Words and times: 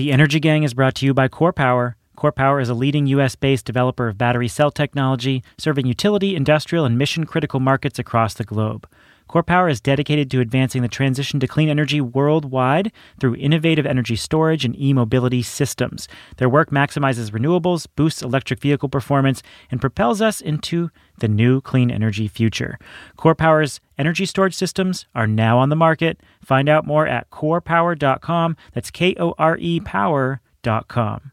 The 0.00 0.12
Energy 0.12 0.40
Gang 0.40 0.62
is 0.62 0.72
brought 0.72 0.94
to 0.94 1.04
you 1.04 1.12
by 1.12 1.28
KORE 1.28 1.52
Power. 1.52 1.94
KORE 2.16 2.32
Power 2.32 2.58
is 2.58 2.70
a 2.70 2.74
leading 2.74 3.06
US 3.08 3.36
based 3.36 3.66
developer 3.66 4.08
of 4.08 4.16
battery 4.16 4.48
cell 4.48 4.70
technology, 4.70 5.44
serving 5.58 5.84
utility, 5.84 6.34
industrial, 6.34 6.86
and 6.86 6.96
mission 6.96 7.26
critical 7.26 7.60
markets 7.60 7.98
across 7.98 8.32
the 8.32 8.44
globe. 8.44 8.88
KORE 9.30 9.44
Power 9.44 9.68
is 9.68 9.80
dedicated 9.80 10.28
to 10.32 10.40
advancing 10.40 10.82
the 10.82 10.88
transition 10.88 11.38
to 11.38 11.46
clean 11.46 11.68
energy 11.68 12.00
worldwide 12.00 12.90
through 13.20 13.36
innovative 13.36 13.86
energy 13.86 14.16
storage 14.16 14.64
and 14.64 14.76
e 14.76 14.92
mobility 14.92 15.40
systems. 15.40 16.08
Their 16.38 16.48
work 16.48 16.70
maximizes 16.70 17.30
renewables, 17.30 17.86
boosts 17.94 18.22
electric 18.22 18.58
vehicle 18.58 18.88
performance, 18.88 19.40
and 19.70 19.80
propels 19.80 20.20
us 20.20 20.40
into 20.40 20.90
the 21.20 21.28
new 21.28 21.60
clean 21.60 21.92
energy 21.92 22.26
future. 22.26 22.76
KORE 23.16 23.36
Power's 23.36 23.80
energy 23.96 24.26
storage 24.26 24.56
systems 24.56 25.06
are 25.14 25.28
now 25.28 25.58
on 25.58 25.68
the 25.68 25.76
market. 25.76 26.20
Find 26.44 26.68
out 26.68 26.84
more 26.84 27.06
at 27.06 27.30
korepower.com. 27.30 28.56
That's 28.72 28.90
K 28.90 29.14
O 29.20 29.36
R 29.38 29.56
E 29.58 29.78
power.com. 29.78 31.30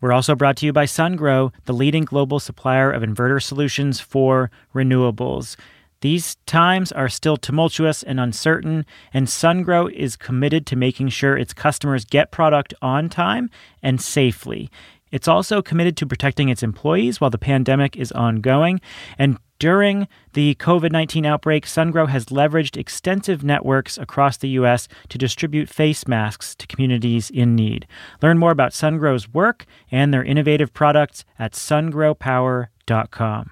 We're 0.00 0.12
also 0.12 0.36
brought 0.36 0.58
to 0.58 0.66
you 0.66 0.72
by 0.72 0.84
Sungrow, 0.84 1.52
the 1.64 1.72
leading 1.72 2.04
global 2.04 2.38
supplier 2.38 2.92
of 2.92 3.02
inverter 3.02 3.42
solutions 3.42 3.98
for 3.98 4.52
renewables. 4.72 5.56
These 6.00 6.36
times 6.46 6.92
are 6.92 7.08
still 7.08 7.36
tumultuous 7.36 8.02
and 8.02 8.20
uncertain, 8.20 8.84
and 9.14 9.26
Sungrow 9.26 9.90
is 9.92 10.16
committed 10.16 10.66
to 10.66 10.76
making 10.76 11.08
sure 11.08 11.36
its 11.36 11.54
customers 11.54 12.04
get 12.04 12.30
product 12.30 12.74
on 12.82 13.08
time 13.08 13.50
and 13.82 14.00
safely. 14.00 14.70
It's 15.10 15.28
also 15.28 15.62
committed 15.62 15.96
to 15.98 16.06
protecting 16.06 16.48
its 16.48 16.62
employees 16.62 17.20
while 17.20 17.30
the 17.30 17.38
pandemic 17.38 17.96
is 17.96 18.12
ongoing. 18.12 18.80
And 19.18 19.38
during 19.58 20.06
the 20.34 20.54
COVID 20.56 20.92
19 20.92 21.24
outbreak, 21.24 21.64
Sungrow 21.64 22.08
has 22.08 22.26
leveraged 22.26 22.76
extensive 22.76 23.42
networks 23.42 23.96
across 23.96 24.36
the 24.36 24.50
U.S. 24.50 24.88
to 25.08 25.16
distribute 25.16 25.70
face 25.70 26.06
masks 26.06 26.54
to 26.56 26.66
communities 26.66 27.30
in 27.30 27.54
need. 27.54 27.86
Learn 28.22 28.36
more 28.38 28.50
about 28.50 28.72
Sungrow's 28.72 29.32
work 29.32 29.64
and 29.90 30.12
their 30.12 30.24
innovative 30.24 30.74
products 30.74 31.24
at 31.38 31.52
sungrowpower.com. 31.52 33.50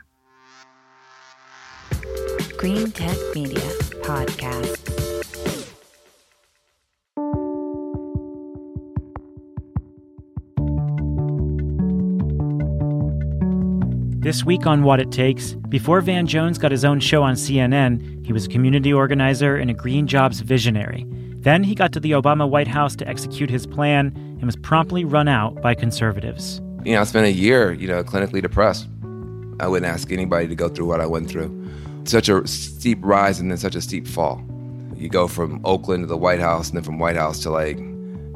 Greentech 2.58 3.34
Media 3.34 3.60
Podcast. 4.02 4.80
This 14.22 14.44
week 14.44 14.66
on 14.66 14.82
Watt 14.84 15.00
It 15.00 15.10
Takes, 15.10 15.52
before 15.68 16.00
Van 16.00 16.26
Jones 16.26 16.56
got 16.56 16.70
his 16.70 16.84
own 16.84 17.00
show 17.00 17.22
on 17.22 17.34
CNN, 17.34 18.24
he 18.24 18.32
was 18.32 18.46
a 18.46 18.48
community 18.48 18.92
organizer 18.92 19.56
and 19.56 19.70
a 19.70 19.74
green 19.74 20.06
jobs 20.06 20.40
visionary. 20.40 21.04
Then 21.38 21.64
he 21.64 21.74
got 21.74 21.92
to 21.92 22.00
the 22.00 22.12
Obama 22.12 22.48
White 22.48 22.68
House 22.68 22.96
to 22.96 23.08
execute 23.08 23.50
his 23.50 23.66
plan 23.66 24.12
and 24.16 24.44
was 24.44 24.56
promptly 24.56 25.04
run 25.04 25.28
out 25.28 25.60
by 25.60 25.74
conservatives. 25.74 26.62
You 26.84 26.94
know, 26.94 27.00
I 27.00 27.04
spent 27.04 27.26
a 27.26 27.32
year, 27.32 27.72
you 27.72 27.88
know, 27.88 28.02
clinically 28.04 28.40
depressed. 28.40 28.88
I 29.60 29.68
wouldn't 29.68 29.90
ask 29.90 30.10
anybody 30.10 30.48
to 30.48 30.54
go 30.54 30.68
through 30.68 30.86
what 30.86 31.00
I 31.00 31.06
went 31.06 31.28
through. 31.28 31.63
Such 32.06 32.28
a 32.28 32.46
steep 32.46 32.98
rise 33.02 33.40
and 33.40 33.50
then 33.50 33.56
such 33.56 33.74
a 33.74 33.80
steep 33.80 34.06
fall. 34.06 34.42
You 34.94 35.08
go 35.08 35.26
from 35.26 35.60
Oakland 35.64 36.02
to 36.02 36.06
the 36.06 36.18
White 36.18 36.38
House 36.38 36.68
and 36.68 36.76
then 36.76 36.84
from 36.84 36.98
White 36.98 37.16
House 37.16 37.40
to 37.40 37.50
like 37.50 37.78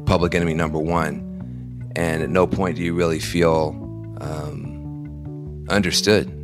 public 0.06 0.34
enemy 0.34 0.54
number 0.54 0.78
one. 0.78 1.92
And 1.94 2.22
at 2.22 2.30
no 2.30 2.46
point 2.46 2.76
do 2.76 2.82
you 2.82 2.94
really 2.94 3.18
feel 3.18 3.76
um, 4.22 5.66
understood. 5.68 6.34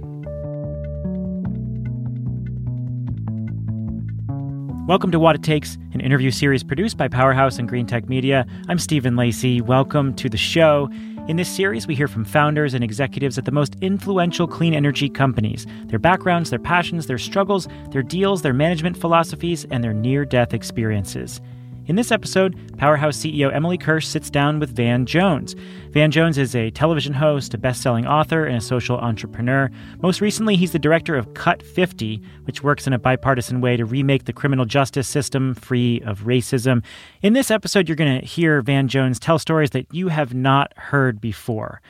Welcome 4.86 5.10
to 5.12 5.18
Watt 5.18 5.34
It 5.34 5.42
Takes, 5.42 5.76
an 5.94 6.02
interview 6.02 6.30
series 6.30 6.62
produced 6.62 6.98
by 6.98 7.08
Powerhouse 7.08 7.58
and 7.58 7.66
Greentech 7.70 8.06
Media. 8.06 8.46
I'm 8.68 8.78
Stephen 8.78 9.16
Lacey. 9.16 9.62
Welcome 9.62 10.12
to 10.16 10.28
the 10.28 10.36
show. 10.36 10.90
In 11.26 11.38
this 11.38 11.48
series, 11.48 11.86
we 11.86 11.94
hear 11.94 12.06
from 12.06 12.26
founders 12.26 12.74
and 12.74 12.84
executives 12.84 13.38
at 13.38 13.46
the 13.46 13.50
most 13.50 13.76
influential 13.80 14.46
clean 14.46 14.74
energy 14.74 15.08
companies 15.08 15.66
their 15.86 15.98
backgrounds, 15.98 16.50
their 16.50 16.58
passions, 16.58 17.06
their 17.06 17.16
struggles, 17.16 17.66
their 17.92 18.02
deals, 18.02 18.42
their 18.42 18.52
management 18.52 18.94
philosophies, 18.94 19.64
and 19.70 19.82
their 19.82 19.94
near 19.94 20.26
death 20.26 20.52
experiences. 20.52 21.40
In 21.86 21.96
this 21.96 22.10
episode, 22.10 22.78
Powerhouse 22.78 23.18
CEO 23.18 23.52
Emily 23.52 23.76
Kirsch 23.76 24.06
sits 24.06 24.30
down 24.30 24.58
with 24.58 24.74
Van 24.74 25.04
Jones. 25.04 25.54
Van 25.90 26.10
Jones 26.10 26.38
is 26.38 26.54
a 26.54 26.70
television 26.70 27.12
host, 27.12 27.52
a 27.52 27.58
best 27.58 27.82
selling 27.82 28.06
author, 28.06 28.46
and 28.46 28.56
a 28.56 28.60
social 28.62 28.96
entrepreneur. 28.96 29.70
Most 30.00 30.22
recently, 30.22 30.56
he's 30.56 30.72
the 30.72 30.78
director 30.78 31.14
of 31.14 31.34
Cut 31.34 31.62
50, 31.62 32.22
which 32.44 32.62
works 32.62 32.86
in 32.86 32.94
a 32.94 32.98
bipartisan 32.98 33.60
way 33.60 33.76
to 33.76 33.84
remake 33.84 34.24
the 34.24 34.32
criminal 34.32 34.64
justice 34.64 35.06
system 35.06 35.54
free 35.54 36.00
of 36.06 36.20
racism. 36.20 36.82
In 37.20 37.34
this 37.34 37.50
episode, 37.50 37.86
you're 37.86 37.96
going 37.96 38.18
to 38.18 38.26
hear 38.26 38.62
Van 38.62 38.88
Jones 38.88 39.20
tell 39.20 39.38
stories 39.38 39.70
that 39.70 39.92
you 39.92 40.08
have 40.08 40.32
not 40.32 40.72
heard 40.78 41.20
before 41.20 41.82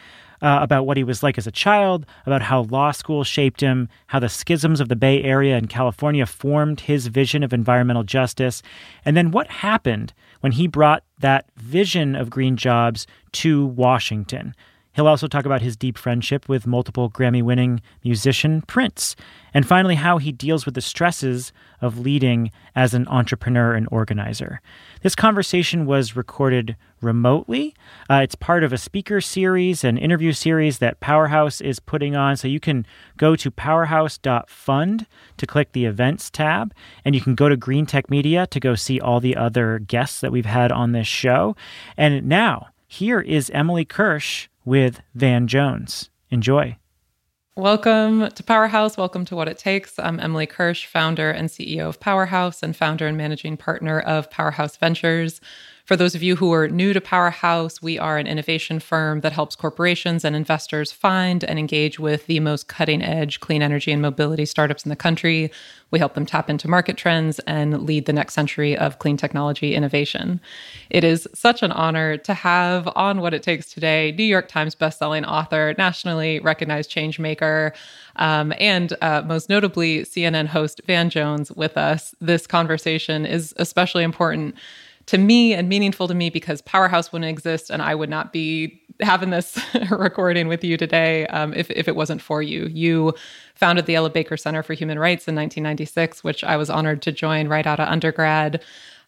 uh, 0.44 0.58
about 0.60 0.84
what 0.84 0.98
he 0.98 1.04
was 1.04 1.22
like 1.22 1.38
as 1.38 1.46
a 1.46 1.50
child, 1.50 2.04
about 2.26 2.42
how 2.42 2.64
law 2.64 2.90
school 2.90 3.24
shaped 3.24 3.62
him, 3.62 3.88
how 4.08 4.18
the 4.18 4.28
schisms 4.28 4.78
of 4.78 4.90
the 4.90 4.94
Bay 4.94 5.22
Area 5.22 5.56
and 5.56 5.70
California 5.70 6.26
formed 6.26 6.80
his 6.80 7.06
vision 7.06 7.42
of 7.42 7.54
environmental 7.54 8.04
justice, 8.04 8.62
and 9.06 9.16
then 9.16 9.30
what 9.30 9.48
happened 9.48 10.12
when 10.40 10.52
he 10.52 10.68
brought 10.68 11.02
that 11.18 11.46
vision 11.56 12.14
of 12.14 12.28
green 12.28 12.56
jobs 12.56 13.06
to 13.32 13.64
Washington. 13.64 14.54
He'll 14.94 15.08
also 15.08 15.26
talk 15.26 15.44
about 15.44 15.62
his 15.62 15.76
deep 15.76 15.98
friendship 15.98 16.48
with 16.48 16.66
multiple 16.66 17.10
Grammy 17.10 17.42
winning 17.42 17.80
musician 18.04 18.62
Prince, 18.62 19.16
and 19.52 19.66
finally, 19.66 19.96
how 19.96 20.18
he 20.18 20.32
deals 20.32 20.64
with 20.64 20.74
the 20.74 20.80
stresses 20.80 21.52
of 21.80 21.98
leading 21.98 22.50
as 22.74 22.94
an 22.94 23.06
entrepreneur 23.08 23.74
and 23.74 23.88
organizer. 23.90 24.60
This 25.02 25.14
conversation 25.14 25.84
was 25.86 26.16
recorded 26.16 26.76
remotely. 27.00 27.74
Uh, 28.08 28.20
it's 28.22 28.34
part 28.34 28.64
of 28.64 28.72
a 28.72 28.78
speaker 28.78 29.20
series, 29.20 29.84
an 29.84 29.98
interview 29.98 30.32
series 30.32 30.78
that 30.78 31.00
Powerhouse 31.00 31.60
is 31.60 31.78
putting 31.78 32.16
on. 32.16 32.36
So 32.36 32.48
you 32.48 32.60
can 32.60 32.86
go 33.16 33.36
to 33.36 33.50
powerhouse.fund 33.50 35.06
to 35.36 35.46
click 35.46 35.72
the 35.72 35.84
events 35.84 36.30
tab, 36.30 36.74
and 37.04 37.14
you 37.14 37.20
can 37.20 37.34
go 37.34 37.48
to 37.48 37.56
Greentech 37.56 38.08
Media 38.08 38.46
to 38.48 38.60
go 38.60 38.74
see 38.74 39.00
all 39.00 39.20
the 39.20 39.36
other 39.36 39.78
guests 39.80 40.20
that 40.20 40.32
we've 40.32 40.46
had 40.46 40.72
on 40.72 40.92
this 40.92 41.06
show. 41.06 41.54
And 41.96 42.26
now, 42.26 42.68
here 42.86 43.20
is 43.20 43.50
Emily 43.50 43.84
Kirsch 43.84 44.48
with 44.64 45.00
Van 45.14 45.46
Jones. 45.46 46.10
Enjoy. 46.30 46.76
Welcome 47.56 48.30
to 48.30 48.42
Powerhouse. 48.42 48.96
Welcome 48.96 49.24
to 49.26 49.36
Watt 49.36 49.46
It 49.46 49.58
Takes. 49.58 49.98
I'm 49.98 50.18
Emily 50.18 50.46
Kirsch, 50.46 50.86
founder 50.86 51.30
and 51.30 51.48
CEO 51.48 51.88
of 51.88 52.00
Powerhouse 52.00 52.64
and 52.64 52.74
founder 52.74 53.06
and 53.06 53.16
managing 53.16 53.56
partner 53.56 54.00
of 54.00 54.28
Powerhouse 54.28 54.76
Ventures. 54.76 55.40
For 55.84 55.96
those 55.96 56.14
of 56.14 56.22
you 56.22 56.36
who 56.36 56.50
are 56.54 56.66
new 56.66 56.94
to 56.94 57.00
Powerhouse, 57.02 57.82
we 57.82 57.98
are 57.98 58.16
an 58.16 58.26
innovation 58.26 58.80
firm 58.80 59.20
that 59.20 59.32
helps 59.32 59.54
corporations 59.54 60.24
and 60.24 60.34
investors 60.34 60.90
find 60.90 61.44
and 61.44 61.58
engage 61.58 61.98
with 61.98 62.24
the 62.26 62.40
most 62.40 62.68
cutting 62.68 63.02
edge 63.02 63.40
clean 63.40 63.60
energy 63.60 63.92
and 63.92 64.00
mobility 64.00 64.46
startups 64.46 64.86
in 64.86 64.88
the 64.88 64.96
country. 64.96 65.50
We 65.90 65.98
help 65.98 66.14
them 66.14 66.24
tap 66.24 66.48
into 66.48 66.68
market 66.68 66.96
trends 66.96 67.38
and 67.40 67.82
lead 67.82 68.06
the 68.06 68.14
next 68.14 68.32
century 68.32 68.74
of 68.74 68.98
clean 68.98 69.18
technology 69.18 69.74
innovation. 69.74 70.40
It 70.88 71.04
is 71.04 71.28
such 71.34 71.62
an 71.62 71.70
honor 71.70 72.16
to 72.16 72.32
have 72.32 72.88
on 72.96 73.20
Watt 73.20 73.34
It 73.34 73.42
Takes 73.42 73.70
today 73.70 74.14
New 74.16 74.24
York 74.24 74.48
Times 74.48 74.74
bestselling 74.74 75.26
author, 75.28 75.74
nationally 75.76 76.40
recognized 76.40 76.88
change 76.88 77.18
maker, 77.18 77.74
um, 78.16 78.54
and 78.58 78.96
uh, 79.02 79.20
most 79.26 79.50
notably 79.50 80.00
CNN 80.04 80.46
host 80.46 80.80
Van 80.86 81.10
Jones 81.10 81.52
with 81.52 81.76
us. 81.76 82.14
This 82.22 82.46
conversation 82.46 83.26
is 83.26 83.52
especially 83.58 84.02
important 84.02 84.54
to 85.06 85.18
me 85.18 85.54
and 85.54 85.68
meaningful 85.68 86.08
to 86.08 86.14
me 86.14 86.30
because 86.30 86.62
Powerhouse 86.62 87.12
wouldn't 87.12 87.30
exist 87.30 87.70
and 87.70 87.82
I 87.82 87.94
would 87.94 88.10
not 88.10 88.32
be 88.32 88.80
having 89.00 89.30
this 89.30 89.58
recording 89.90 90.48
with 90.48 90.64
you 90.64 90.76
today 90.76 91.26
um, 91.28 91.52
if, 91.54 91.70
if 91.70 91.88
it 91.88 91.96
wasn't 91.96 92.22
for 92.22 92.42
you. 92.42 92.66
You 92.66 93.14
founded 93.54 93.86
the 93.86 93.96
Ella 93.96 94.10
Baker 94.10 94.36
Center 94.36 94.62
for 94.62 94.74
Human 94.74 94.98
Rights 94.98 95.28
in 95.28 95.34
1996, 95.34 96.24
which 96.24 96.44
I 96.44 96.56
was 96.56 96.70
honored 96.70 97.02
to 97.02 97.12
join 97.12 97.48
right 97.48 97.66
out 97.66 97.80
of 97.80 97.88
undergrad. 97.88 98.62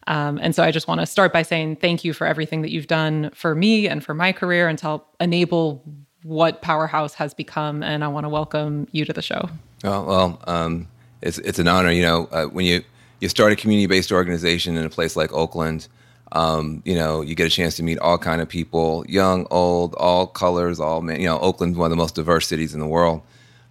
Um, 0.07 0.39
and 0.41 0.55
so 0.55 0.63
I 0.63 0.71
just 0.71 0.87
want 0.87 1.01
to 1.01 1.05
start 1.05 1.33
by 1.33 1.41
saying 1.41 1.77
thank 1.77 2.03
you 2.03 2.13
for 2.13 2.25
everything 2.27 2.61
that 2.61 2.71
you've 2.71 2.87
done 2.87 3.29
for 3.33 3.55
me 3.55 3.87
and 3.87 4.03
for 4.03 4.13
my 4.13 4.31
career 4.31 4.67
and 4.67 4.77
to 4.79 4.85
help 4.85 5.15
enable 5.19 5.83
what 6.23 6.61
Powerhouse 6.61 7.13
has 7.15 7.33
become. 7.33 7.83
And 7.83 8.03
I 8.03 8.07
want 8.07 8.25
to 8.25 8.29
welcome 8.29 8.87
you 8.91 9.05
to 9.05 9.13
the 9.13 9.21
show. 9.21 9.49
Oh, 9.83 10.03
well, 10.03 10.43
um, 10.47 10.87
it's, 11.21 11.39
it's 11.39 11.59
an 11.59 11.67
honor. 11.67 11.91
You 11.91 12.03
know, 12.03 12.29
uh, 12.31 12.45
when 12.45 12.65
you 12.65 12.83
you 13.19 13.29
start 13.29 13.51
a 13.51 13.55
community-based 13.55 14.11
organization 14.11 14.77
in 14.77 14.85
a 14.85 14.89
place 14.89 15.15
like 15.15 15.33
Oakland. 15.33 15.87
Um, 16.31 16.81
you 16.85 16.95
know, 16.95 17.21
you 17.21 17.35
get 17.35 17.47
a 17.47 17.49
chance 17.49 17.75
to 17.77 17.83
meet 17.83 17.99
all 17.99 18.17
kind 18.17 18.41
of 18.41 18.49
people, 18.49 19.05
young, 19.07 19.47
old, 19.49 19.95
all 19.95 20.27
colors, 20.27 20.79
all 20.79 21.01
men. 21.01 21.19
You 21.21 21.27
know, 21.27 21.39
Oakland's 21.39 21.77
one 21.77 21.85
of 21.85 21.91
the 21.91 21.97
most 21.97 22.15
diverse 22.15 22.47
cities 22.47 22.73
in 22.73 22.79
the 22.79 22.87
world, 22.87 23.21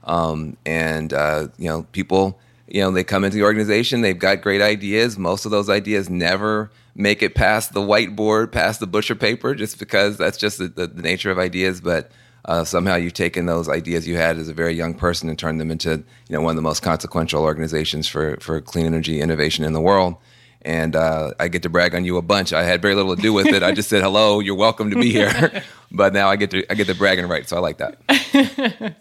um, 0.05 0.57
and 0.65 1.13
uh, 1.13 1.49
you 1.59 1.69
know, 1.69 1.83
people. 1.93 2.39
You 2.69 2.81
know, 2.81 2.91
they 2.91 3.05
come 3.05 3.23
into 3.23 3.37
the 3.37 3.45
organization. 3.45 4.01
They've 4.01 4.19
got 4.19 4.43
great 4.43 4.61
ideas. 4.61 5.17
Most 5.17 5.45
of 5.45 5.53
those 5.53 5.71
ideas 5.71 6.11
never 6.11 6.69
make 6.97 7.23
it 7.23 7.37
past 7.37 7.75
the 7.75 7.81
whiteboard, 7.81 8.51
past 8.51 8.81
the 8.81 8.89
butcher 8.89 9.15
paper, 9.15 9.55
just 9.55 9.79
because 9.79 10.17
that's 10.17 10.37
just 10.37 10.59
the, 10.59 10.67
the, 10.67 10.89
the 10.89 11.03
nature 11.03 11.31
of 11.31 11.39
ideas. 11.39 11.81
But 11.81 12.11
uh, 12.47 12.65
somehow 12.65 12.95
you've 12.95 13.13
taken 13.13 13.47
those 13.47 13.69
ideas 13.69 14.07
you 14.07 14.17
had 14.17 14.39
as 14.39 14.49
a 14.49 14.55
very 14.55 14.73
young 14.73 14.95
person 14.95 15.29
and 15.29 15.39
turned 15.39 15.61
them 15.61 15.71
into 15.71 15.91
you 15.91 16.05
know 16.31 16.41
one 16.41 16.51
of 16.51 16.57
the 16.57 16.63
most 16.63 16.81
consequential 16.83 17.43
organizations 17.43 18.09
for 18.09 18.37
for 18.41 18.61
clean 18.61 18.87
energy 18.87 19.21
innovation 19.21 19.65
in 19.65 19.73
the 19.73 19.81
world. 19.81 20.17
and 20.63 20.97
uh, 20.97 21.33
I 21.39 21.47
get 21.49 21.63
to 21.63 21.69
brag 21.69 21.95
on 21.95 22.05
you 22.05 22.17
a 22.17 22.23
bunch. 22.23 22.53
I 22.53 22.65
had 22.65 22.83
very 22.83 22.97
little 22.97 23.15
to 23.15 23.23
do 23.23 23.33
with 23.33 23.47
it. 23.47 23.63
I 23.63 23.73
just 23.73 23.89
said 23.89 24.03
hello. 24.03 24.41
You're 24.41 24.57
welcome 24.57 24.91
to 24.91 24.97
be 24.97 25.13
here. 25.13 25.63
but 25.93 26.13
now 26.13 26.29
I 26.29 26.37
get 26.37 26.51
to 26.51 26.65
I 26.71 26.75
get 26.75 26.87
the 26.87 26.95
bragging 26.95 27.29
right, 27.29 27.49
so 27.49 27.57
I 27.57 27.61
like 27.61 27.79
that. 27.79 27.99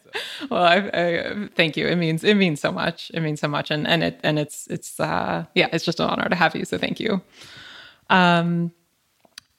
well, 0.49 0.63
I, 0.63 0.77
I, 0.93 1.49
thank 1.55 1.77
you. 1.77 1.87
It 1.87 1.95
means 1.95 2.23
it 2.23 2.35
means 2.35 2.59
so 2.61 2.71
much. 2.71 3.11
It 3.13 3.21
means 3.21 3.39
so 3.39 3.47
much, 3.47 3.71
and 3.71 3.87
and 3.87 4.03
it 4.03 4.19
and 4.23 4.37
it's 4.37 4.67
it's 4.67 4.99
uh, 4.99 5.45
yeah, 5.55 5.69
it's 5.71 5.85
just 5.85 5.99
an 5.99 6.09
honor 6.09 6.29
to 6.29 6.35
have 6.35 6.55
you. 6.55 6.65
So 6.65 6.77
thank 6.77 6.99
you. 6.99 7.21
Um, 8.09 8.71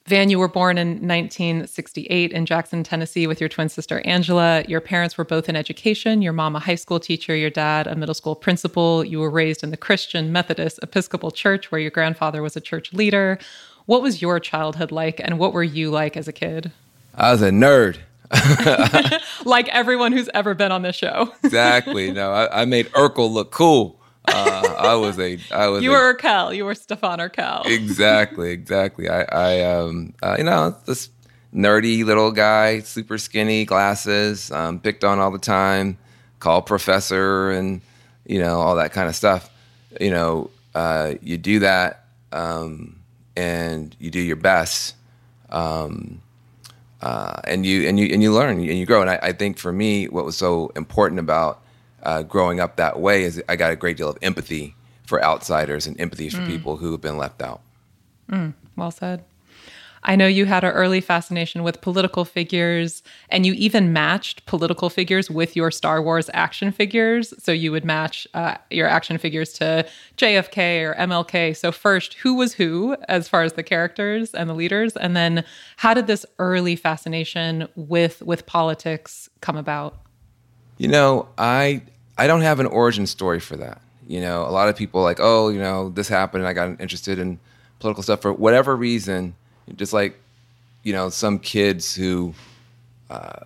Van, 0.07 0.29
you 0.29 0.39
were 0.39 0.47
born 0.47 0.77
in 0.77 1.05
1968 1.05 2.31
in 2.31 2.45
Jackson, 2.45 2.81
Tennessee, 2.81 3.27
with 3.27 3.41
your 3.41 3.49
twin 3.49 3.67
sister 3.67 3.99
Angela. 4.05 4.63
Your 4.65 4.79
parents 4.79 5.17
were 5.17 5.25
both 5.25 5.49
in 5.49 5.57
education. 5.57 6.21
Your 6.21 6.31
mom, 6.31 6.55
a 6.55 6.59
high 6.59 6.75
school 6.75 6.97
teacher, 6.97 7.35
your 7.35 7.49
dad, 7.49 7.87
a 7.87 7.95
middle 7.95 8.15
school 8.15 8.33
principal. 8.33 9.03
You 9.03 9.19
were 9.19 9.29
raised 9.29 9.65
in 9.65 9.71
the 9.71 9.75
Christian 9.75 10.31
Methodist 10.31 10.79
Episcopal 10.81 11.31
Church, 11.31 11.73
where 11.73 11.81
your 11.81 11.91
grandfather 11.91 12.41
was 12.41 12.55
a 12.55 12.61
church 12.61 12.93
leader. 12.93 13.37
What 13.85 14.01
was 14.01 14.21
your 14.21 14.39
childhood 14.39 14.93
like, 14.93 15.19
and 15.21 15.39
what 15.39 15.51
were 15.51 15.61
you 15.61 15.91
like 15.91 16.15
as 16.15 16.29
a 16.29 16.33
kid? 16.33 16.71
I 17.13 17.33
was 17.33 17.41
a 17.41 17.49
nerd. 17.49 17.97
like 19.45 19.67
everyone 19.67 20.13
who's 20.13 20.29
ever 20.33 20.53
been 20.53 20.71
on 20.71 20.83
this 20.83 20.95
show. 20.95 21.33
exactly. 21.43 22.13
No, 22.13 22.31
I, 22.31 22.61
I 22.61 22.65
made 22.65 22.87
Urkel 22.93 23.29
look 23.29 23.51
cool. 23.51 23.96
Uh, 24.27 24.75
I 24.77 24.95
was 24.95 25.17
a, 25.19 25.39
I 25.51 25.67
was. 25.67 25.83
You 25.83 25.91
were 25.91 26.13
Urkel. 26.13 26.55
You 26.55 26.65
were 26.65 26.75
Stefan 26.75 27.19
Urkel. 27.19 27.65
exactly, 27.65 28.51
exactly. 28.51 29.09
I, 29.09 29.23
I, 29.23 29.63
um, 29.63 30.13
uh, 30.21 30.35
you 30.37 30.43
know, 30.43 30.75
this 30.85 31.09
nerdy 31.53 32.03
little 32.03 32.31
guy, 32.31 32.79
super 32.79 33.17
skinny, 33.17 33.65
glasses, 33.65 34.51
um, 34.51 34.79
picked 34.79 35.03
on 35.03 35.19
all 35.19 35.31
the 35.31 35.39
time, 35.39 35.97
called 36.39 36.65
professor, 36.65 37.51
and 37.51 37.81
you 38.25 38.39
know 38.39 38.59
all 38.59 38.75
that 38.75 38.91
kind 38.91 39.09
of 39.09 39.15
stuff. 39.15 39.49
You 39.99 40.11
know, 40.11 40.49
uh, 40.75 41.15
you 41.21 41.37
do 41.37 41.59
that, 41.59 42.05
um, 42.31 42.99
and 43.35 43.95
you 43.99 44.11
do 44.11 44.19
your 44.19 44.35
best, 44.35 44.95
um, 45.49 46.21
uh, 47.01 47.39
and 47.45 47.65
you 47.65 47.87
and 47.87 47.99
you 47.99 48.07
and 48.13 48.21
you 48.21 48.33
learn 48.33 48.57
and 48.57 48.65
you 48.65 48.85
grow. 48.85 49.01
And 49.01 49.09
I, 49.09 49.19
I 49.21 49.31
think 49.31 49.57
for 49.57 49.71
me, 49.71 50.07
what 50.07 50.25
was 50.25 50.37
so 50.37 50.71
important 50.75 51.19
about 51.19 51.61
uh, 52.07 52.23
growing 52.23 52.59
up 52.59 52.77
that 52.77 52.99
way 52.99 53.23
is 53.23 53.43
I 53.49 53.57
got 53.57 53.71
a 53.71 53.75
great 53.75 53.97
deal 53.97 54.09
of 54.09 54.17
empathy 54.21 54.75
for 55.05 55.23
outsiders 55.23 55.85
and 55.85 55.99
empathy 55.99 56.29
for 56.29 56.37
mm. 56.37 56.47
people 56.47 56.77
who 56.77 56.91
have 56.93 57.01
been 57.01 57.17
left 57.17 57.41
out. 57.41 57.61
Mm, 58.31 58.53
well 58.77 58.91
said. 58.91 59.23
I 60.03 60.15
know 60.15 60.27
you 60.27 60.45
had 60.45 60.63
an 60.63 60.71
early 60.71 61.01
fascination 61.01 61.63
with 61.63 61.81
political 61.81 62.23
figures, 62.23 63.03
and 63.27 63.45
you 63.45 63.51
even 63.53 63.91
matched 63.91 64.45
political 64.45 64.89
figures 64.89 65.29
with 65.29 65.53
your 65.55 65.69
Star 65.69 66.01
Wars 66.01 66.29
action 66.33 66.71
figures. 66.71 67.33
So 67.39 67.51
you 67.51 67.73
would 67.73 67.83
match 67.83 68.25
uh, 68.33 68.55
your 68.69 68.87
action 68.87 69.17
figures 69.17 69.51
to 69.53 69.85
JFK 70.15 70.83
or 70.83 70.95
MLK. 70.95 71.57
So, 71.57 71.73
first, 71.73 72.13
who 72.13 72.35
was 72.35 72.53
who 72.53 72.95
as 73.09 73.27
far 73.27 73.43
as 73.43 73.53
the 73.53 73.63
characters 73.63 74.33
and 74.33 74.49
the 74.49 74.53
leaders? 74.53 74.95
And 74.95 75.17
then, 75.17 75.43
how 75.75 75.93
did 75.93 76.07
this 76.07 76.25
early 76.39 76.77
fascination 76.77 77.67
with, 77.75 78.21
with 78.21 78.45
politics 78.45 79.29
come 79.41 79.57
about? 79.57 79.97
You 80.77 80.87
know, 80.87 81.27
I 81.37 81.81
I 82.17 82.27
don't 82.27 82.41
have 82.41 82.59
an 82.59 82.65
origin 82.65 83.05
story 83.05 83.39
for 83.39 83.55
that. 83.57 83.81
You 84.07 84.21
know, 84.21 84.43
a 84.43 84.51
lot 84.51 84.69
of 84.69 84.75
people 84.75 85.01
like, 85.01 85.19
oh, 85.19 85.49
you 85.49 85.59
know, 85.59 85.89
this 85.89 86.07
happened 86.07 86.43
and 86.43 86.47
I 86.47 86.53
got 86.53 86.81
interested 86.81 87.19
in 87.19 87.39
political 87.79 88.03
stuff 88.03 88.21
for 88.21 88.31
whatever 88.33 88.75
reason. 88.75 89.35
Just 89.75 89.93
like, 89.93 90.17
you 90.83 90.93
know, 90.93 91.09
some 91.09 91.39
kids 91.39 91.93
who 91.93 92.33
uh, 93.09 93.41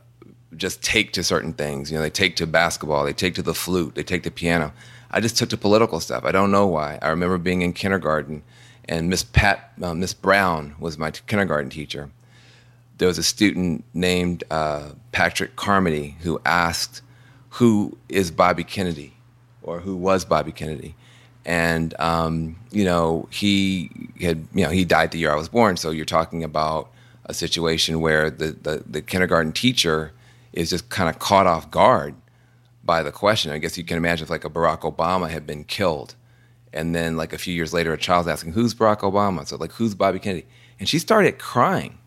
just 0.56 0.83
take 0.83 1.13
to 1.13 1.23
certain 1.23 1.53
things. 1.53 1.91
You 1.91 1.97
know, 1.97 2.03
they 2.03 2.09
take 2.09 2.35
to 2.38 2.47
basketball, 2.47 3.03
they 3.03 3.13
take 3.13 3.35
to 3.35 3.41
the 3.41 3.53
flute, 3.53 3.95
they 3.95 4.03
take 4.03 4.23
to 4.23 4.31
piano. 4.31 4.71
I 5.09 5.19
just 5.19 5.38
took 5.38 5.50
to 5.50 5.57
political 5.57 6.00
stuff. 6.00 6.24
I 6.24 6.31
don't 6.31 6.51
know 6.51 6.67
why. 6.67 7.00
I 7.01 7.09
remember 7.09 7.38
being 7.38 7.62
in 7.62 7.74
kindergarten, 7.74 8.44
and 8.88 9.09
Miss 9.09 9.24
Pat, 9.24 9.74
uh, 9.81 9.94
Miss 9.94 10.13
Brown 10.13 10.75
was 10.79 10.97
my 10.97 11.12
t- 11.12 11.21
kindergarten 11.27 11.69
teacher. 11.69 12.09
There 12.97 13.07
was 13.07 13.17
a 13.17 13.24
student 13.24 13.83
named 13.94 14.44
uh, 14.51 14.91
Patrick 15.12 15.56
Carmody 15.56 16.17
who 16.21 16.39
asked 16.45 17.01
who 17.51 17.98
is 18.09 18.31
Bobby 18.31 18.63
Kennedy 18.63 19.13
or 19.62 19.80
who 19.80 19.95
was 19.95 20.25
Bobby 20.25 20.51
Kennedy. 20.51 20.95
And, 21.45 21.94
um, 22.00 22.56
you 22.71 22.86
know, 22.86 23.27
he 23.31 23.89
had, 24.21 24.48
you 24.53 24.63
know, 24.63 24.69
he 24.69 24.86
died 24.86 25.12
the 25.12 25.18
year 25.18 25.31
I 25.31 25.36
was 25.36 25.50
born. 25.50 25.75
So 25.77 25.92
you're 25.92 26.06
talking 26.06 26.44
about 26.44 26.89
a 27.25 27.33
situation 27.33 28.00
where 28.00 28.30
the, 28.30 28.51
the, 28.51 28.83
the 28.88 29.01
kindergarten 29.01 29.51
teacher 29.51 30.13
is 30.53 30.69
just 30.69 30.89
kind 30.89 31.09
of 31.09 31.19
caught 31.19 31.48
off 31.48 31.69
guard 31.71 32.15
by 32.83 33.03
the 33.03 33.12
question. 33.12 33.51
I 33.51 33.57
guess 33.57 33.77
you 33.77 33.83
can 33.83 33.98
imagine 33.98 34.25
if 34.25 34.30
like 34.30 34.45
a 34.45 34.50
Barack 34.50 34.81
Obama 34.81 35.30
had 35.30 35.45
been 35.45 35.63
killed. 35.63 36.15
And 36.74 36.95
then 36.95 37.18
like 37.18 37.33
a 37.33 37.38
few 37.38 37.53
years 37.53 37.74
later, 37.74 37.92
a 37.92 37.98
child's 37.98 38.30
asking, 38.30 38.53
who's 38.53 38.74
Barack 38.74 39.00
Obama? 39.00 39.45
So 39.45 39.57
like, 39.57 39.74
who's 39.74 39.94
Bobby 39.94 40.19
Kennedy? 40.19 40.45
And 40.80 40.88
she 40.88 41.00
started 41.00 41.38
crying. 41.38 41.98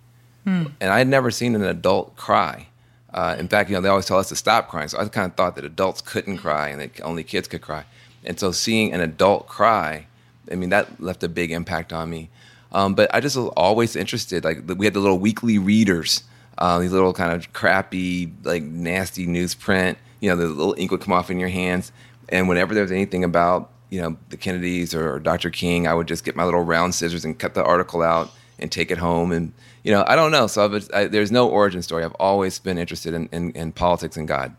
Hmm. 0.45 0.67
And 0.81 0.91
I 0.91 0.99
had 0.99 1.09
never 1.09 1.31
seen 1.31 1.55
an 1.55 1.65
adult 1.65 2.17
cry. 2.17 2.69
Uh, 3.15 3.37
in 3.39 3.47
fact, 3.47 3.71
you 3.71 3.77
know, 3.77 3.81
they 3.81 3.89
always 3.89 4.07
tell 4.07 4.19
us 4.19 4.29
to 4.29 4.37
stop 4.37 4.69
crying. 4.69 4.89
So 4.89 4.99
I 4.99 5.07
kind 5.07 5.31
of 5.31 5.37
thought 5.37 5.55
that 5.55 5.65
adults 5.65 6.01
couldn't 6.01 6.39
cry 6.39 6.69
and 6.69 6.81
that 6.81 7.01
only 7.03 7.23
kids 7.23 7.47
could 7.47 7.63
cry. 7.63 7.85
And 8.25 8.41
so 8.41 8.51
seeing 8.51 8.93
an 8.93 9.01
adult 9.01 9.47
cry, 9.47 10.07
I 10.51 10.57
mean, 10.57 10.71
that 10.71 11.01
left 11.01 11.23
a 11.23 11.29
big 11.29 11.53
impact 11.53 11.93
on 11.93 12.11
me. 12.11 12.29
Um, 12.73 12.95
but 12.95 13.15
I 13.15 13.21
just 13.21 13.37
was 13.37 13.51
always 13.57 13.95
interested. 13.95 14.43
Like 14.43 14.63
we 14.67 14.85
had 14.85 14.95
the 14.95 15.01
little 15.01 15.21
weekly 15.21 15.59
readers, 15.59 16.25
uh, 16.59 16.81
these 16.81 16.91
little 16.91 17.13
kind 17.13 17.33
of 17.33 17.53
crappy, 17.53 18.33
like 18.43 18.65
nasty 18.65 19.29
newsprint. 19.29 19.97
You 20.21 20.31
know, 20.31 20.37
the 20.37 20.47
little 20.47 20.75
ink 20.77 20.91
would 20.91 21.01
come 21.01 21.13
off 21.13 21.31
in 21.31 21.39
your 21.39 21.51
hands. 21.51 21.93
And 22.31 22.49
whenever 22.49 22.75
there 22.75 22.83
was 22.83 22.91
anything 22.91 23.23
about, 23.23 23.71
you 23.91 24.03
know, 24.03 24.17
the 24.31 24.37
Kennedys 24.37 24.93
or, 24.93 25.15
or 25.15 25.19
Dr. 25.21 25.51
King, 25.51 25.87
I 25.87 25.95
would 25.95 26.09
just 26.09 26.25
get 26.25 26.35
my 26.35 26.45
little 26.45 26.63
round 26.63 26.97
scissors 26.97 27.25
and 27.25 27.39
cut 27.39 27.55
the 27.55 27.63
article 27.63 28.03
out 28.03 28.33
and 28.59 28.73
take 28.73 28.91
it 28.91 28.99
home 28.99 29.31
and 29.31 29.53
you 29.85 29.93
know, 29.93 30.03
I 30.07 30.17
don't 30.17 30.33
know. 30.33 30.47
So 30.47 30.81
I, 30.95 31.05
there's 31.07 31.31
no 31.31 31.49
origin 31.49 31.83
story. 31.83 32.05
I've 32.05 32.15
always 32.15 32.59
been 32.59 32.79
interested 32.79 33.15
in, 33.15 33.29
in, 33.31 33.53
in 33.53 33.71
politics 33.71 34.17
and 34.17 34.27
God. 34.27 34.57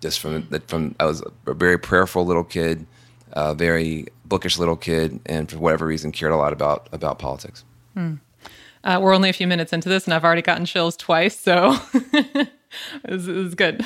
Just 0.00 0.20
from 0.20 0.48
from 0.66 0.94
I 0.98 1.04
was 1.04 1.22
a 1.46 1.52
very 1.52 1.76
prayerful 1.76 2.24
little 2.24 2.44
kid, 2.44 2.86
a 3.32 3.54
very 3.54 4.06
bookish 4.24 4.56
little 4.56 4.76
kid, 4.76 5.20
and 5.26 5.50
for 5.50 5.58
whatever 5.58 5.84
reason, 5.84 6.10
cared 6.10 6.32
a 6.32 6.36
lot 6.36 6.54
about 6.54 6.88
about 6.92 7.18
politics. 7.18 7.64
Hmm. 7.92 8.14
Uh, 8.82 8.98
we're 9.02 9.12
only 9.12 9.28
a 9.28 9.34
few 9.34 9.46
minutes 9.46 9.74
into 9.74 9.90
this, 9.90 10.06
and 10.06 10.14
I've 10.14 10.24
already 10.24 10.40
gotten 10.40 10.64
chills 10.64 10.96
twice, 10.96 11.38
so 11.38 11.76
this 13.04 13.26
is 13.26 13.54
good. 13.54 13.84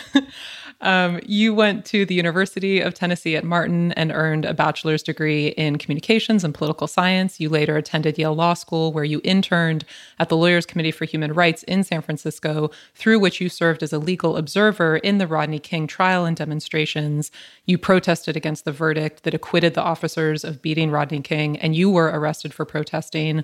Um, 0.85 1.19
you 1.25 1.55
went 1.55 1.87
to 1.87 2.05
the 2.05 2.15
University 2.15 2.81
of 2.81 2.93
Tennessee 2.93 3.37
at 3.37 3.43
Martin 3.43 3.93
and 3.93 4.13
earned 4.13 4.45
a 4.45 4.53
bachelor's 4.53 5.03
degree 5.03 5.49
in 5.49 5.79
communications 5.79 6.45
and 6.45 6.55
political 6.55 6.87
science. 6.87 7.41
You 7.41 7.49
later 7.49 7.79
attended 7.79 8.19
Yale 8.19 8.35
Law 8.35 8.53
School, 8.53 8.93
where 8.93 9.03
you 9.03 9.23
interned 9.25 9.87
at 10.19 10.29
the 10.29 10.37
Lawyers 10.37 10.67
Committee 10.67 10.91
for 10.91 11.07
Human 11.07 11.33
Rights 11.33 11.63
in 11.63 11.85
San 11.85 12.03
Francisco, 12.03 12.71
through 12.95 13.19
which 13.19 13.41
you 13.41 13.49
served 13.49 13.83
as 13.83 13.95
a 13.95 13.99
legal 13.99 14.37
observer 14.37 14.99
in 14.99 15.17
the 15.17 15.27
Rodney 15.27 15.59
King 15.59 15.87
trial 15.87 16.27
and 16.27 16.37
demonstrations. 16.37 17.31
You 17.65 17.79
protested 17.79 18.37
against 18.37 18.67
the 18.67 18.73
verdict 18.73 19.23
that 19.23 19.33
acquitted 19.33 19.73
the 19.73 19.83
officers 19.83 20.45
of 20.45 20.61
beating 20.61 20.91
Rodney 20.91 21.23
King, 21.23 21.57
and 21.59 21.75
you 21.75 21.89
were 21.89 22.11
arrested 22.13 22.53
for 22.53 22.67
protesting 22.67 23.43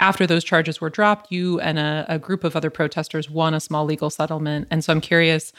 after 0.00 0.26
those 0.26 0.42
charges 0.42 0.80
were 0.80 0.90
dropped, 0.90 1.30
you 1.30 1.60
and 1.60 1.78
a, 1.78 2.04
a, 2.08 2.18
group 2.18 2.42
of 2.42 2.56
other 2.56 2.70
protesters 2.70 3.30
won 3.30 3.54
a 3.54 3.60
small 3.60 3.84
legal 3.84 4.10
settlement. 4.10 4.66
And 4.70 4.82
so 4.82 4.92
I'm 4.92 5.00
curious 5.00 5.52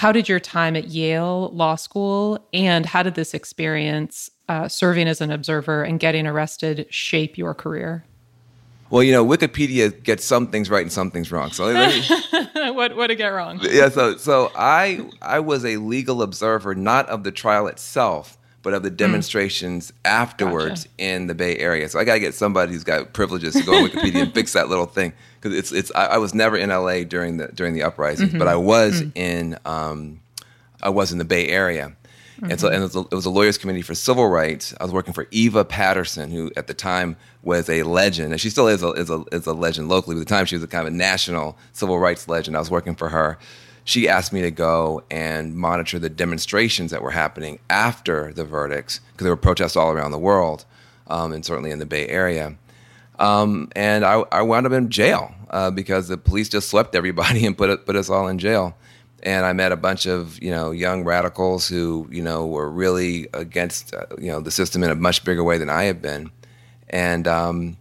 how 0.00 0.12
did 0.12 0.30
your 0.30 0.40
time 0.40 0.76
at 0.76 0.88
Yale 0.88 1.50
Law 1.52 1.74
School 1.74 2.42
and 2.54 2.86
how 2.86 3.02
did 3.02 3.16
this 3.16 3.34
experience 3.34 4.30
uh, 4.48 4.66
serving 4.66 5.06
as 5.06 5.20
an 5.20 5.30
observer 5.30 5.82
and 5.82 6.00
getting 6.00 6.26
arrested 6.26 6.86
shape 6.88 7.36
your 7.36 7.52
career? 7.52 8.06
Well, 8.88 9.02
you 9.02 9.12
know, 9.12 9.26
Wikipedia 9.26 10.02
gets 10.02 10.24
some 10.24 10.46
things 10.46 10.70
right 10.70 10.80
and 10.80 10.90
some 10.90 11.10
things 11.10 11.30
wrong. 11.30 11.50
So 11.50 11.66
me, 11.74 12.02
what 12.72 12.96
what 12.96 13.08
to 13.08 13.14
get 13.14 13.28
wrong? 13.28 13.60
Yeah, 13.62 13.90
so 13.90 14.16
so 14.16 14.50
I 14.56 15.06
I 15.20 15.40
was 15.40 15.66
a 15.66 15.76
legal 15.76 16.22
observer, 16.22 16.74
not 16.74 17.06
of 17.10 17.22
the 17.22 17.30
trial 17.30 17.66
itself, 17.66 18.38
but 18.62 18.74
of 18.74 18.82
the 18.82 18.90
hmm. 18.90 18.96
demonstrations 18.96 19.90
mm. 19.90 19.94
afterwards 20.04 20.84
gotcha. 20.84 20.90
in 20.98 21.26
the 21.26 21.34
Bay 21.34 21.56
Area. 21.58 21.88
So 21.88 21.98
I 21.98 22.04
got 22.04 22.14
to 22.14 22.20
get 22.20 22.34
somebody 22.34 22.72
who's 22.72 22.84
got 22.84 23.12
privileges 23.12 23.54
to 23.54 23.62
go 23.62 23.74
on 23.74 23.88
Wikipedia 23.88 24.22
and 24.22 24.34
fix 24.34 24.52
that 24.52 24.68
little 24.68 24.86
thing 24.86 25.12
because 25.40 25.56
it's 25.56 25.72
it's. 25.72 25.92
I, 25.94 26.06
I, 26.06 26.18
was 26.18 26.34
never 26.34 26.56
in 26.56 26.70
LA 26.70 27.04
during 27.04 27.38
the 27.38 27.48
during 27.48 27.74
the 27.74 27.82
uprisings, 27.82 28.30
mm-hmm. 28.30 28.38
but 28.38 28.48
I 28.48 28.56
was 28.56 29.02
mm. 29.02 29.12
in 29.14 29.58
um, 29.64 30.20
I 30.82 30.90
was 30.90 31.12
in 31.12 31.18
the 31.18 31.24
Bay 31.24 31.48
Area. 31.48 31.96
Mm-hmm. 32.36 32.52
And 32.52 32.60
so, 32.60 32.68
and 32.68 32.76
it 32.76 32.80
was, 32.80 32.96
a, 32.96 33.00
it 33.00 33.12
was, 33.12 33.26
a, 33.26 33.30
lawyers' 33.30 33.58
committee 33.58 33.82
for 33.82 33.94
civil 33.94 34.26
rights. 34.26 34.72
I 34.80 34.84
was 34.84 34.94
working 34.94 35.12
for 35.12 35.26
Eva 35.30 35.62
Paterson, 35.62 36.30
who 36.30 36.50
at 36.56 36.68
the 36.68 36.74
time 36.74 37.18
was 37.42 37.68
a 37.68 37.82
legend, 37.82 38.32
and 38.32 38.40
she 38.40 38.48
still 38.48 38.66
is 38.66 38.82
a, 38.82 38.92
is 38.92 39.10
a, 39.10 39.22
is 39.30 39.46
a 39.46 39.52
legend 39.52 39.90
locally. 39.90 40.14
But 40.16 40.22
at 40.22 40.28
the 40.28 40.34
time, 40.34 40.46
she 40.46 40.54
was 40.54 40.64
a 40.64 40.66
kind 40.66 40.88
of 40.88 40.94
a 40.94 40.96
national 40.96 41.58
civil 41.74 41.98
rights 41.98 42.28
legend. 42.28 42.56
I 42.56 42.60
was 42.60 42.70
working 42.70 42.94
for 42.94 43.10
her 43.10 43.38
she 43.90 44.08
asked 44.08 44.32
me 44.32 44.40
to 44.42 44.50
go 44.50 45.02
and 45.10 45.56
monitor 45.56 45.98
the 45.98 46.08
demonstrations 46.08 46.90
that 46.92 47.02
were 47.02 47.10
happening 47.10 47.58
after 47.68 48.32
the 48.32 48.44
verdicts, 48.44 49.00
because 49.12 49.24
there 49.24 49.32
were 49.32 49.36
protests 49.36 49.76
all 49.76 49.90
around 49.90 50.12
the 50.12 50.18
world, 50.18 50.64
um, 51.08 51.32
and 51.32 51.44
certainly 51.44 51.70
in 51.70 51.80
the 51.80 51.86
Bay 51.86 52.06
Area. 52.08 52.56
Um, 53.18 53.68
and 53.74 54.04
I, 54.04 54.24
I, 54.32 54.42
wound 54.42 54.64
up 54.66 54.72
in 54.72 54.88
jail 54.88 55.34
uh, 55.50 55.70
because 55.70 56.08
the 56.08 56.16
police 56.16 56.48
just 56.48 56.70
swept 56.70 56.94
everybody 56.94 57.44
and 57.46 57.58
put 57.58 57.84
put 57.84 57.96
us 57.96 58.08
all 58.08 58.28
in 58.28 58.38
jail. 58.38 58.76
And 59.22 59.44
I 59.44 59.52
met 59.52 59.72
a 59.72 59.76
bunch 59.76 60.06
of 60.06 60.40
you 60.42 60.50
know 60.50 60.70
young 60.70 61.04
radicals 61.04 61.68
who 61.68 62.08
you 62.10 62.22
know 62.22 62.46
were 62.46 62.70
really 62.70 63.28
against 63.34 63.92
uh, 63.92 64.06
you 64.18 64.30
know 64.30 64.40
the 64.40 64.50
system 64.50 64.82
in 64.82 64.90
a 64.90 64.94
much 64.94 65.24
bigger 65.24 65.44
way 65.44 65.58
than 65.58 65.68
I 65.68 65.84
had 65.84 66.00
been. 66.00 66.30
and 66.88 67.28
um, 67.28 67.76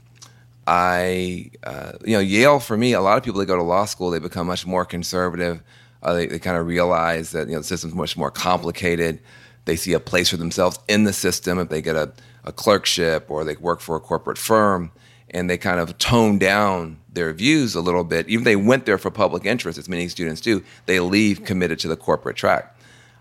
I, 0.68 1.50
uh, 1.64 1.94
you 2.06 2.14
know, 2.14 2.20
Yale 2.20 2.60
for 2.60 2.78
me, 2.78 2.94
a 2.94 3.02
lot 3.02 3.18
of 3.18 3.24
people 3.24 3.40
that 3.40 3.48
go 3.48 3.56
to 3.56 3.64
law 3.64 3.86
school, 3.86 4.12
they 4.12 4.20
become 4.20 4.46
much 4.46 4.68
more 4.68 4.86
conservative. 4.86 5.64
Uh, 6.02 6.14
they, 6.14 6.28
they 6.28 6.40
kind 6.40 6.58
of 6.58 6.66
realize 6.66 7.32
that 7.32 7.48
you 7.48 7.54
know 7.54 7.60
the 7.60 7.66
system's 7.66 7.94
much 7.94 8.16
more 8.16 8.32
complicated. 8.32 9.20
They 9.66 9.76
see 9.76 9.94
a 9.94 10.00
place 10.00 10.30
for 10.30 10.38
themselves 10.38 10.80
in 10.88 11.04
the 11.04 11.14
system 11.14 11.60
if 11.60 11.70
they 11.70 11.82
get 11.82 11.96
a, 11.96 12.12
a 12.44 12.52
clerkship 12.52 13.30
or 13.30 13.44
they 13.44 13.56
work 13.56 13.82
for 13.82 13.96
a 13.96 14.00
corporate 14.00 14.38
firm, 14.38 14.92
and 15.30 15.50
they 15.50 15.58
kind 15.58 15.80
of 15.80 15.98
tone 15.98 16.40
down 16.40 17.00
their 17.12 17.34
views 17.34 17.76
a 17.76 17.82
little 17.82 18.04
bit. 18.04 18.28
Even 18.30 18.42
if 18.42 18.46
they 18.46 18.56
went 18.56 18.86
there 18.86 18.98
for 18.98 19.12
public 19.12 19.46
interest, 19.46 19.78
as 19.78 19.90
many 19.90 20.08
students 20.08 20.42
do, 20.42 20.64
they 20.86 21.00
leave 21.00 21.44
committed 21.44 21.80
to 21.80 21.88
the 21.88 21.98
corporate 21.98 22.38
track. 22.38 22.76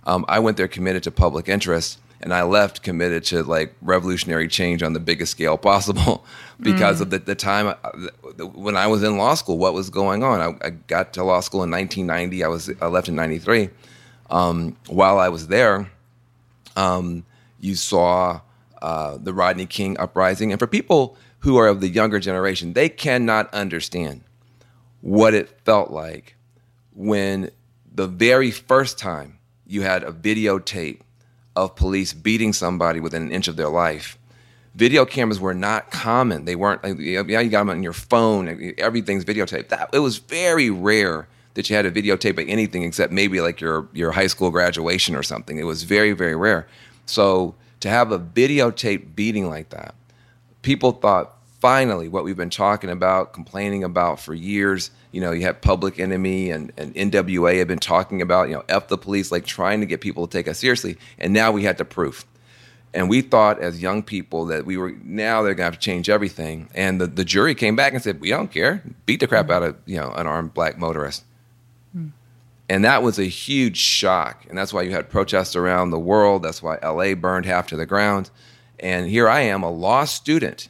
Um, 0.04 0.24
I 0.28 0.38
went 0.38 0.56
there 0.56 0.68
committed 0.68 1.02
to 1.02 1.10
public 1.10 1.48
interest 1.48 1.98
and 2.20 2.34
I 2.34 2.42
left 2.42 2.82
committed 2.82 3.24
to 3.24 3.42
like 3.42 3.74
revolutionary 3.80 4.48
change 4.48 4.82
on 4.82 4.92
the 4.92 5.00
biggest 5.00 5.32
scale 5.32 5.56
possible 5.72 6.24
because 6.60 6.98
mm. 6.98 7.02
of 7.02 7.10
the, 7.10 7.18
the 7.18 7.34
time 7.34 7.68
uh, 7.84 8.46
when 8.46 8.76
I 8.76 8.86
was 8.86 9.02
in 9.02 9.16
law 9.16 9.34
school, 9.34 9.58
what 9.58 9.74
was 9.74 9.90
going 9.90 10.22
on. 10.22 10.40
I, 10.40 10.66
I, 10.66 10.70
got 10.70 11.12
to 11.14 11.24
law 11.24 11.40
school 11.40 11.62
in 11.62 11.70
1990. 11.70 12.44
I 12.44 12.48
was 12.48 12.70
I 12.80 12.86
left 12.86 13.08
in 13.08 13.14
93. 13.14 13.70
Um, 14.30 14.76
while 14.88 15.18
I 15.18 15.28
was 15.28 15.48
there, 15.48 15.90
um, 16.76 17.24
you 17.60 17.74
saw 17.74 18.40
uh, 18.82 19.18
the 19.18 19.32
Rodney 19.32 19.66
King 19.66 19.98
uprising, 19.98 20.52
and 20.52 20.58
for 20.58 20.66
people 20.66 21.16
who 21.40 21.56
are 21.56 21.68
of 21.68 21.80
the 21.80 21.88
younger 21.88 22.18
generation, 22.18 22.72
they 22.72 22.88
cannot 22.88 23.52
understand 23.54 24.22
what 25.00 25.34
it 25.34 25.48
felt 25.64 25.90
like 25.90 26.36
when 26.94 27.50
the 27.92 28.06
very 28.06 28.50
first 28.50 28.98
time 28.98 29.38
you 29.66 29.82
had 29.82 30.02
a 30.02 30.10
videotape 30.10 31.00
of 31.56 31.76
police 31.76 32.12
beating 32.12 32.52
somebody 32.52 33.00
within 33.00 33.22
an 33.22 33.32
inch 33.32 33.48
of 33.48 33.56
their 33.56 33.68
life. 33.68 34.18
Video 34.74 35.04
cameras 35.04 35.40
were 35.40 35.54
not 35.54 35.90
common. 35.90 36.44
They 36.44 36.54
weren't. 36.54 36.84
Like, 36.84 36.98
Yeah, 36.98 37.40
you 37.40 37.50
got 37.50 37.60
them 37.60 37.70
on 37.70 37.82
your 37.82 37.92
phone. 37.92 38.74
Everything's 38.78 39.24
videotaped. 39.24 39.68
That 39.68 39.90
it 39.92 39.98
was 39.98 40.18
very 40.18 40.70
rare 40.70 41.26
that 41.54 41.68
you 41.68 41.74
had 41.74 41.86
a 41.86 41.90
videotape 41.90 42.40
of 42.40 42.48
anything 42.48 42.84
except 42.84 43.12
maybe 43.12 43.40
like 43.40 43.60
your 43.60 43.88
your 43.92 44.12
high 44.12 44.28
school 44.28 44.50
graduation 44.50 45.16
or 45.16 45.24
something. 45.24 45.58
It 45.58 45.64
was 45.64 45.82
very 45.82 46.12
very 46.12 46.36
rare. 46.36 46.68
So 47.06 47.56
to 47.80 47.88
have 47.88 48.12
a 48.12 48.18
videotape 48.18 49.16
beating 49.16 49.48
like 49.48 49.70
that, 49.70 49.94
people 50.62 50.92
thought 50.92 51.34
finally 51.60 52.08
what 52.08 52.24
we've 52.24 52.36
been 52.36 52.50
talking 52.50 52.90
about, 52.90 53.32
complaining 53.32 53.82
about 53.82 54.20
for 54.20 54.34
years. 54.34 54.90
You 55.12 55.20
know, 55.20 55.32
you 55.32 55.42
had 55.42 55.62
Public 55.62 55.98
Enemy 55.98 56.50
and, 56.50 56.72
and 56.76 56.94
NWA 56.94 57.58
have 57.58 57.68
been 57.68 57.78
talking 57.78 58.20
about, 58.20 58.48
you 58.48 58.54
know, 58.54 58.64
F 58.68 58.88
the 58.88 58.98
police, 58.98 59.32
like 59.32 59.46
trying 59.46 59.80
to 59.80 59.86
get 59.86 60.00
people 60.00 60.26
to 60.26 60.32
take 60.32 60.48
us 60.48 60.58
seriously. 60.58 60.98
And 61.18 61.32
now 61.32 61.50
we 61.50 61.62
had 61.64 61.78
the 61.78 61.84
proof. 61.84 62.26
And 62.94 63.08
we 63.08 63.20
thought 63.20 63.60
as 63.60 63.82
young 63.82 64.02
people 64.02 64.46
that 64.46 64.64
we 64.64 64.76
were 64.76 64.94
now 65.02 65.42
they're 65.42 65.54
gonna 65.54 65.64
have 65.64 65.74
to 65.74 65.80
change 65.80 66.08
everything. 66.08 66.68
And 66.74 67.00
the, 67.00 67.06
the 67.06 67.24
jury 67.24 67.54
came 67.54 67.76
back 67.76 67.92
and 67.92 68.02
said, 68.02 68.20
We 68.20 68.30
don't 68.30 68.50
care. 68.50 68.82
Beat 69.06 69.20
the 69.20 69.26
crap 69.26 69.46
mm-hmm. 69.46 69.52
out 69.52 69.62
of, 69.62 69.76
you 69.86 69.98
know, 69.98 70.10
an 70.12 70.26
armed 70.26 70.54
black 70.54 70.78
motorist. 70.78 71.24
Mm. 71.96 72.12
And 72.68 72.84
that 72.84 73.02
was 73.02 73.18
a 73.18 73.24
huge 73.24 73.76
shock. 73.76 74.46
And 74.48 74.56
that's 74.56 74.72
why 74.72 74.82
you 74.82 74.90
had 74.90 75.10
protests 75.10 75.54
around 75.54 75.90
the 75.90 75.98
world. 75.98 76.42
That's 76.42 76.62
why 76.62 76.78
LA 76.82 77.14
burned 77.14 77.46
half 77.46 77.66
to 77.68 77.76
the 77.76 77.86
ground. 77.86 78.30
And 78.80 79.08
here 79.08 79.28
I 79.28 79.40
am, 79.40 79.62
a 79.62 79.70
law 79.70 80.04
student 80.04 80.68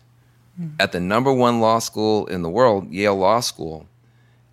mm. 0.61 0.73
at 0.81 0.93
the 0.93 1.01
number 1.01 1.33
one 1.33 1.61
law 1.61 1.79
school 1.79 2.27
in 2.27 2.43
the 2.43 2.51
world, 2.51 2.91
Yale 2.93 3.17
Law 3.17 3.41
School. 3.41 3.87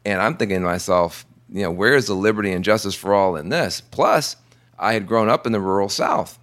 And 0.06 0.22
I'm 0.22 0.38
thinking 0.38 0.60
to 0.60 0.66
myself, 0.66 1.26
you 1.52 1.64
know, 1.64 1.72
where 1.72 1.96
is 1.96 2.08
the 2.08 2.14
liberty 2.14 2.52
and 2.52 2.64
justice 2.64 2.96
for 2.96 3.14
all 3.14 3.36
in 3.36 3.50
this? 3.50 3.82
Plus, 3.82 4.36
I 4.78 4.94
had 4.94 5.08
grown 5.08 5.30
up 5.30 5.46
in 5.46 5.52
the 5.52 5.60
rural 5.60 5.90
South. 5.90 6.38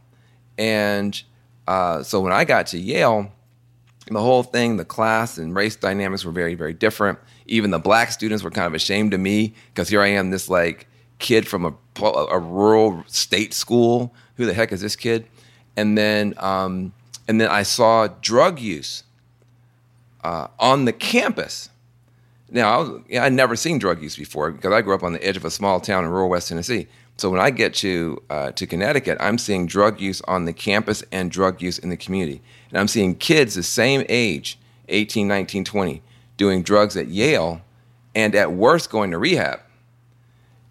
And 0.59 1.21
uh, 1.67 2.03
so 2.03 2.21
when 2.21 2.33
I 2.33 2.45
got 2.45 2.67
to 2.69 2.79
Yale, 2.79 3.33
the 4.07 4.21
whole 4.21 4.43
thing, 4.43 4.77
the 4.77 4.85
class 4.85 5.39
and 5.39 5.55
race 5.55 5.77
dynamics 5.77 6.25
were 6.25 6.33
very, 6.33 6.55
very 6.55 6.73
different. 6.73 7.19
Even 7.47 7.71
the 7.71 7.79
black 7.79 8.11
students 8.13 8.43
were 8.43 8.51
kind 8.51 8.67
of 8.67 8.75
ashamed 8.75 9.15
of 9.15 9.21
me 9.21 9.55
because 9.69 9.89
here 9.89 10.01
I 10.01 10.09
am, 10.09 10.31
this 10.31 10.49
like 10.49 10.87
kid 11.19 11.47
from 11.47 11.65
a, 11.65 12.05
a 12.05 12.39
rural 12.39 13.05
state 13.07 13.55
school. 13.55 14.15
Who 14.37 14.47
the 14.47 14.55
heck 14.55 14.73
is 14.73 14.81
this 14.81 14.97
kid? 14.97 15.27
And 15.77 15.97
then, 15.97 16.35
um, 16.39 16.93
and 17.29 17.41
then 17.41 17.49
I 17.49 17.63
saw 17.63 18.09
drug 18.21 18.59
use 18.59 19.05
uh, 20.25 20.49
on 20.59 20.85
the 20.85 20.93
campus. 20.93 21.69
Now, 22.53 22.75
I 22.75 22.77
was, 22.83 23.01
yeah, 23.09 23.25
I'd 23.25 23.33
never 23.33 23.57
seen 23.57 23.79
drug 23.79 24.03
use 24.03 24.17
before 24.17 24.51
because 24.51 24.73
I 24.73 24.83
grew 24.83 24.95
up 24.95 25.03
on 25.03 25.15
the 25.15 25.25
edge 25.25 25.39
of 25.39 25.45
a 25.45 25.51
small 25.51 25.81
town 25.81 26.05
in 26.05 26.11
rural 26.11 26.29
West 26.29 26.49
Tennessee. 26.49 26.87
So 27.17 27.31
when 27.31 27.41
I 27.41 27.51
get 27.51 27.75
to 27.77 28.23
uh, 28.29 28.53
to 28.53 28.67
Connecticut, 28.67 29.17
I'm 29.21 29.39
seeing 29.39 29.67
drug 29.67 30.01
use 30.01 30.21
on 30.23 30.45
the 30.45 30.53
campus 30.53 31.03
and 31.13 31.31
drug 31.31 31.63
use 31.63 31.79
in 31.79 31.89
the 31.89 31.97
community. 31.97 32.43
And 32.69 32.79
I'm 32.79 32.89
seeing 32.89 33.15
kids 33.15 33.55
the 33.55 33.63
same 33.63 34.05
age, 34.09 34.59
18, 34.89 35.27
19, 35.27 35.65
20, 35.65 36.03
doing 36.37 36.63
drugs 36.63 36.97
at 36.97 37.09
Yale 37.09 37.63
and 38.15 38.35
at 38.35 38.53
worst 38.53 38.91
going 38.91 39.11
to 39.13 39.19
rehab. 39.19 39.61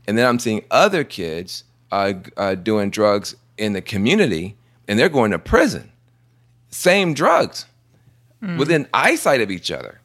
And 0.07 0.17
then 0.17 0.27
I'm 0.27 0.39
seeing 0.39 0.63
other 0.69 1.03
kids 1.03 1.63
uh, 1.91 2.13
uh, 2.37 2.55
doing 2.55 2.89
drugs 2.89 3.35
in 3.57 3.73
the 3.73 3.81
community 3.81 4.55
and 4.87 4.99
they're 4.99 5.09
going 5.09 5.31
to 5.31 5.39
prison. 5.39 5.91
Same 6.69 7.13
drugs 7.13 7.65
mm. 8.41 8.57
within 8.57 8.87
eyesight 8.93 9.41
of 9.41 9.49
each 9.49 9.71
other. 9.71 10.00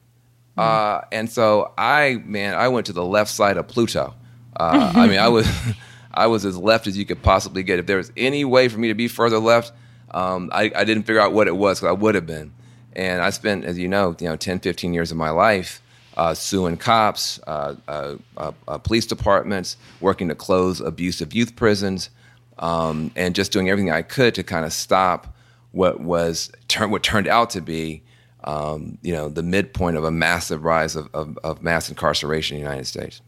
Uh, 0.56 1.02
and 1.12 1.30
so 1.30 1.72
I, 1.76 2.22
man, 2.24 2.54
I 2.54 2.68
went 2.68 2.86
to 2.86 2.92
the 2.92 3.04
left 3.04 3.30
side 3.30 3.56
of 3.56 3.68
Pluto. 3.68 4.14
Uh, 4.58 4.92
I 4.94 5.06
mean, 5.06 5.18
I 5.18 5.28
was, 5.28 5.48
I 6.14 6.26
was 6.26 6.44
as 6.44 6.56
left 6.56 6.86
as 6.86 6.96
you 6.96 7.04
could 7.04 7.22
possibly 7.22 7.62
get. 7.62 7.78
If 7.78 7.86
there 7.86 7.98
was 7.98 8.10
any 8.16 8.44
way 8.44 8.68
for 8.68 8.78
me 8.78 8.88
to 8.88 8.94
be 8.94 9.08
further 9.08 9.38
left, 9.38 9.72
um, 10.12 10.50
I, 10.52 10.70
I, 10.74 10.84
didn't 10.84 11.02
figure 11.02 11.20
out 11.20 11.32
what 11.32 11.46
it 11.46 11.56
was 11.56 11.80
because 11.80 11.88
I 11.88 11.92
would 11.92 12.14
have 12.14 12.26
been. 12.26 12.52
And 12.94 13.20
I 13.20 13.30
spent, 13.30 13.64
as 13.64 13.76
you 13.76 13.88
know, 13.88 14.16
you 14.18 14.28
know, 14.28 14.36
10, 14.36 14.60
15 14.60 14.94
years 14.94 15.10
of 15.10 15.18
my 15.18 15.30
life 15.30 15.82
uh, 16.16 16.32
suing 16.32 16.76
cops, 16.76 17.38
uh, 17.46 17.74
uh, 17.88 18.16
uh, 18.36 18.78
police 18.78 19.06
departments, 19.06 19.76
working 20.00 20.28
to 20.28 20.34
close 20.34 20.80
abusive 20.80 21.34
youth 21.34 21.56
prisons, 21.56 22.10
um, 22.58 23.10
and 23.16 23.34
just 23.34 23.52
doing 23.52 23.68
everything 23.68 23.90
I 23.90 24.02
could 24.02 24.34
to 24.36 24.42
kind 24.42 24.64
of 24.64 24.72
stop 24.72 25.34
what 25.72 26.00
was 26.00 26.50
what 26.78 27.02
turned 27.02 27.28
out 27.28 27.50
to 27.50 27.60
be 27.60 28.02
um, 28.46 28.98
you 29.02 29.12
know, 29.12 29.28
the 29.28 29.42
midpoint 29.42 29.96
of 29.96 30.04
a 30.04 30.10
massive 30.10 30.64
rise 30.64 30.96
of, 30.96 31.08
of, 31.14 31.38
of 31.44 31.62
mass 31.62 31.88
incarceration 31.88 32.56
in 32.56 32.62
the 32.62 32.68
United 32.68 32.86
States. 32.86 33.20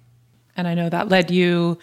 And 0.56 0.66
I 0.66 0.74
know 0.74 0.88
that 0.88 1.08
led 1.08 1.30
you 1.30 1.78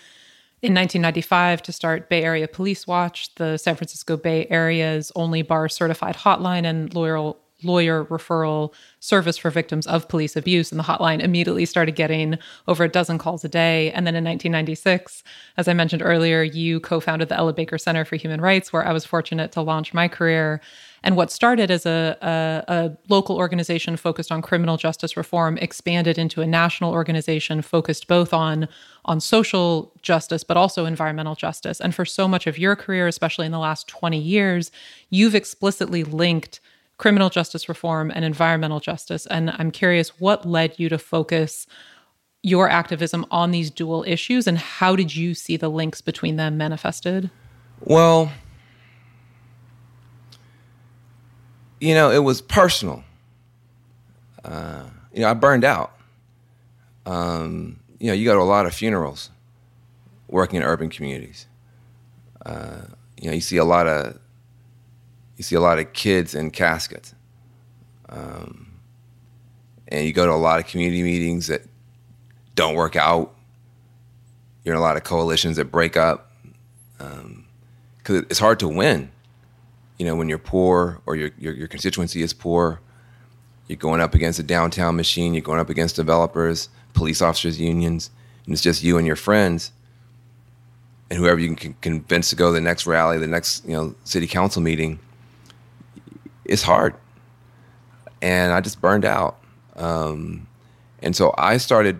in 0.61 0.73
1995 0.73 1.61
to 1.63 1.71
start 1.71 2.09
Bay 2.09 2.23
Area 2.23 2.47
Police 2.47 2.87
Watch, 2.87 3.33
the 3.35 3.57
San 3.57 3.75
Francisco 3.75 4.17
Bay 4.17 4.47
Area's 4.49 5.11
only 5.15 5.41
bar 5.41 5.69
certified 5.69 6.15
hotline 6.15 6.65
and 6.65 6.93
lawyer 6.93 7.33
lawyer 7.63 8.05
referral 8.05 8.73
service 8.99 9.37
for 9.37 9.49
victims 9.49 9.87
of 9.87 10.07
police 10.07 10.35
abuse. 10.35 10.71
And 10.71 10.79
the 10.79 10.83
hotline 10.83 11.21
immediately 11.21 11.65
started 11.65 11.95
getting 11.95 12.37
over 12.67 12.83
a 12.83 12.89
dozen 12.89 13.17
calls 13.17 13.43
a 13.43 13.49
day. 13.49 13.91
And 13.91 14.05
then 14.05 14.15
in 14.15 14.23
1996, 14.23 15.23
as 15.57 15.67
I 15.67 15.73
mentioned 15.73 16.01
earlier, 16.03 16.43
you 16.43 16.79
co 16.79 16.99
founded 16.99 17.29
the 17.29 17.37
Ella 17.37 17.53
Baker 17.53 17.77
Center 17.77 18.05
for 18.05 18.15
Human 18.17 18.41
Rights, 18.41 18.73
where 18.73 18.85
I 18.85 18.91
was 18.91 19.05
fortunate 19.05 19.51
to 19.53 19.61
launch 19.61 19.93
my 19.93 20.07
career. 20.07 20.61
And 21.05 21.15
what 21.15 21.29
started 21.29 21.69
as 21.69 21.85
a, 21.85 22.17
a, 22.19 22.73
a, 22.73 22.97
local 23.09 23.37
organization 23.37 23.95
focused 23.95 24.31
on 24.31 24.41
criminal 24.41 24.75
justice 24.75 25.15
reform 25.15 25.55
expanded 25.59 26.17
into 26.17 26.41
a 26.41 26.47
national 26.47 26.91
organization 26.91 27.61
focused 27.61 28.07
both 28.07 28.33
on, 28.33 28.67
on 29.05 29.19
social 29.19 29.93
justice, 30.01 30.43
but 30.43 30.57
also 30.57 30.85
environmental 30.85 31.35
justice. 31.35 31.79
And 31.79 31.93
for 31.93 32.05
so 32.05 32.27
much 32.27 32.47
of 32.47 32.57
your 32.57 32.75
career, 32.75 33.07
especially 33.07 33.45
in 33.45 33.51
the 33.51 33.59
last 33.59 33.87
20 33.87 34.17
years, 34.17 34.71
you've 35.11 35.35
explicitly 35.35 36.03
linked 36.03 36.59
criminal 36.97 37.29
justice 37.29 37.69
reform 37.69 38.09
and 38.09 38.25
environmental 38.25 38.79
justice. 38.79 39.27
And 39.27 39.51
I'm 39.59 39.69
curious 39.69 40.19
what 40.19 40.43
led 40.43 40.79
you 40.79 40.89
to 40.89 40.97
focus 40.97 41.67
your 42.41 42.67
activism 42.67 43.27
on 43.29 43.51
these 43.51 43.69
dual 43.69 44.03
issues 44.07 44.47
and 44.47 44.57
how 44.57 44.95
did 44.95 45.15
you 45.15 45.35
see 45.35 45.55
the 45.55 45.69
links 45.69 46.01
between 46.01 46.35
them 46.35 46.57
manifested? 46.57 47.29
Well, 47.81 48.31
you 51.79 51.93
know, 51.93 52.11
it 52.11 52.19
was 52.19 52.41
personal. 52.41 53.03
Uh, 54.43 54.83
you 55.13 55.21
know, 55.21 55.29
I 55.29 55.33
burned 55.33 55.63
out. 55.63 55.93
Um, 57.05 57.79
you 57.99 58.07
know, 58.07 58.13
you 58.13 58.25
go 58.25 58.35
to 58.35 58.41
a 58.41 58.43
lot 58.43 58.65
of 58.65 58.73
funerals 58.73 59.29
working 60.27 60.57
in 60.57 60.63
urban 60.63 60.89
communities. 60.89 61.47
Uh, 62.45 62.81
you 63.19 63.27
know, 63.27 63.33
you 63.33 63.41
see 63.41 63.57
a 63.57 63.65
lot 63.65 63.87
of 63.87 64.19
you 65.37 65.43
see 65.43 65.55
a 65.55 65.61
lot 65.61 65.79
of 65.79 65.91
kids 65.93 66.33
in 66.33 66.51
caskets. 66.51 67.13
Um, 68.07 68.71
and 69.87 70.05
you 70.05 70.13
go 70.13 70.25
to 70.25 70.31
a 70.31 70.35
lot 70.35 70.59
of 70.59 70.67
community 70.67 71.03
meetings 71.03 71.47
that 71.47 71.63
don't 72.55 72.75
work 72.75 72.95
out. 72.95 73.33
You're 74.63 74.75
in 74.75 74.79
a 74.79 74.83
lot 74.83 74.97
of 74.97 75.03
coalitions 75.03 75.57
that 75.57 75.65
break 75.65 75.97
up 75.97 76.31
because 76.97 77.19
um, 77.23 77.45
it's 78.29 78.39
hard 78.39 78.59
to 78.59 78.67
win. 78.67 79.11
You 79.97 80.05
know, 80.05 80.15
when 80.15 80.29
you're 80.29 80.37
poor 80.37 81.01
or 81.05 81.15
your, 81.15 81.31
your, 81.37 81.53
your 81.53 81.67
constituency 81.67 82.21
is 82.21 82.33
poor, 82.33 82.81
you're 83.67 83.77
going 83.77 84.01
up 84.01 84.13
against 84.13 84.39
a 84.39 84.43
downtown 84.43 84.95
machine. 84.95 85.33
You're 85.33 85.41
going 85.41 85.59
up 85.59 85.69
against 85.69 85.95
developers, 85.95 86.69
police 86.93 87.21
officers, 87.21 87.59
unions, 87.59 88.09
and 88.45 88.53
it's 88.53 88.61
just 88.61 88.83
you 88.83 88.97
and 88.97 89.07
your 89.07 89.15
friends 89.15 89.71
and 91.09 91.19
whoever 91.19 91.39
you 91.39 91.55
can 91.55 91.73
convince 91.81 92.29
to 92.31 92.35
go 92.35 92.49
to 92.49 92.53
the 92.53 92.61
next 92.61 92.85
rally, 92.85 93.17
the 93.17 93.27
next 93.27 93.65
you 93.65 93.73
know 93.73 93.95
city 94.03 94.27
council 94.27 94.61
meeting 94.61 94.99
it's 96.45 96.61
hard. 96.61 96.95
and 98.21 98.53
I 98.53 98.61
just 98.61 98.79
burned 98.79 99.05
out. 99.05 99.39
Um, 99.75 100.47
and 101.01 101.15
so 101.15 101.33
I 101.37 101.57
started 101.57 101.99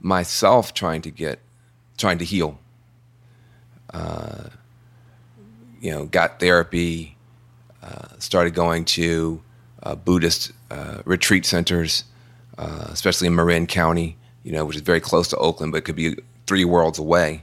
myself 0.00 0.74
trying 0.74 1.02
to 1.02 1.10
get, 1.10 1.40
trying 1.96 2.18
to 2.18 2.24
heal. 2.24 2.58
Uh, 3.92 4.50
you 5.80 5.90
know, 5.90 6.06
got 6.06 6.40
therapy, 6.40 7.15
started 8.18 8.54
going 8.54 8.84
to 8.84 9.42
uh, 9.82 9.94
Buddhist 9.94 10.52
uh, 10.70 11.02
retreat 11.04 11.46
centers, 11.46 12.04
uh, 12.58 12.88
especially 12.88 13.26
in 13.28 13.34
Marin 13.34 13.66
County, 13.66 14.16
you 14.42 14.52
know, 14.52 14.64
which 14.64 14.76
is 14.76 14.82
very 14.82 15.00
close 15.00 15.28
to 15.28 15.36
Oakland, 15.36 15.72
but 15.72 15.84
could 15.84 15.96
be 15.96 16.16
three 16.46 16.64
worlds 16.64 16.98
away. 16.98 17.42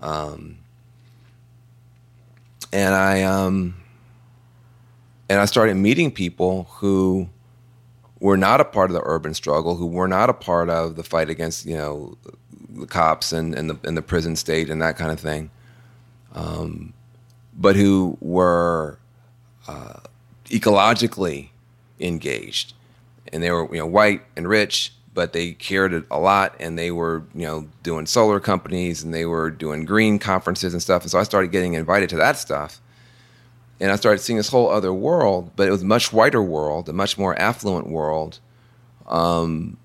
Um, 0.00 0.58
and 2.72 2.94
I 2.94 3.22
um, 3.22 3.74
and 5.28 5.40
I 5.40 5.44
started 5.44 5.74
meeting 5.76 6.10
people 6.10 6.64
who 6.64 7.28
were 8.20 8.36
not 8.36 8.60
a 8.60 8.64
part 8.64 8.90
of 8.90 8.94
the 8.94 9.02
urban 9.04 9.34
struggle, 9.34 9.76
who 9.76 9.86
were 9.86 10.08
not 10.08 10.30
a 10.30 10.34
part 10.34 10.70
of 10.70 10.96
the 10.96 11.02
fight 11.02 11.28
against 11.30 11.66
you 11.66 11.76
know 11.76 12.16
the 12.70 12.86
cops 12.86 13.32
and, 13.32 13.54
and 13.54 13.70
the 13.70 13.78
and 13.84 13.96
the 13.96 14.02
prison 14.02 14.36
state 14.36 14.70
and 14.70 14.80
that 14.82 14.96
kind 14.96 15.10
of 15.10 15.20
thing, 15.20 15.50
um, 16.34 16.92
but 17.54 17.76
who 17.76 18.16
were 18.20 18.98
uh, 19.68 20.00
ecologically 20.46 21.48
engaged, 22.00 22.74
and 23.32 23.42
they 23.42 23.50
were 23.50 23.68
you 23.72 23.78
know 23.78 23.86
white 23.86 24.22
and 24.36 24.48
rich, 24.48 24.92
but 25.14 25.32
they 25.32 25.52
cared 25.52 26.04
a 26.10 26.18
lot, 26.18 26.54
and 26.60 26.78
they 26.78 26.90
were 26.90 27.24
you 27.34 27.46
know 27.46 27.68
doing 27.82 28.06
solar 28.06 28.40
companies 28.40 29.02
and 29.02 29.12
they 29.12 29.26
were 29.26 29.50
doing 29.50 29.84
green 29.84 30.18
conferences 30.18 30.72
and 30.72 30.82
stuff, 30.82 31.02
and 31.02 31.10
so 31.10 31.18
I 31.18 31.22
started 31.22 31.52
getting 31.52 31.74
invited 31.74 32.08
to 32.10 32.16
that 32.16 32.36
stuff 32.36 32.80
and 33.82 33.90
I 33.90 33.96
started 33.96 34.20
seeing 34.20 34.36
this 34.36 34.48
whole 34.48 34.70
other 34.70 34.92
world, 34.92 35.50
but 35.56 35.66
it 35.66 35.72
was 35.72 35.82
a 35.82 35.86
much 35.86 36.12
whiter 36.12 36.40
world, 36.40 36.88
a 36.88 36.92
much 36.92 37.18
more 37.18 37.36
affluent 37.36 37.88
world. 37.88 38.38
Um, 39.08 39.76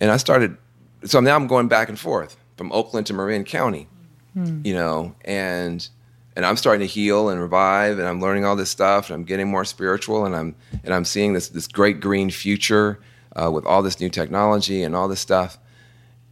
and 0.00 0.10
I 0.10 0.16
started, 0.16 0.56
so 1.04 1.20
now 1.20 1.36
I'm 1.36 1.46
going 1.46 1.68
back 1.68 1.88
and 1.88 1.96
forth 1.96 2.36
from 2.56 2.72
Oakland 2.72 3.06
to 3.06 3.14
Marin 3.14 3.44
County, 3.44 3.86
hmm. 4.34 4.60
you 4.64 4.74
know, 4.74 5.14
and 5.24 5.88
and 6.34 6.46
I'm 6.46 6.56
starting 6.56 6.80
to 6.80 6.92
heal 6.92 7.28
and 7.28 7.40
revive, 7.40 7.98
and 7.98 8.08
I'm 8.08 8.20
learning 8.20 8.44
all 8.44 8.56
this 8.56 8.70
stuff, 8.70 9.10
and 9.10 9.14
I'm 9.14 9.24
getting 9.24 9.50
more 9.50 9.64
spiritual, 9.64 10.24
and 10.24 10.34
I'm 10.34 10.54
and 10.84 10.94
I'm 10.94 11.04
seeing 11.04 11.32
this 11.34 11.48
this 11.48 11.66
great 11.66 12.00
green 12.00 12.30
future 12.30 13.00
uh, 13.36 13.50
with 13.50 13.64
all 13.66 13.82
this 13.82 14.00
new 14.00 14.08
technology 14.08 14.82
and 14.82 14.96
all 14.96 15.08
this 15.08 15.20
stuff. 15.20 15.58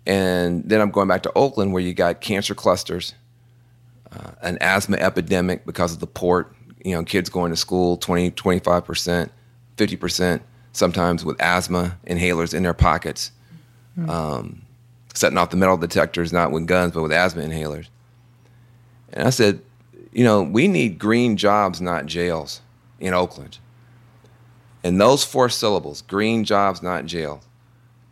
And 0.06 0.64
then 0.68 0.80
I'm 0.80 0.90
going 0.90 1.08
back 1.08 1.22
to 1.24 1.32
Oakland, 1.34 1.72
where 1.72 1.82
you 1.82 1.92
got 1.92 2.20
cancer 2.20 2.54
clusters, 2.54 3.14
uh, 4.12 4.32
an 4.42 4.58
asthma 4.60 4.96
epidemic 4.96 5.66
because 5.66 5.92
of 5.92 6.00
the 6.00 6.06
port, 6.06 6.54
you 6.84 6.94
know, 6.94 7.04
kids 7.04 7.28
going 7.28 7.50
to 7.50 7.56
school 7.56 7.96
20, 7.98 8.30
25%, 8.30 9.30
50%, 9.76 10.40
sometimes 10.72 11.24
with 11.24 11.40
asthma 11.40 11.98
inhalers 12.06 12.54
in 12.54 12.62
their 12.62 12.74
pockets, 12.74 13.30
mm-hmm. 13.98 14.08
um, 14.08 14.62
setting 15.14 15.36
off 15.36 15.50
the 15.50 15.56
metal 15.56 15.76
detectors, 15.76 16.32
not 16.32 16.50
with 16.50 16.66
guns, 16.66 16.92
but 16.92 17.02
with 17.02 17.12
asthma 17.12 17.42
inhalers. 17.42 17.88
And 19.12 19.26
I 19.26 19.30
said, 19.30 19.60
you 20.12 20.24
know, 20.24 20.42
we 20.42 20.68
need 20.68 20.98
green 20.98 21.36
jobs, 21.36 21.80
not 21.80 22.06
jails 22.06 22.60
in 22.98 23.14
Oakland. 23.14 23.58
And 24.82 25.00
those 25.00 25.24
four 25.24 25.48
syllables 25.48 26.02
green 26.02 26.44
jobs, 26.44 26.82
not 26.82 27.06
jail, 27.06 27.42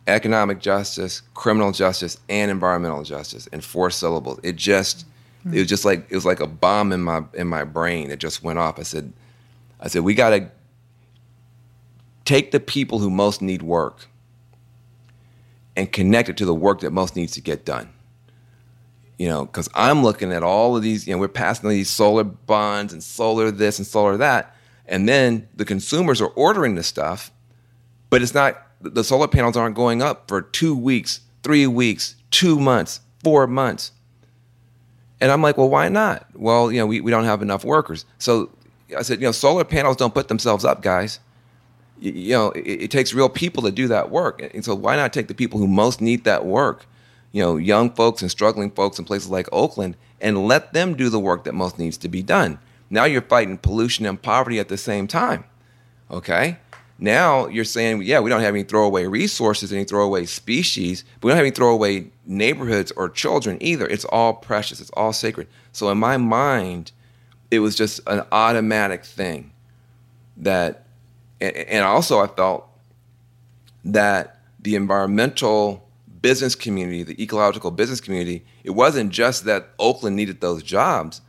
economic 0.07 0.59
justice, 0.59 1.21
criminal 1.33 1.71
justice, 1.71 2.17
and 2.29 2.51
environmental 2.51 3.03
justice 3.03 3.47
in 3.47 3.61
four 3.61 3.89
syllables. 3.89 4.39
It 4.43 4.55
just, 4.55 5.05
Mm-hmm. 5.39 5.55
It 5.55 5.59
was 5.59 5.69
just 5.69 5.85
like 5.85 6.05
it 6.09 6.15
was 6.15 6.25
like 6.25 6.39
a 6.39 6.47
bomb 6.47 6.91
in 6.91 7.01
my 7.01 7.23
in 7.33 7.47
my 7.47 7.63
brain 7.63 8.09
that 8.09 8.19
just 8.19 8.43
went 8.43 8.59
off. 8.59 8.77
I 8.77 8.83
said, 8.83 9.13
I 9.79 9.87
said 9.87 10.03
we 10.03 10.13
got 10.13 10.31
to 10.31 10.51
take 12.25 12.51
the 12.51 12.59
people 12.59 12.99
who 12.99 13.09
most 13.09 13.41
need 13.41 13.61
work 13.61 14.07
and 15.75 15.91
connect 15.91 16.27
it 16.27 16.37
to 16.37 16.45
the 16.45 16.53
work 16.53 16.81
that 16.81 16.91
most 16.91 17.15
needs 17.15 17.33
to 17.33 17.41
get 17.41 17.63
done. 17.63 17.89
You 19.19 19.27
know, 19.27 19.45
because 19.45 19.69
I'm 19.75 20.01
looking 20.01 20.33
at 20.33 20.41
all 20.41 20.75
of 20.75 20.81
these. 20.81 21.07
You 21.07 21.13
know, 21.13 21.19
we're 21.19 21.27
passing 21.27 21.69
these 21.69 21.89
solar 21.89 22.23
bonds 22.23 22.91
and 22.91 23.03
solar 23.03 23.51
this 23.51 23.77
and 23.77 23.85
solar 23.85 24.17
that, 24.17 24.55
and 24.87 25.07
then 25.07 25.47
the 25.55 25.65
consumers 25.65 26.21
are 26.21 26.29
ordering 26.29 26.73
the 26.73 26.83
stuff, 26.83 27.31
but 28.09 28.23
it's 28.23 28.33
not. 28.33 28.65
The 28.81 29.03
solar 29.03 29.27
panels 29.27 29.55
aren't 29.55 29.75
going 29.75 30.01
up 30.01 30.27
for 30.27 30.41
two 30.41 30.75
weeks, 30.75 31.19
three 31.43 31.67
weeks, 31.67 32.15
two 32.31 32.59
months, 32.59 33.01
four 33.21 33.45
months 33.45 33.91
and 35.21 35.31
I'm 35.31 35.41
like, 35.41 35.57
well, 35.57 35.69
why 35.69 35.89
not? 35.89 36.25
Well, 36.33 36.71
you 36.71 36.79
know, 36.79 36.87
we, 36.87 37.01
we 37.01 37.11
don't 37.11 37.25
have 37.25 37.41
enough 37.41 37.65
workers. 37.65 38.05
So 38.17 38.49
I 38.97 39.01
said, 39.01 39.19
you 39.19 39.27
know, 39.27 39.31
solar 39.31 39.63
panels 39.63 39.97
don't 39.97 40.13
put 40.13 40.27
themselves 40.27 40.63
up, 40.63 40.81
guys. 40.81 41.19
You, 41.99 42.11
you 42.13 42.33
know, 42.33 42.51
it, 42.51 42.83
it, 42.83 42.91
takes 42.91 43.13
real 43.13 43.27
people 43.27 43.63
to 43.63 43.71
do 43.71 43.87
that 43.89 44.09
work. 44.09 44.41
And 44.53 44.63
so 44.63 44.73
why 44.75 44.95
not 44.95 45.11
take 45.11 45.27
the 45.27 45.33
people 45.33 45.59
who 45.59 45.67
most 45.67 45.99
need 45.99 46.23
that 46.23 46.45
work, 46.45 46.85
you 47.31 47.41
know, 47.41 47.57
young 47.57 47.91
folks 47.91 48.21
and 48.21 48.31
struggling 48.31 48.71
folks 48.71 48.99
in 48.99 49.05
places 49.05 49.29
like 49.29 49.47
Oakland, 49.51 49.95
and 50.21 50.47
let 50.47 50.73
them 50.73 50.95
do 50.95 51.09
the 51.09 51.19
work 51.19 51.43
that 51.43 51.53
most 51.53 51.79
needs 51.79 51.97
to 51.97 52.07
be 52.07 52.23
done? 52.23 52.59
Now 52.89 53.05
you're 53.05 53.21
fighting 53.21 53.57
pollution 53.57 54.05
and 54.05 54.21
poverty 54.21 54.59
at 54.59 54.67
the 54.67 54.77
same 54.77 55.07
time. 55.07 55.43
Okay? 56.09 56.57
Now 56.97 57.47
you're 57.47 57.63
saying, 57.63 58.01
yeah, 58.01 58.19
we 58.19 58.29
don't 58.29 58.41
have 58.41 58.53
any 58.53 58.63
throwaway 58.63 59.05
resources, 59.05 59.71
any 59.71 59.85
throwaway 59.85 60.25
species, 60.25 61.05
but 61.19 61.27
we 61.27 61.31
don't 61.31 61.37
have 61.37 61.45
any 61.45 61.55
throwaway 61.55 62.11
neighborhoods 62.25 62.91
or 62.91 63.09
children 63.09 63.57
either. 63.61 63.87
It's 63.87 64.05
all 64.05 64.33
precious, 64.33 64.81
it's 64.81 64.89
all 64.91 65.13
sacred. 65.13 65.47
So 65.71 65.89
in 65.91 65.97
my 65.97 66.17
mind, 66.17 66.91
it 67.51 67.59
was 67.59 67.75
just 67.75 68.01
an 68.07 68.23
automatic 68.31 69.05
thing 69.05 69.53
that, 70.37 70.87
and 71.39 71.85
also 71.85 72.19
I 72.19 72.27
felt 72.27 72.67
that 73.85 74.41
the 74.59 74.75
environmental 74.75 75.87
business 76.21 76.55
community, 76.55 77.03
the 77.03 77.21
ecological 77.21 77.71
business 77.71 78.01
community, 78.01 78.43
it 78.63 78.71
wasn't 78.71 79.11
just 79.11 79.45
that 79.45 79.69
Oakland 79.79 80.15
needed 80.15 80.41
those 80.41 80.63
jobs. 80.63 81.21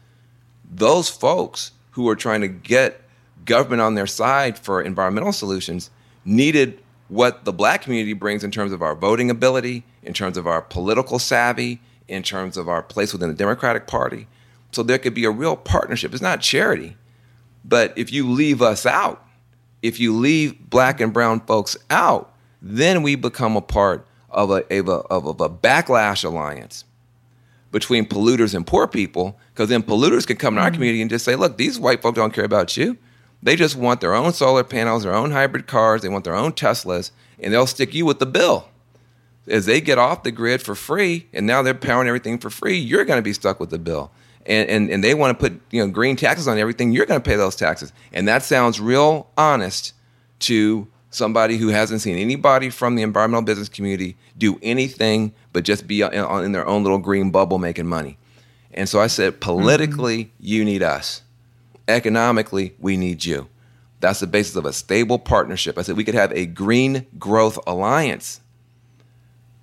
Those 0.70 1.08
folks 1.08 1.72
who 1.92 2.04
were 2.04 2.16
trying 2.16 2.40
to 2.40 2.48
get 2.48 3.02
government 3.44 3.82
on 3.82 3.94
their 3.94 4.06
side 4.06 4.58
for 4.58 4.80
environmental 4.82 5.32
solutions 5.32 5.90
needed 6.24 6.80
what 7.08 7.44
the 7.44 7.52
black 7.52 7.82
community 7.82 8.12
brings 8.12 8.44
in 8.44 8.50
terms 8.50 8.72
of 8.72 8.82
our 8.82 8.94
voting 8.94 9.30
ability, 9.30 9.84
in 10.02 10.12
terms 10.12 10.36
of 10.36 10.46
our 10.46 10.62
political 10.62 11.18
savvy, 11.18 11.80
in 12.06 12.22
terms 12.22 12.56
of 12.56 12.68
our 12.68 12.82
place 12.82 13.12
within 13.12 13.28
the 13.28 13.34
Democratic 13.34 13.86
Party. 13.86 14.28
So 14.72 14.82
there 14.82 14.98
could 14.98 15.14
be 15.14 15.24
a 15.24 15.30
real 15.30 15.56
partnership. 15.56 16.12
It's 16.12 16.22
not 16.22 16.40
charity, 16.40 16.96
but 17.64 17.92
if 17.96 18.12
you 18.12 18.30
leave 18.30 18.62
us 18.62 18.86
out, 18.86 19.26
if 19.82 19.98
you 19.98 20.16
leave 20.16 20.70
black 20.70 21.00
and 21.00 21.12
brown 21.12 21.40
folks 21.40 21.76
out, 21.88 22.34
then 22.62 23.02
we 23.02 23.14
become 23.16 23.56
a 23.56 23.62
part 23.62 24.06
of 24.30 24.50
a, 24.50 24.78
of 24.78 24.88
a, 24.88 24.92
of 24.92 25.40
a 25.40 25.48
backlash 25.48 26.24
alliance 26.24 26.84
between 27.72 28.04
polluters 28.04 28.54
and 28.54 28.66
poor 28.66 28.86
people, 28.86 29.38
because 29.52 29.68
then 29.68 29.82
polluters 29.82 30.26
can 30.26 30.36
come 30.36 30.54
to 30.54 30.60
our 30.60 30.68
mm-hmm. 30.68 30.74
community 30.74 31.00
and 31.00 31.10
just 31.10 31.24
say, 31.24 31.36
look, 31.36 31.56
these 31.56 31.78
white 31.78 32.02
folks 32.02 32.16
don't 32.16 32.34
care 32.34 32.44
about 32.44 32.76
you. 32.76 32.96
They 33.42 33.56
just 33.56 33.76
want 33.76 34.00
their 34.00 34.14
own 34.14 34.32
solar 34.32 34.64
panels, 34.64 35.04
their 35.04 35.14
own 35.14 35.30
hybrid 35.30 35.66
cars, 35.66 36.02
they 36.02 36.08
want 36.08 36.24
their 36.24 36.34
own 36.34 36.52
Teslas, 36.52 37.10
and 37.38 37.52
they'll 37.52 37.66
stick 37.66 37.94
you 37.94 38.04
with 38.04 38.18
the 38.18 38.26
bill. 38.26 38.68
As 39.46 39.66
they 39.66 39.80
get 39.80 39.98
off 39.98 40.22
the 40.22 40.30
grid 40.30 40.62
for 40.62 40.74
free, 40.74 41.26
and 41.32 41.46
now 41.46 41.62
they're 41.62 41.74
powering 41.74 42.06
everything 42.06 42.38
for 42.38 42.50
free, 42.50 42.76
you're 42.76 43.04
going 43.04 43.18
to 43.18 43.22
be 43.22 43.32
stuck 43.32 43.58
with 43.58 43.70
the 43.70 43.78
bill. 43.78 44.10
And, 44.46 44.68
and, 44.68 44.90
and 44.90 45.04
they 45.04 45.14
want 45.14 45.38
to 45.38 45.48
put 45.48 45.60
you 45.70 45.84
know 45.84 45.90
green 45.90 46.16
taxes 46.16 46.48
on 46.48 46.58
everything, 46.58 46.92
you're 46.92 47.06
going 47.06 47.20
to 47.20 47.28
pay 47.28 47.36
those 47.36 47.56
taxes. 47.56 47.92
And 48.12 48.28
that 48.28 48.42
sounds 48.42 48.80
real 48.80 49.28
honest 49.36 49.94
to 50.40 50.88
somebody 51.10 51.56
who 51.56 51.68
hasn't 51.68 52.00
seen 52.00 52.16
anybody 52.16 52.70
from 52.70 52.94
the 52.94 53.02
environmental 53.02 53.42
business 53.42 53.68
community 53.68 54.16
do 54.38 54.58
anything 54.62 55.32
but 55.52 55.64
just 55.64 55.86
be 55.86 56.02
in, 56.02 56.12
in 56.12 56.52
their 56.52 56.66
own 56.66 56.82
little 56.82 56.98
green 56.98 57.30
bubble 57.30 57.58
making 57.58 57.86
money. 57.86 58.16
And 58.72 58.88
so 58.88 59.00
I 59.00 59.08
said, 59.08 59.40
politically, 59.40 60.26
mm-hmm. 60.26 60.34
you 60.38 60.64
need 60.64 60.82
us 60.82 61.22
economically, 61.90 62.74
we 62.78 62.96
need 62.96 63.24
you. 63.24 63.48
That's 64.00 64.20
the 64.20 64.26
basis 64.26 64.56
of 64.56 64.64
a 64.64 64.72
stable 64.72 65.18
partnership. 65.18 65.76
I 65.76 65.82
said 65.82 65.96
we 65.96 66.04
could 66.04 66.14
have 66.14 66.32
a 66.32 66.46
green 66.46 67.06
growth 67.18 67.58
alliance. 67.66 68.40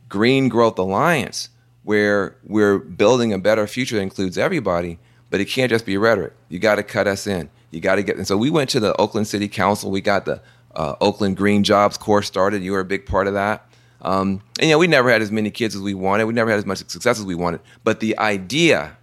Green 0.10 0.48
growth 0.48 0.78
alliance 0.78 1.50
where 1.84 2.36
we're 2.44 2.78
building 2.78 3.34
a 3.34 3.40
better 3.40 3.66
future 3.66 3.96
that 3.96 4.02
includes 4.02 4.38
everybody, 4.38 5.00
but 5.30 5.40
it 5.40 5.46
can't 5.46 5.70
just 5.70 5.86
be 5.86 5.98
rhetoric. 5.98 6.34
You 6.50 6.60
got 6.60 6.76
to 6.76 6.84
cut 6.84 7.08
us 7.08 7.26
in. 7.26 7.50
You 7.72 7.80
got 7.80 7.96
to 7.96 8.04
get. 8.04 8.18
And 8.18 8.28
so 8.28 8.38
we 8.38 8.50
went 8.50 8.70
to 8.72 8.80
the 8.80 8.96
Oakland 8.98 9.28
City 9.28 9.48
Council. 9.48 9.90
We 9.90 10.02
got 10.02 10.26
the 10.26 10.42
uh, 10.78 10.96
Oakland 11.02 11.36
Green 11.36 11.64
Jobs 11.64 11.98
Corps 11.98 12.24
started. 12.24 12.64
You 12.64 12.72
were 12.72 12.80
a 12.80 12.86
big 12.86 13.06
part 13.06 13.28
of 13.28 13.34
that. 13.34 13.70
Um, 14.02 14.42
and 14.60 14.70
you 14.70 14.70
know, 14.70 14.78
we 14.78 14.88
never 14.88 15.10
had 15.10 15.22
as 15.22 15.32
many 15.32 15.50
kids 15.50 15.76
as 15.76 15.82
we 15.82 15.96
wanted. 15.96 16.26
We 16.26 16.34
never 16.34 16.52
had 16.52 16.60
as 16.60 16.66
much 16.66 16.78
success 16.78 17.20
as 17.20 17.26
we 17.26 17.36
wanted. 17.36 17.62
But 17.84 18.00
the 18.00 18.18
idea 18.20 18.96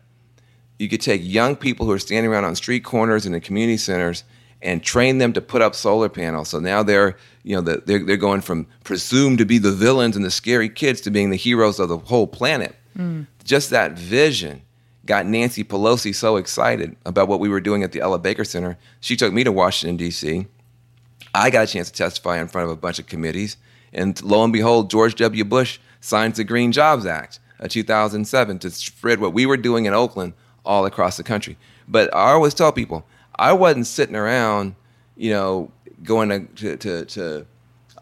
you 0.78 0.88
could 0.88 1.00
take 1.00 1.20
young 1.22 1.56
people 1.56 1.84
who 1.84 1.92
are 1.92 1.98
standing 1.98 2.30
around 2.30 2.44
on 2.44 2.54
street 2.54 2.84
corners 2.84 3.26
and 3.26 3.34
in 3.34 3.40
community 3.40 3.76
centers 3.76 4.24
and 4.62 4.82
train 4.82 5.18
them 5.18 5.32
to 5.32 5.40
put 5.40 5.62
up 5.62 5.74
solar 5.74 6.08
panels. 6.08 6.48
So 6.48 6.58
now 6.58 6.82
they're, 6.82 7.16
you 7.42 7.54
know, 7.54 7.60
they're, 7.60 7.98
they're 7.98 8.16
going 8.16 8.40
from 8.40 8.66
presumed 8.82 9.38
to 9.38 9.44
be 9.44 9.58
the 9.58 9.72
villains 9.72 10.16
and 10.16 10.24
the 10.24 10.30
scary 10.30 10.68
kids 10.68 11.00
to 11.02 11.10
being 11.10 11.30
the 11.30 11.36
heroes 11.36 11.78
of 11.78 11.88
the 11.88 11.98
whole 11.98 12.26
planet. 12.26 12.74
Mm. 12.96 13.26
Just 13.44 13.70
that 13.70 13.92
vision 13.92 14.62
got 15.04 15.26
Nancy 15.26 15.64
Pelosi 15.64 16.14
so 16.14 16.36
excited 16.36 16.96
about 17.04 17.28
what 17.28 17.40
we 17.40 17.48
were 17.48 17.60
doing 17.60 17.82
at 17.82 17.92
the 17.92 18.00
Ella 18.00 18.18
Baker 18.18 18.44
Center. 18.44 18.78
She 19.00 19.16
took 19.16 19.32
me 19.32 19.44
to 19.44 19.52
Washington, 19.52 19.96
D.C. 19.96 20.46
I 21.34 21.50
got 21.50 21.64
a 21.64 21.66
chance 21.66 21.90
to 21.90 21.96
testify 21.96 22.40
in 22.40 22.48
front 22.48 22.66
of 22.66 22.72
a 22.72 22.80
bunch 22.80 22.98
of 22.98 23.06
committees. 23.06 23.56
And 23.92 24.20
lo 24.22 24.44
and 24.44 24.52
behold, 24.52 24.88
George 24.90 25.16
W. 25.16 25.44
Bush 25.44 25.78
signs 26.00 26.36
the 26.36 26.44
Green 26.44 26.72
Jobs 26.72 27.06
Act 27.06 27.40
of 27.58 27.70
2007 27.70 28.58
to 28.60 28.70
spread 28.70 29.20
what 29.20 29.32
we 29.32 29.44
were 29.44 29.56
doing 29.56 29.86
in 29.86 29.94
Oakland 29.94 30.34
all 30.64 30.86
across 30.86 31.16
the 31.16 31.22
country. 31.22 31.56
But 31.88 32.14
I 32.14 32.30
always 32.30 32.54
tell 32.54 32.72
people, 32.72 33.04
I 33.36 33.52
wasn't 33.52 33.86
sitting 33.86 34.16
around, 34.16 34.76
you 35.16 35.30
know, 35.30 35.70
going 36.02 36.28
to, 36.28 36.40
to, 36.54 36.76
to, 36.76 37.04
to 37.06 37.46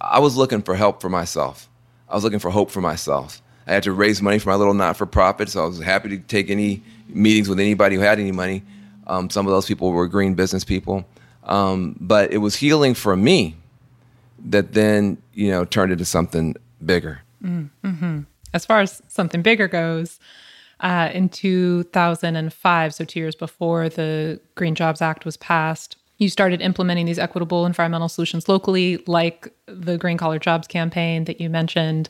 I 0.00 0.18
was 0.18 0.36
looking 0.36 0.62
for 0.62 0.74
help 0.74 1.00
for 1.00 1.08
myself. 1.08 1.68
I 2.08 2.14
was 2.14 2.24
looking 2.24 2.38
for 2.38 2.50
hope 2.50 2.70
for 2.70 2.80
myself. 2.80 3.40
I 3.66 3.72
had 3.72 3.84
to 3.84 3.92
raise 3.92 4.20
money 4.20 4.38
for 4.38 4.50
my 4.50 4.56
little 4.56 4.74
not 4.74 4.96
for 4.96 5.06
profit, 5.06 5.48
so 5.48 5.62
I 5.62 5.66
was 5.66 5.80
happy 5.80 6.10
to 6.10 6.18
take 6.18 6.50
any 6.50 6.82
meetings 7.08 7.48
with 7.48 7.60
anybody 7.60 7.96
who 7.96 8.02
had 8.02 8.18
any 8.18 8.32
money. 8.32 8.62
Um, 9.06 9.30
some 9.30 9.46
of 9.46 9.52
those 9.52 9.66
people 9.66 9.92
were 9.92 10.08
green 10.08 10.34
business 10.34 10.64
people. 10.64 11.06
Um, 11.44 11.96
but 12.00 12.32
it 12.32 12.38
was 12.38 12.56
healing 12.56 12.94
for 12.94 13.16
me 13.16 13.56
that 14.44 14.72
then, 14.72 15.18
you 15.34 15.50
know, 15.50 15.64
turned 15.64 15.92
into 15.92 16.04
something 16.04 16.56
bigger. 16.84 17.22
Mm-hmm. 17.42 18.20
As 18.54 18.66
far 18.66 18.80
as 18.80 19.02
something 19.08 19.42
bigger 19.42 19.68
goes, 19.68 20.20
uh, 20.80 21.10
in 21.12 21.28
2005, 21.28 22.94
so 22.94 23.04
two 23.04 23.20
years 23.20 23.34
before 23.36 23.88
the 23.88 24.40
Green 24.56 24.74
Jobs 24.74 25.00
Act 25.00 25.24
was 25.24 25.36
passed, 25.36 25.96
you 26.18 26.28
started 26.28 26.60
implementing 26.60 27.06
these 27.06 27.18
equitable 27.18 27.66
environmental 27.66 28.08
solutions 28.08 28.48
locally, 28.48 29.02
like 29.06 29.52
the 29.66 29.96
Green 29.96 30.18
Collar 30.18 30.38
Jobs 30.38 30.66
campaign 30.66 31.24
that 31.24 31.40
you 31.40 31.48
mentioned. 31.48 32.08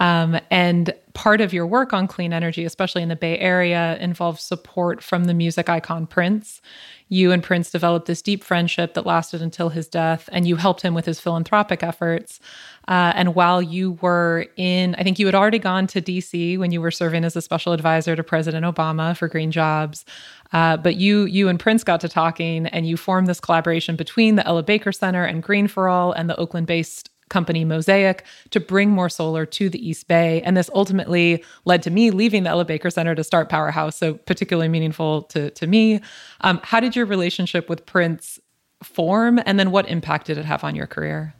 Um, 0.00 0.40
and 0.50 0.94
part 1.12 1.42
of 1.42 1.52
your 1.52 1.66
work 1.66 1.92
on 1.92 2.08
clean 2.08 2.32
energy, 2.32 2.64
especially 2.64 3.02
in 3.02 3.10
the 3.10 3.16
Bay 3.16 3.38
Area, 3.38 3.98
involves 4.00 4.42
support 4.42 5.02
from 5.02 5.24
the 5.24 5.34
music 5.34 5.68
icon 5.68 6.06
Prince. 6.06 6.62
You 7.10 7.32
and 7.32 7.42
Prince 7.42 7.70
developed 7.70 8.06
this 8.06 8.22
deep 8.22 8.42
friendship 8.42 8.94
that 8.94 9.04
lasted 9.04 9.42
until 9.42 9.68
his 9.68 9.88
death, 9.88 10.28
and 10.32 10.48
you 10.48 10.56
helped 10.56 10.80
him 10.80 10.94
with 10.94 11.04
his 11.04 11.20
philanthropic 11.20 11.82
efforts. 11.82 12.40
Uh, 12.88 13.12
and 13.14 13.34
while 13.34 13.60
you 13.60 13.98
were 14.00 14.46
in, 14.56 14.94
I 14.94 15.02
think 15.02 15.18
you 15.18 15.26
had 15.26 15.34
already 15.34 15.58
gone 15.58 15.86
to 15.88 16.00
DC 16.00 16.56
when 16.56 16.70
you 16.70 16.80
were 16.80 16.90
serving 16.90 17.24
as 17.24 17.36
a 17.36 17.42
special 17.42 17.72
advisor 17.72 18.16
to 18.16 18.22
President 18.22 18.64
Obama 18.64 19.14
for 19.14 19.28
green 19.28 19.50
jobs. 19.50 20.04
Uh, 20.52 20.76
but 20.76 20.96
you, 20.96 21.24
you 21.24 21.48
and 21.48 21.60
Prince 21.60 21.84
got 21.84 22.00
to 22.00 22.08
talking, 22.08 22.66
and 22.68 22.88
you 22.88 22.96
formed 22.96 23.26
this 23.26 23.40
collaboration 23.40 23.96
between 23.96 24.36
the 24.36 24.46
Ella 24.46 24.62
Baker 24.62 24.92
Center 24.92 25.24
and 25.24 25.42
Green 25.42 25.68
for 25.68 25.88
All 25.88 26.12
and 26.12 26.30
the 26.30 26.36
Oakland-based 26.36 27.09
company 27.30 27.64
Mosaic 27.64 28.24
to 28.50 28.60
bring 28.60 28.90
more 28.90 29.08
solar 29.08 29.46
to 29.46 29.70
the 29.70 29.88
East 29.88 30.06
Bay. 30.06 30.42
And 30.42 30.56
this 30.56 30.68
ultimately 30.74 31.42
led 31.64 31.82
to 31.84 31.90
me 31.90 32.10
leaving 32.10 32.42
the 32.42 32.50
Ella 32.50 32.66
Baker 32.66 32.90
Center 32.90 33.14
to 33.14 33.24
start 33.24 33.48
Powerhouse. 33.48 33.96
So 33.96 34.14
particularly 34.14 34.68
meaningful 34.68 35.22
to, 35.22 35.50
to 35.50 35.66
me. 35.66 36.00
Um, 36.42 36.60
how 36.62 36.80
did 36.80 36.94
your 36.94 37.06
relationship 37.06 37.70
with 37.70 37.86
Prince 37.86 38.38
form? 38.82 39.40
And 39.46 39.58
then 39.58 39.70
what 39.70 39.88
impact 39.88 40.26
did 40.26 40.36
it 40.36 40.44
have 40.44 40.62
on 40.62 40.76
your 40.76 40.86
career? 40.86 41.34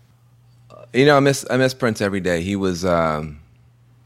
You 0.92 1.04
know, 1.04 1.16
I 1.16 1.20
miss 1.20 1.44
I 1.48 1.56
miss 1.56 1.74
Prince 1.74 2.00
every 2.00 2.20
day. 2.20 2.42
He 2.42 2.56
was 2.56 2.84
um, 2.84 3.38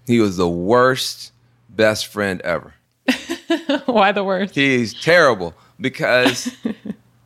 he 0.07 0.20
was 0.20 0.37
the 0.37 0.49
worst 0.49 1.33
best 1.70 2.07
friend 2.07 2.40
ever. 2.42 2.75
Why 3.87 4.12
the 4.12 4.25
worst? 4.25 4.55
He's 4.55 4.92
terrible 4.92 5.55
because 5.81 6.55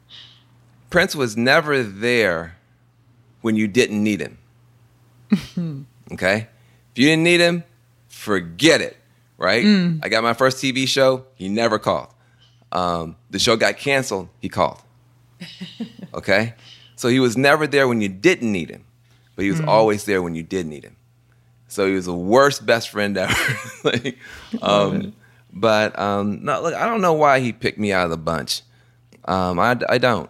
Prince 0.90 1.16
was 1.16 1.36
never 1.36 1.82
there 1.82 2.56
when 3.40 3.56
you 3.56 3.68
didn't 3.68 4.02
need 4.02 4.20
him. 4.20 4.38
okay? 6.12 6.48
If 6.92 6.98
you 6.98 7.06
didn't 7.06 7.24
need 7.24 7.40
him, 7.40 7.64
forget 8.08 8.80
it, 8.80 8.96
right? 9.36 9.64
Mm. 9.64 10.00
I 10.02 10.08
got 10.08 10.22
my 10.22 10.34
first 10.34 10.58
TV 10.58 10.86
show, 10.86 11.24
he 11.34 11.48
never 11.48 11.78
called. 11.78 12.08
Um, 12.72 13.16
the 13.30 13.38
show 13.38 13.56
got 13.56 13.76
canceled, 13.78 14.28
he 14.40 14.48
called. 14.48 14.80
okay? 16.14 16.54
So 16.96 17.08
he 17.08 17.20
was 17.20 17.36
never 17.36 17.66
there 17.66 17.86
when 17.86 18.00
you 18.00 18.08
didn't 18.08 18.50
need 18.50 18.70
him 18.70 18.84
but 19.38 19.44
he 19.44 19.52
was 19.52 19.60
mm. 19.60 19.68
always 19.68 20.04
there 20.04 20.20
when 20.20 20.34
you 20.34 20.42
did 20.42 20.66
need 20.66 20.82
him. 20.82 20.96
So 21.68 21.86
he 21.86 21.94
was 21.94 22.06
the 22.06 22.12
worst 22.12 22.66
best 22.66 22.88
friend 22.88 23.16
ever. 23.16 23.34
like, 23.84 24.18
um, 24.60 25.14
but 25.52 25.96
um, 25.96 26.44
no, 26.44 26.60
look, 26.60 26.74
I 26.74 26.86
don't 26.86 27.00
know 27.00 27.12
why 27.12 27.38
he 27.38 27.52
picked 27.52 27.78
me 27.78 27.92
out 27.92 28.02
of 28.02 28.10
the 28.10 28.16
bunch. 28.16 28.62
Um, 29.26 29.60
I, 29.60 29.78
I 29.88 29.98
don't. 29.98 30.28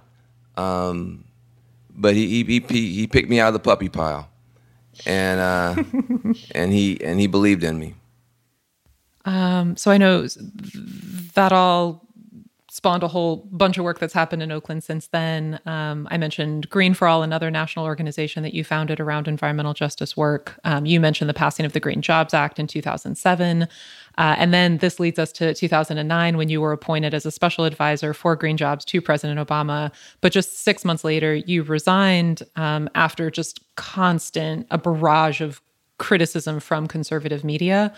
Um, 0.59 1.25
but 1.89 2.15
he, 2.15 2.45
he, 2.45 2.61
he 2.61 2.93
he 2.93 3.07
picked 3.07 3.31
me 3.31 3.41
out 3.41 3.49
of 3.49 3.55
the 3.55 3.61
puppy 3.61 3.89
pile, 3.89 4.29
and 5.07 5.41
uh, 5.41 5.83
and 6.55 6.73
he 6.73 7.03
and 7.03 7.21
he 7.21 7.27
believed 7.27 7.65
in 7.65 7.79
me. 7.79 7.95
Um, 9.25 9.77
so 9.77 9.91
I 9.91 9.99
know 9.99 10.27
that 11.35 11.53
all 11.53 12.09
spawned 12.71 13.03
a 13.03 13.09
whole 13.09 13.39
bunch 13.51 13.77
of 13.77 13.85
work 13.85 13.99
that's 13.99 14.13
happened 14.13 14.41
in 14.41 14.53
Oakland 14.53 14.85
since 14.85 15.09
then. 15.09 15.59
Um, 15.67 16.07
I 16.13 16.17
mentioned 16.17 16.71
Green 16.71 16.95
for 16.95 17.09
All, 17.09 17.25
another 17.25 17.51
national 17.51 17.85
organization 17.85 18.45
that 18.45 18.55
you 18.55 18.63
founded 18.63 19.01
around 19.01 19.27
environmental 19.27 19.75
justice 19.75 20.17
work. 20.17 20.61
Um, 20.63 20.87
you 20.87 21.01
mentioned 21.01 21.29
the 21.29 21.35
passing 21.35 21.67
of 21.67 21.73
the 21.73 21.81
Green 21.81 22.03
Jobs 22.03 22.35
Act 22.35 22.61
in 22.61 22.69
2007. 22.69 23.67
Uh, 24.19 24.35
and 24.37 24.53
then 24.53 24.79
this 24.79 24.99
leads 24.99 25.19
us 25.19 25.31
to 25.31 25.55
2009 25.55 26.37
when 26.37 26.49
you 26.49 26.61
were 26.61 26.73
appointed 26.73 27.15
as 27.15 27.25
a 27.25 27.31
special 27.31 27.65
advisor 27.65 28.13
for 28.13 28.35
green 28.35 28.57
jobs 28.57 28.85
to 28.85 29.01
President 29.01 29.39
Obama. 29.39 29.93
But 30.21 30.33
just 30.33 30.59
six 30.65 30.85
months 30.85 31.05
later, 31.05 31.37
you 31.37 31.63
resigned 31.63 32.43
um, 32.57 32.91
after 32.97 33.31
just 33.31 33.61
constant, 33.77 34.67
a 34.73 34.77
barrage 34.77 35.41
of 35.41 35.63
criticism 35.99 36.59
from 36.59 36.89
conservative 36.89 37.45
media. 37.45 37.95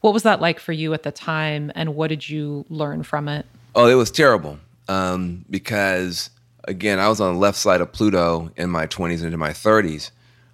What 0.00 0.14
was 0.14 0.22
that 0.22 0.40
like 0.40 0.60
for 0.60 0.72
you 0.72 0.94
at 0.94 1.02
the 1.02 1.10
time, 1.10 1.72
and 1.74 1.96
what 1.96 2.08
did 2.08 2.28
you 2.28 2.64
learn 2.68 3.02
from 3.02 3.28
it? 3.28 3.44
Oh, 3.74 3.86
it 3.86 3.94
was 3.94 4.12
terrible 4.12 4.58
um, 4.88 5.44
because 5.50 6.30
again, 6.64 7.00
I 7.00 7.08
was 7.08 7.20
on 7.20 7.34
the 7.34 7.40
left 7.40 7.58
side 7.58 7.80
of 7.80 7.92
Pluto 7.92 8.50
in 8.56 8.70
my 8.70 8.86
20s 8.86 9.16
and 9.16 9.24
into 9.24 9.38
my 9.38 9.50
30s. 9.50 10.10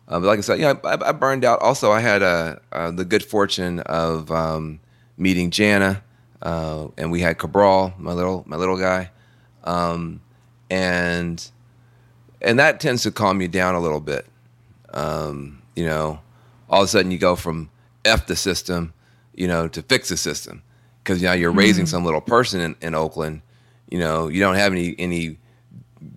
Uh, 0.09 0.19
but 0.19 0.27
like 0.27 0.39
I 0.39 0.43
said, 0.43 0.59
yeah, 0.59 0.75
I, 0.83 0.99
I 1.09 1.13
burned 1.13 1.45
out. 1.45 1.61
Also, 1.61 1.93
I 1.93 2.01
had 2.01 2.23
uh, 2.23 2.57
uh, 2.73 2.91
the 2.91 3.05
good 3.05 3.25
fortune 3.25 3.81
of 3.81 4.31
um, 4.31 4.81
meeting 5.21 5.51
Jana, 5.51 6.03
uh, 6.43 6.89
and 6.97 7.13
we 7.13 7.21
had 7.21 7.39
Cabral, 7.39 7.93
my 7.99 8.13
little 8.13 8.43
my 8.47 8.57
little 8.57 8.79
guy, 8.79 9.11
um, 9.63 10.21
and 10.71 11.49
and 12.41 12.59
that 12.59 12.81
tends 12.81 13.03
to 13.05 13.13
calm 13.13 13.41
you 13.41 13.49
down 13.49 13.75
a 13.75 13.81
little 13.81 14.01
bit. 14.01 14.27
Um, 14.93 15.63
you 15.77 15.85
know, 15.85 16.21
all 16.69 16.81
of 16.81 16.87
a 16.87 16.89
sudden 16.89 17.13
you 17.13 17.19
go 17.19 17.37
from 17.37 17.71
f 18.05 18.27
the 18.27 18.35
system, 18.35 18.93
you 19.35 19.47
know, 19.47 19.69
to 19.69 19.83
fix 19.83 20.09
the 20.09 20.17
system 20.17 20.63
because 21.05 21.21
you 21.21 21.29
know 21.29 21.35
you're 21.35 21.53
raising 21.53 21.85
mm-hmm. 21.85 21.91
some 21.91 22.05
little 22.05 22.23
person 22.23 22.61
in, 22.61 22.77
in 22.81 22.95
Oakland. 22.95 23.43
You 23.91 23.99
know, 23.99 24.29
you 24.29 24.41
don't 24.41 24.57
have 24.57 24.73
any 24.73 24.95
any 24.99 25.39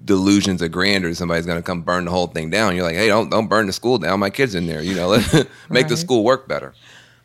delusions 0.06 0.62
of 0.62 0.72
grandeur. 0.72 1.14
Somebody's 1.14 1.46
going 1.46 1.60
to 1.60 1.64
come 1.64 1.82
burn 1.82 2.06
the 2.06 2.12
whole 2.12 2.28
thing 2.28 2.50
down. 2.50 2.76
You're 2.76 2.86
like, 2.86 2.96
hey, 2.96 3.08
don't 3.08 3.30
don't 3.30 3.48
burn 3.48 3.68
the 3.68 3.74
school 3.74 3.98
down. 3.98 4.20
My 4.20 4.30
kids 4.30 4.56
in 4.56 4.66
there. 4.66 4.82
You 4.82 4.96
know, 4.96 5.12
make 5.34 5.48
right. 5.70 5.88
the 5.90 5.98
school 5.98 6.24
work 6.24 6.48
better. 6.48 6.74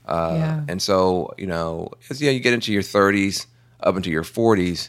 Uh, 0.08 0.34
yeah. 0.34 0.64
And 0.68 0.80
so, 0.80 1.34
you 1.36 1.46
know, 1.46 1.90
as 2.10 2.20
you, 2.20 2.28
know, 2.28 2.32
you 2.32 2.40
get 2.40 2.54
into 2.54 2.72
your 2.72 2.82
30s, 2.82 3.46
up 3.80 3.94
into 3.96 4.10
your 4.10 4.24
40s, 4.24 4.88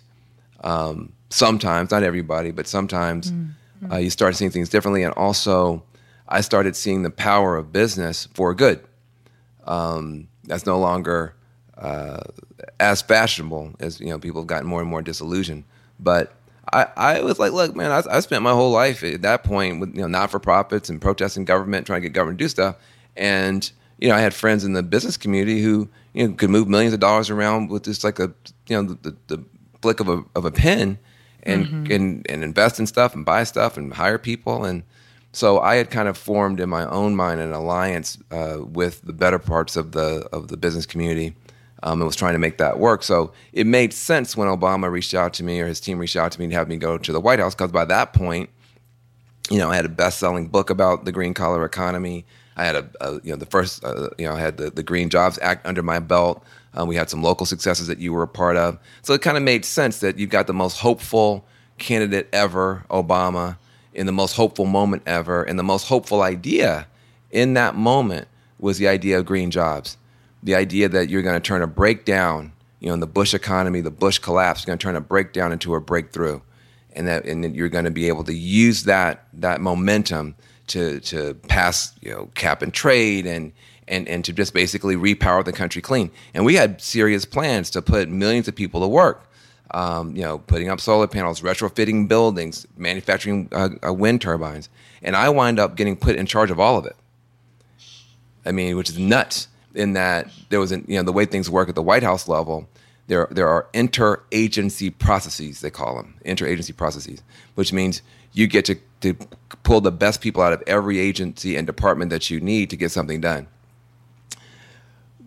um, 0.63 1.13
sometimes, 1.29 1.91
not 1.91 2.03
everybody, 2.03 2.51
but 2.51 2.67
sometimes 2.67 3.31
mm-hmm. 3.31 3.91
uh, 3.91 3.97
you 3.97 4.09
start 4.09 4.35
seeing 4.35 4.51
things 4.51 4.69
differently. 4.69 5.03
And 5.03 5.13
also, 5.13 5.83
I 6.27 6.41
started 6.41 6.75
seeing 6.75 7.03
the 7.03 7.09
power 7.09 7.57
of 7.57 7.73
business 7.73 8.27
for 8.33 8.53
good. 8.53 8.79
Um, 9.65 10.29
that's 10.45 10.65
no 10.65 10.79
longer 10.79 11.35
uh, 11.77 12.21
as 12.79 13.01
fashionable 13.01 13.73
as 13.79 13.99
you 13.99 14.07
know 14.07 14.19
people 14.19 14.41
have 14.41 14.47
gotten 14.47 14.67
more 14.67 14.81
and 14.81 14.89
more 14.89 15.01
disillusioned. 15.01 15.63
But 15.99 16.33
I, 16.71 16.87
I 16.95 17.21
was 17.21 17.39
like, 17.39 17.51
look, 17.51 17.75
man, 17.75 17.91
I, 17.91 18.03
I 18.09 18.19
spent 18.19 18.43
my 18.43 18.51
whole 18.51 18.71
life 18.71 19.03
at 19.03 19.21
that 19.23 19.43
point 19.43 19.79
with 19.79 19.95
you 19.95 20.01
know 20.01 20.07
not 20.07 20.31
for 20.31 20.39
profits 20.39 20.89
and 20.89 21.01
protesting 21.01 21.45
government, 21.45 21.87
trying 21.87 22.01
to 22.01 22.07
get 22.07 22.13
government 22.13 22.39
to 22.39 22.45
do 22.45 22.49
stuff, 22.49 22.75
and 23.15 23.71
you 23.99 24.09
know 24.09 24.15
I 24.15 24.19
had 24.19 24.33
friends 24.33 24.63
in 24.63 24.73
the 24.73 24.83
business 24.83 25.17
community 25.17 25.61
who 25.61 25.89
you 26.13 26.27
know 26.27 26.33
could 26.35 26.49
move 26.49 26.67
millions 26.67 26.93
of 26.93 26.99
dollars 26.99 27.29
around 27.29 27.69
with 27.69 27.83
just 27.83 28.03
like 28.03 28.19
a 28.19 28.33
you 28.67 28.75
know 28.75 28.83
the, 28.93 29.11
the, 29.11 29.35
the 29.35 29.45
flick 29.81 29.99
of 29.99 30.09
a 30.09 30.23
of 30.35 30.45
a 30.45 30.51
pen, 30.51 30.97
and 31.43 31.65
mm-hmm. 31.65 31.91
and 31.91 32.25
and 32.29 32.43
invest 32.43 32.79
in 32.79 32.87
stuff 32.87 33.13
and 33.15 33.25
buy 33.25 33.43
stuff 33.43 33.77
and 33.77 33.93
hire 33.93 34.17
people 34.17 34.65
and. 34.65 34.83
So 35.31 35.59
I 35.59 35.75
had 35.75 35.91
kind 35.91 36.09
of 36.09 36.17
formed 36.17 36.59
in 36.59 36.69
my 36.69 36.89
own 36.89 37.15
mind 37.15 37.39
an 37.39 37.53
alliance 37.53 38.17
uh, 38.31 38.57
with 38.63 39.03
the 39.03 39.13
better 39.13 39.37
parts 39.37 39.75
of 39.75 39.91
the 39.91 40.27
of 40.33 40.47
the 40.47 40.57
business 40.57 40.87
community, 40.87 41.35
um, 41.83 42.01
and 42.01 42.07
was 42.07 42.15
trying 42.15 42.33
to 42.33 42.39
make 42.39 42.57
that 42.57 42.79
work. 42.79 43.03
So 43.03 43.31
it 43.53 43.67
made 43.67 43.93
sense 43.93 44.35
when 44.35 44.47
Obama 44.47 44.91
reached 44.91 45.13
out 45.13 45.33
to 45.35 45.43
me 45.43 45.61
or 45.61 45.67
his 45.67 45.79
team 45.79 45.99
reached 45.99 46.15
out 46.15 46.31
to 46.31 46.39
me 46.39 46.47
to 46.47 46.55
have 46.55 46.67
me 46.67 46.77
go 46.77 46.97
to 46.97 47.11
the 47.11 47.19
White 47.21 47.37
House 47.37 47.53
because 47.53 47.71
by 47.71 47.85
that 47.85 48.13
point, 48.13 48.49
you 49.49 49.59
know, 49.59 49.69
I 49.69 49.75
had 49.75 49.85
a 49.85 49.89
best-selling 49.89 50.47
book 50.47 50.69
about 50.69 51.05
the 51.05 51.11
green 51.11 51.33
collar 51.35 51.63
economy. 51.63 52.25
I 52.59 52.65
had 52.65 52.75
a, 52.75 52.89
a 53.01 53.13
you 53.23 53.31
know 53.31 53.37
the 53.37 53.45
first 53.45 53.83
uh, 53.83 54.09
you 54.17 54.25
know 54.25 54.33
I 54.33 54.39
had 54.39 54.57
the, 54.57 54.69
the 54.69 54.83
Green 54.83 55.09
Jobs 55.09 55.39
Act 55.41 55.65
under 55.65 55.81
my 55.81 55.99
belt. 55.99 56.43
Um, 56.73 56.87
we 56.87 56.95
had 56.95 57.09
some 57.09 57.23
local 57.23 57.45
successes 57.45 57.87
that 57.87 57.99
you 57.99 58.13
were 58.13 58.23
a 58.23 58.27
part 58.27 58.55
of. 58.55 58.77
So 59.01 59.13
it 59.13 59.21
kind 59.21 59.37
of 59.37 59.43
made 59.43 59.65
sense 59.65 59.99
that 59.99 60.19
you've 60.19 60.29
got 60.29 60.45
the 60.45 60.53
most 60.53 60.79
hopeful 60.79 61.45
candidate 61.79 62.29
ever, 62.31 62.85
Obama, 62.91 63.57
in 63.93 64.05
the 64.05 64.11
most 64.11 64.35
hopeful 64.35 64.65
moment 64.65 65.01
ever, 65.05 65.41
and 65.43 65.57
the 65.57 65.63
most 65.63 65.87
hopeful 65.87 66.21
idea 66.21 66.87
in 67.31 67.55
that 67.55 67.75
moment 67.75 68.27
was 68.59 68.77
the 68.77 68.87
idea 68.87 69.17
of 69.17 69.25
green 69.25 69.49
jobs 69.49 69.97
the 70.43 70.55
idea 70.55 70.87
that 70.89 71.09
you're 71.09 71.21
going 71.21 71.35
to 71.35 71.45
turn 71.45 71.61
a 71.61 71.67
breakdown, 71.67 72.53
you 72.79 72.87
know, 72.87 72.93
in 72.93 72.99
the 72.99 73.07
Bush 73.07 73.33
economy, 73.33 73.81
the 73.81 73.91
Bush 73.91 74.19
collapse, 74.19 74.65
going 74.65 74.77
to 74.77 74.83
turn 74.83 74.95
a 74.95 75.01
breakdown 75.01 75.51
into 75.51 75.75
a 75.75 75.81
breakthrough. 75.81 76.39
and 76.93 77.07
that 77.07 77.25
and 77.25 77.43
that 77.43 77.53
you're 77.53 77.69
going 77.69 77.85
to 77.85 77.91
be 77.91 78.07
able 78.07 78.23
to 78.23 78.33
use 78.33 78.83
that 78.83 79.27
that 79.33 79.61
momentum 79.61 80.35
to 80.69 80.99
to 81.01 81.33
pass 81.47 81.93
you 82.01 82.11
know 82.11 82.29
cap 82.35 82.61
and 82.61 82.73
trade 82.73 83.25
and 83.25 83.51
and 83.87 84.07
and 84.07 84.23
to 84.25 84.33
just 84.33 84.53
basically 84.53 84.95
repower 84.95 85.43
the 85.43 85.51
country 85.51 85.81
clean. 85.81 86.11
And 86.33 86.45
we 86.45 86.55
had 86.55 86.81
serious 86.81 87.25
plans 87.25 87.69
to 87.71 87.81
put 87.81 88.09
millions 88.09 88.47
of 88.47 88.55
people 88.55 88.81
to 88.81 88.87
work. 88.87 89.25
Um, 89.71 90.15
you 90.15 90.23
know, 90.23 90.39
putting 90.39 90.69
up 90.69 90.81
solar 90.81 91.05
panels, 91.05 91.41
retrofitting 91.41 92.07
buildings, 92.07 92.65
manufacturing 92.75 93.49
uh, 93.51 93.69
uh, 93.85 93.93
wind 93.93 94.19
turbines, 94.19 94.67
and 95.03 95.15
I 95.15 95.29
wind 95.29 95.59
up 95.59 95.75
getting 95.75 95.95
put 95.95 96.15
in 96.15 96.25
charge 96.25 96.49
of 96.49 96.59
all 96.59 96.75
of 96.75 96.87
it. 96.87 96.95
I 98.43 98.51
mean, 98.51 98.77
which 98.77 98.89
is 98.89 98.97
nuts. 98.97 99.47
In 99.75 99.93
that 99.93 100.31
there 100.49 100.59
was, 100.59 100.71
an, 100.71 100.83
you 100.87 100.97
know, 100.97 101.03
the 101.03 101.13
way 101.13 101.25
things 101.25 101.47
work 101.47 101.69
at 101.69 101.75
the 101.75 101.83
White 101.83 102.01
House 102.01 102.27
level, 102.27 102.67
there 103.05 103.27
there 103.29 103.47
are 103.47 103.67
interagency 103.73 104.97
processes 104.97 105.61
they 105.61 105.69
call 105.69 105.97
them 105.97 106.15
interagency 106.25 106.75
processes, 106.75 107.21
which 107.53 107.71
means 107.71 108.01
you 108.33 108.47
get 108.47 108.65
to 108.65 108.75
to 109.01 109.15
pull 109.63 109.81
the 109.81 109.91
best 109.91 110.21
people 110.21 110.41
out 110.41 110.53
of 110.53 110.63
every 110.67 110.99
agency 110.99 111.55
and 111.55 111.65
department 111.65 112.09
that 112.11 112.29
you 112.29 112.39
need 112.39 112.69
to 112.69 112.77
get 112.77 112.91
something 112.91 113.21
done. 113.21 113.47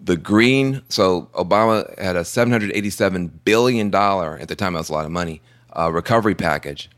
The 0.05 0.17
green 0.17 0.83
so 0.89 1.31
obama 1.35 1.99
had 1.99 2.17
a 2.17 2.25
787 2.25 3.41
billion 3.45 3.89
dollar 3.89 4.37
at 4.39 4.49
the 4.49 4.57
time 4.57 4.73
that 4.73 4.81
was 4.81 4.91
a 4.91 4.93
lot 4.93 5.05
of 5.05 5.11
money 5.11 5.41
uh, 5.77 5.91
recovery 5.93 6.35
package. 6.35 6.91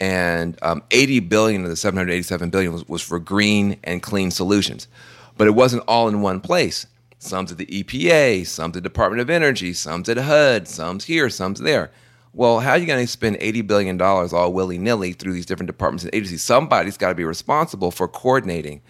And 0.00 0.56
um, 0.62 0.82
80 0.92 1.20
billion 1.20 1.64
of 1.64 1.70
the 1.70 1.76
787 1.76 2.50
billion 2.50 2.72
was, 2.72 2.88
was 2.88 3.02
for 3.02 3.18
green 3.18 3.78
and 3.82 4.02
clean 4.02 4.30
solutions. 4.30 4.86
But 5.36 5.48
it 5.48 5.52
wasn't 5.52 5.82
all 5.88 6.08
in 6.08 6.20
one 6.20 6.40
place. 6.40 6.86
Some 7.18 7.46
to 7.46 7.54
the 7.54 7.66
epa 7.66 8.46
some 8.46 8.70
to 8.72 8.80
the 8.80 8.88
department 8.88 9.20
of 9.20 9.28
energy 9.28 9.72
some 9.72 10.04
to 10.04 10.14
the 10.14 10.22
hud 10.22 10.68
some's 10.68 11.04
here 11.04 11.28
some's 11.28 11.58
there 11.58 11.90
well 12.32 12.60
how 12.60 12.70
are 12.70 12.78
you 12.78 12.86
going 12.86 13.04
to 13.04 13.10
spend 13.10 13.36
80 13.40 13.62
billion 13.62 13.96
dollars 13.96 14.32
all 14.32 14.52
willy-nilly 14.52 15.12
through 15.12 15.32
these 15.32 15.46
different 15.46 15.68
departments 15.68 16.04
and 16.04 16.14
agencies 16.14 16.42
somebody's 16.42 16.96
got 16.96 17.08
to 17.08 17.14
be 17.14 17.24
responsible 17.24 17.90
for 17.90 18.08
coordinating 18.08 18.82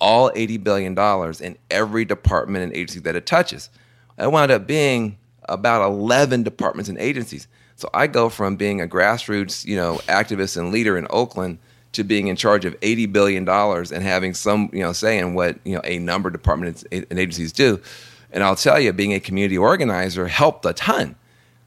all 0.00 0.30
$80 0.32 0.62
billion 0.62 0.98
in 1.40 1.58
every 1.70 2.04
department 2.04 2.64
and 2.64 2.72
agency 2.72 3.00
that 3.00 3.16
it 3.16 3.26
touches. 3.26 3.70
It 4.18 4.30
wound 4.30 4.50
up 4.50 4.66
being 4.66 5.18
about 5.48 5.86
11 5.86 6.42
departments 6.42 6.88
and 6.88 6.98
agencies. 6.98 7.48
So 7.76 7.90
I 7.92 8.06
go 8.06 8.28
from 8.28 8.56
being 8.56 8.80
a 8.80 8.86
grassroots, 8.86 9.64
you 9.64 9.76
know, 9.76 9.96
activist 10.06 10.56
and 10.56 10.72
leader 10.72 10.96
in 10.96 11.06
Oakland 11.10 11.58
to 11.92 12.04
being 12.04 12.28
in 12.28 12.36
charge 12.36 12.64
of 12.64 12.78
$80 12.80 13.12
billion 13.12 13.48
and 13.48 14.02
having 14.02 14.34
some, 14.34 14.70
you 14.72 14.80
know, 14.80 14.92
say 14.92 15.18
in 15.18 15.34
what, 15.34 15.58
you 15.64 15.74
know, 15.74 15.82
a 15.84 15.98
number 15.98 16.28
of 16.28 16.32
departments 16.32 16.84
and 16.90 17.06
agencies 17.10 17.52
do. 17.52 17.80
And 18.32 18.42
I'll 18.42 18.56
tell 18.56 18.80
you, 18.80 18.92
being 18.92 19.14
a 19.14 19.20
community 19.20 19.56
organizer 19.56 20.26
helped 20.26 20.66
a 20.66 20.72
ton 20.72 21.16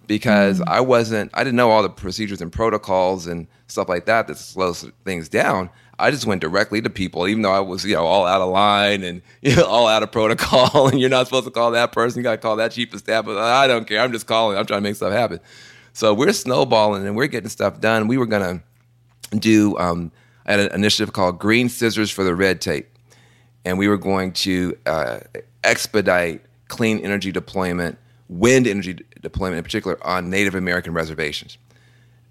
because 0.10 0.60
mm-hmm. 0.60 0.70
I 0.70 0.82
wasn't, 0.82 1.32
I 1.34 1.46
didn't 1.46 1.56
know 1.56 1.72
all 1.72 1.82
the 1.84 1.90
procedures 1.90 2.42
and 2.42 2.52
protocols 2.52 3.28
and 3.28 3.48
stuff 3.68 3.88
like 3.88 4.06
that 4.08 4.28
that 4.28 4.38
slows 4.38 4.86
things 5.06 5.30
down. 5.30 5.70
I 6.00 6.12
just 6.12 6.26
went 6.26 6.42
directly 6.42 6.82
to 6.82 6.90
people, 6.90 7.28
even 7.28 7.44
though 7.44 7.52
I 7.52 7.60
was, 7.60 7.86
you 7.86 7.94
know, 7.94 8.06
all 8.06 8.26
out 8.26 8.42
of 8.42 8.50
line 8.50 9.04
and 9.04 9.22
you 9.42 9.56
know, 9.56 9.66
all 9.66 9.88
out 9.88 10.04
of 10.04 10.12
protocol. 10.12 10.88
And 10.90 11.00
you're 11.00 11.10
not 11.10 11.28
supposed 11.28 11.46
to 11.46 11.52
call 11.52 11.72
that 11.72 11.92
person. 11.92 12.20
You 12.20 12.24
got 12.24 12.32
to 12.32 12.38
call 12.38 12.56
that 12.58 12.72
chief 12.72 12.94
of 12.94 13.00
staff. 13.00 13.26
But 13.26 13.38
I 13.38 13.68
don't 13.68 13.88
care. 13.88 14.02
I'm 14.02 14.12
just 14.12 14.26
calling. 14.26 14.58
I'm 14.58 14.66
trying 14.66 14.80
to 14.80 14.90
make 14.90 14.96
stuff 14.96 15.14
happen. 15.14 15.40
So 15.94 16.14
we're 16.14 16.34
snowballing 16.34 17.06
and 17.06 17.16
we're 17.16 17.28
getting 17.28 17.50
stuff 17.50 17.80
done. 17.80 18.08
We 18.08 18.18
were 18.18 18.26
gonna 18.26 18.64
do 19.38 19.78
um, 19.78 20.12
I 20.46 20.54
had 20.54 20.60
an 20.62 20.74
initiative 20.74 21.14
called 21.14 21.38
Green 21.38 21.70
Scissors 21.70 22.10
for 22.10 22.24
the 22.24 22.34
Red 22.34 22.62
Tape, 22.62 22.88
and 23.66 23.78
we 23.78 23.88
were 23.88 23.98
going 23.98 24.32
to 24.34 24.78
uh, 24.86 25.20
expedite 25.64 26.42
clean 26.70 27.00
energy 27.00 27.32
deployment, 27.32 27.98
wind 28.30 28.68
energy 28.68 29.00
deployment 29.22 29.58
in 29.58 29.64
particular, 29.64 29.98
on 30.06 30.30
Native 30.30 30.56
American 30.56 30.94
reservations 30.94 31.58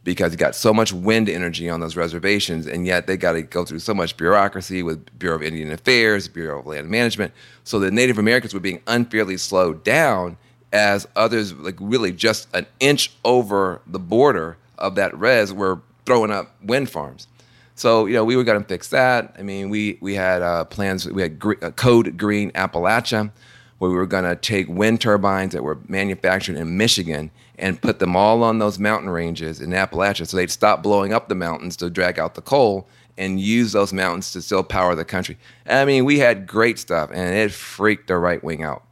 because 0.08 0.32
you 0.32 0.38
got 0.38 0.54
so 0.54 0.72
much 0.72 0.90
wind 0.90 1.28
energy 1.28 1.68
on 1.68 1.80
those 1.80 1.94
reservations, 1.94 2.66
and 2.66 2.86
yet 2.86 3.06
they 3.06 3.14
got 3.14 3.32
to 3.32 3.42
go 3.42 3.62
through 3.62 3.80
so 3.80 3.92
much 3.92 4.16
bureaucracy 4.16 4.82
with 4.82 5.06
Bureau 5.18 5.36
of 5.36 5.42
Indian 5.42 5.70
Affairs, 5.70 6.28
Bureau 6.28 6.60
of 6.60 6.66
Land 6.66 6.88
Management. 6.88 7.34
So 7.64 7.78
the 7.78 7.90
Native 7.90 8.16
Americans 8.16 8.54
were 8.54 8.60
being 8.60 8.80
unfairly 8.86 9.36
slowed 9.36 9.84
down 9.84 10.38
as 10.72 11.06
others, 11.14 11.52
like 11.52 11.76
really 11.78 12.10
just 12.10 12.48
an 12.54 12.66
inch 12.80 13.12
over 13.22 13.82
the 13.86 13.98
border 13.98 14.56
of 14.78 14.94
that 14.94 15.14
res, 15.18 15.52
were 15.52 15.80
throwing 16.06 16.30
up 16.30 16.54
wind 16.62 16.88
farms. 16.88 17.26
So 17.74 18.06
you 18.06 18.14
know 18.14 18.24
we 18.24 18.34
were 18.34 18.44
going 18.44 18.62
to 18.62 18.66
fix 18.66 18.88
that. 18.88 19.36
I 19.38 19.42
mean, 19.42 19.68
we 19.68 19.98
we 20.00 20.14
had 20.14 20.40
uh, 20.40 20.64
plans. 20.64 21.06
We 21.06 21.20
had 21.20 21.38
uh, 21.62 21.70
Code 21.72 22.16
Green 22.16 22.50
Appalachia, 22.52 23.30
where 23.78 23.90
we 23.90 23.96
were 23.96 24.06
going 24.06 24.24
to 24.24 24.36
take 24.36 24.68
wind 24.68 25.00
turbines 25.00 25.52
that 25.52 25.62
were 25.62 25.78
manufactured 25.88 26.56
in 26.56 26.76
Michigan 26.76 27.30
and 27.58 27.80
put 27.80 27.98
them 27.98 28.16
all 28.16 28.42
on 28.42 28.58
those 28.58 28.78
mountain 28.78 29.10
ranges 29.10 29.60
in 29.60 29.70
Appalachia 29.70 30.26
so 30.26 30.36
they'd 30.36 30.50
stop 30.50 30.82
blowing 30.82 31.12
up 31.12 31.28
the 31.28 31.34
mountains 31.34 31.76
to 31.76 31.90
drag 31.90 32.18
out 32.18 32.34
the 32.34 32.42
coal 32.42 32.88
and 33.16 33.40
use 33.40 33.72
those 33.72 33.92
mountains 33.92 34.32
to 34.32 34.42
still 34.42 34.62
power 34.62 34.94
the 34.94 35.04
country. 35.04 35.36
I 35.66 35.84
mean, 35.84 36.04
we 36.04 36.18
had 36.18 36.46
great 36.46 36.78
stuff 36.78 37.10
and 37.12 37.34
it 37.34 37.52
freaked 37.52 38.08
the 38.08 38.16
right 38.16 38.42
wing 38.42 38.62
out. 38.62 38.84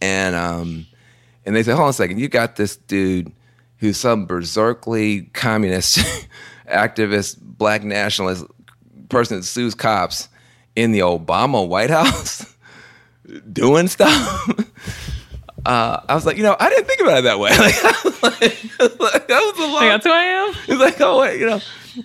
And 0.00 0.34
um, 0.34 0.86
and 1.44 1.56
they 1.56 1.62
said, 1.62 1.74
hold 1.74 1.84
on 1.84 1.90
a 1.90 1.94
second, 1.94 2.18
you 2.18 2.28
got 2.28 2.56
this 2.56 2.76
dude 2.76 3.32
who's 3.78 3.96
some 3.96 4.26
berserkly 4.26 5.22
communist, 5.32 5.98
activist, 6.68 7.38
black 7.40 7.82
nationalist 7.82 8.44
person 9.08 9.38
that 9.38 9.44
sues 9.44 9.74
cops 9.74 10.28
in 10.76 10.92
the 10.92 11.00
Obama 11.00 11.66
White 11.66 11.90
House 11.90 12.51
doing 13.52 13.88
stuff. 13.88 14.48
uh, 15.66 16.00
I 16.08 16.14
was 16.14 16.26
like, 16.26 16.36
you 16.36 16.42
know, 16.42 16.56
I 16.58 16.68
didn't 16.68 16.86
think 16.86 17.00
about 17.00 17.18
it 17.18 17.22
that 17.22 17.38
way. 17.38 17.50
Like, 18.22 18.40
like, 19.00 19.26
that 19.26 19.40
was 19.40 19.58
a 19.58 19.72
lot. 19.72 19.74
Like, 19.74 19.90
that's 19.90 20.06
who 20.06 20.12
I 20.12 20.22
am. 20.22 20.54
It's 20.68 20.80
like, 20.80 21.00
oh 21.00 21.20
wait, 21.20 21.40
you 21.40 21.46
know, 21.46 21.60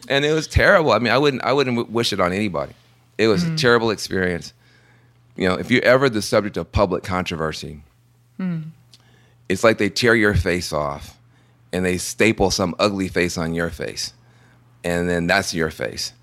and 0.09 0.25
it 0.25 0.33
was 0.33 0.47
terrible. 0.47 0.91
I 0.91 0.97
mean, 0.97 1.13
I 1.13 1.17
wouldn't, 1.19 1.43
I 1.43 1.53
wouldn't 1.53 1.91
wish 1.91 2.11
it 2.11 2.19
on 2.19 2.33
anybody. 2.33 2.73
It 3.19 3.27
was 3.27 3.43
mm-hmm. 3.43 3.53
a 3.53 3.57
terrible 3.57 3.91
experience. 3.91 4.53
You 5.35 5.47
know, 5.47 5.55
if 5.55 5.69
you're 5.69 5.83
ever 5.83 6.09
the 6.09 6.23
subject 6.23 6.57
of 6.57 6.71
public 6.71 7.03
controversy, 7.03 7.83
mm. 8.39 8.63
it's 9.47 9.63
like 9.63 9.77
they 9.77 9.89
tear 9.89 10.15
your 10.15 10.33
face 10.33 10.73
off 10.73 11.17
and 11.71 11.85
they 11.85 11.97
staple 11.97 12.49
some 12.49 12.73
ugly 12.79 13.07
face 13.07 13.37
on 13.37 13.53
your 13.53 13.69
face, 13.69 14.13
and 14.83 15.07
then 15.07 15.27
that's 15.27 15.53
your 15.53 15.69
face. 15.69 16.13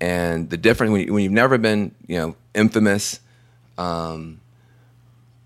And 0.00 0.50
the 0.50 0.56
difference 0.56 0.90
when, 0.90 1.06
you, 1.06 1.12
when 1.12 1.22
you've 1.22 1.32
never 1.32 1.58
been, 1.58 1.94
you 2.08 2.18
know, 2.18 2.36
infamous. 2.54 3.20
Um, 3.80 4.40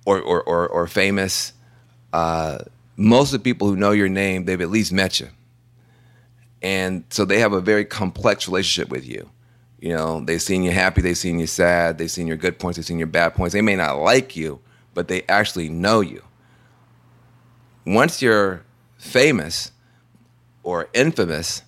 or, 0.04 0.20
or, 0.20 0.42
or, 0.42 0.68
or 0.68 0.86
famous, 0.86 1.52
uh, 2.12 2.58
most 2.96 3.32
of 3.32 3.40
the 3.40 3.44
people 3.44 3.68
who 3.68 3.76
know 3.76 3.92
your 3.92 4.08
name, 4.08 4.44
they've 4.44 4.60
at 4.60 4.70
least 4.70 4.92
met 4.92 5.20
you. 5.20 5.28
And 6.62 7.04
so 7.10 7.24
they 7.24 7.40
have 7.40 7.52
a 7.52 7.60
very 7.60 7.84
complex 7.84 8.48
relationship 8.48 8.90
with 8.90 9.06
you. 9.06 9.30
You 9.80 9.90
know, 9.90 10.20
they've 10.20 10.40
seen 10.40 10.62
you 10.62 10.70
happy, 10.70 11.02
they've 11.02 11.16
seen 11.16 11.38
you 11.38 11.46
sad, 11.46 11.98
they've 11.98 12.10
seen 12.10 12.26
your 12.26 12.36
good 12.36 12.58
points, 12.58 12.76
they've 12.76 12.86
seen 12.86 12.98
your 12.98 13.06
bad 13.06 13.34
points. 13.34 13.52
They 13.52 13.60
may 13.60 13.76
not 13.76 13.98
like 13.98 14.34
you, 14.34 14.60
but 14.94 15.08
they 15.08 15.22
actually 15.28 15.68
know 15.68 16.00
you. 16.00 16.22
Once 17.86 18.22
you're 18.22 18.62
famous 18.96 19.72
or 20.62 20.88
infamous, 20.94 21.62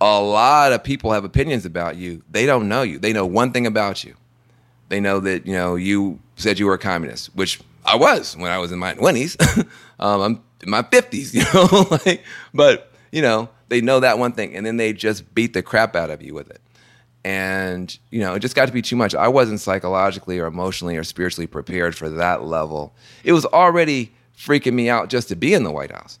a 0.00 0.20
lot 0.20 0.72
of 0.72 0.84
people 0.84 1.12
have 1.12 1.24
opinions 1.24 1.66
about 1.66 1.96
you. 1.96 2.22
They 2.30 2.46
don't 2.46 2.68
know 2.68 2.82
you. 2.82 2.98
They 2.98 3.12
know 3.12 3.26
one 3.26 3.50
thing 3.50 3.66
about 3.66 4.04
you. 4.04 4.14
They 4.88 5.00
know 5.00 5.20
that, 5.20 5.46
you 5.46 5.54
know, 5.54 5.76
you 5.76 6.20
said 6.36 6.58
you 6.58 6.66
were 6.66 6.74
a 6.74 6.78
communist, 6.78 7.34
which 7.34 7.60
I 7.84 7.96
was 7.96 8.36
when 8.36 8.50
I 8.50 8.58
was 8.58 8.72
in 8.72 8.78
my 8.78 8.94
20s. 8.94 9.66
um, 9.98 10.20
I'm 10.20 10.42
in 10.62 10.70
my 10.70 10.82
50s, 10.82 11.34
you 11.34 11.42
know, 11.52 11.98
like, 12.06 12.24
but, 12.54 12.92
you 13.10 13.22
know, 13.22 13.48
they 13.68 13.80
know 13.80 14.00
that 14.00 14.18
one 14.18 14.32
thing 14.32 14.54
and 14.54 14.64
then 14.64 14.76
they 14.76 14.92
just 14.92 15.34
beat 15.34 15.52
the 15.52 15.62
crap 15.62 15.96
out 15.96 16.10
of 16.10 16.22
you 16.22 16.34
with 16.34 16.50
it. 16.50 16.60
And, 17.24 17.98
you 18.10 18.20
know, 18.20 18.34
it 18.34 18.40
just 18.40 18.54
got 18.54 18.66
to 18.66 18.72
be 18.72 18.82
too 18.82 18.94
much. 18.94 19.12
I 19.12 19.26
wasn't 19.26 19.58
psychologically 19.58 20.38
or 20.38 20.46
emotionally 20.46 20.96
or 20.96 21.02
spiritually 21.02 21.48
prepared 21.48 21.96
for 21.96 22.08
that 22.08 22.44
level. 22.44 22.94
It 23.24 23.32
was 23.32 23.44
already 23.46 24.12
freaking 24.36 24.74
me 24.74 24.88
out 24.88 25.08
just 25.08 25.28
to 25.28 25.36
be 25.36 25.52
in 25.52 25.64
the 25.64 25.72
White 25.72 25.90
House. 25.90 26.20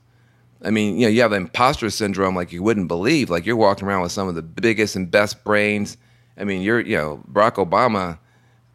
I 0.62 0.70
mean, 0.70 0.98
you 0.98 1.06
know, 1.06 1.10
you 1.10 1.22
have 1.22 1.32
imposter 1.32 1.90
syndrome 1.90 2.34
like 2.34 2.50
you 2.50 2.62
wouldn't 2.62 2.88
believe. 2.88 3.30
Like 3.30 3.46
you're 3.46 3.54
walking 3.54 3.86
around 3.86 4.02
with 4.02 4.10
some 4.10 4.26
of 4.26 4.34
the 4.34 4.42
biggest 4.42 4.96
and 4.96 5.08
best 5.08 5.44
brains. 5.44 5.96
I 6.36 6.42
mean, 6.42 6.62
you're, 6.62 6.80
you 6.80 6.96
know, 6.96 7.22
Barack 7.30 7.54
Obama 7.54 8.18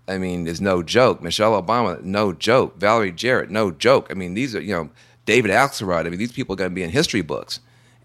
I 0.08 0.18
mean, 0.18 0.48
is 0.48 0.60
no 0.60 0.84
joke. 0.84 1.22
Michelle 1.22 1.62
Obama, 1.62 2.02
no 2.04 2.34
joke. 2.34 2.78
Valerie 2.78 3.12
Jarrett, 3.12 3.50
no 3.50 3.72
joke. 3.72 4.08
I 4.10 4.14
mean, 4.14 4.34
these 4.34 4.56
are, 4.56 4.62
you 4.62 4.74
know, 4.74 4.90
David 5.26 5.52
Axelrod. 5.52 6.06
I 6.06 6.10
mean, 6.10 6.20
these 6.20 6.32
people 6.32 6.54
are 6.54 6.58
going 6.58 6.72
to 6.72 6.76
be 6.76 6.84
in 6.84 6.90
history 6.90 7.22
books. 7.22 7.60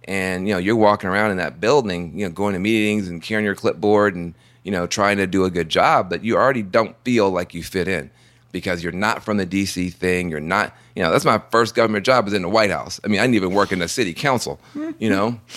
And, 0.05 0.47
you 0.47 0.55
know, 0.55 0.59
you're 0.59 0.77
walking 0.77 1.09
around 1.09 1.33
in 1.33 1.37
that 1.39 1.61
building, 1.61 2.17
you 2.17 2.27
know, 2.27 2.33
going 2.33 2.53
to 2.53 2.61
meetings 2.61 3.09
and 3.09 3.21
carrying 3.21 3.45
your 3.45 3.57
clipboard 3.57 4.15
and, 4.15 4.35
you 4.63 4.71
know, 4.71 4.87
trying 4.87 5.17
to 5.17 5.27
do 5.27 5.45
a 5.45 5.51
good 5.51 5.69
job, 5.69 6.09
but 6.09 6.23
you 6.23 6.37
already 6.37 6.63
don't 6.63 6.95
feel 7.05 7.31
like 7.31 7.55
you 7.55 7.63
fit 7.63 7.89
in 7.89 8.11
because 8.53 8.83
you're 8.83 8.93
not 8.93 9.25
from 9.25 9.37
the 9.37 9.47
DC 9.47 9.93
thing. 9.95 10.31
You're 10.31 10.41
not, 10.41 10.77
you 10.95 11.03
know, 11.03 11.11
that's 11.11 11.25
my 11.25 11.43
first 11.51 11.75
government 11.75 12.07
job 12.07 12.29
is 12.29 12.35
in 12.35 12.43
the 12.43 12.49
White 12.49 12.71
House. 12.71 13.01
I 13.05 13.09
mean, 13.09 13.19
I 13.19 13.25
didn't 13.25 13.35
even 13.35 13.53
work 13.53 13.73
in 13.73 13.81
the 13.81 13.89
city 13.89 14.15
council, 14.15 14.61
you 14.99 15.11
know? 15.11 15.41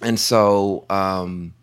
And 0.00 0.20
so, 0.20 0.84
um, 0.90 1.54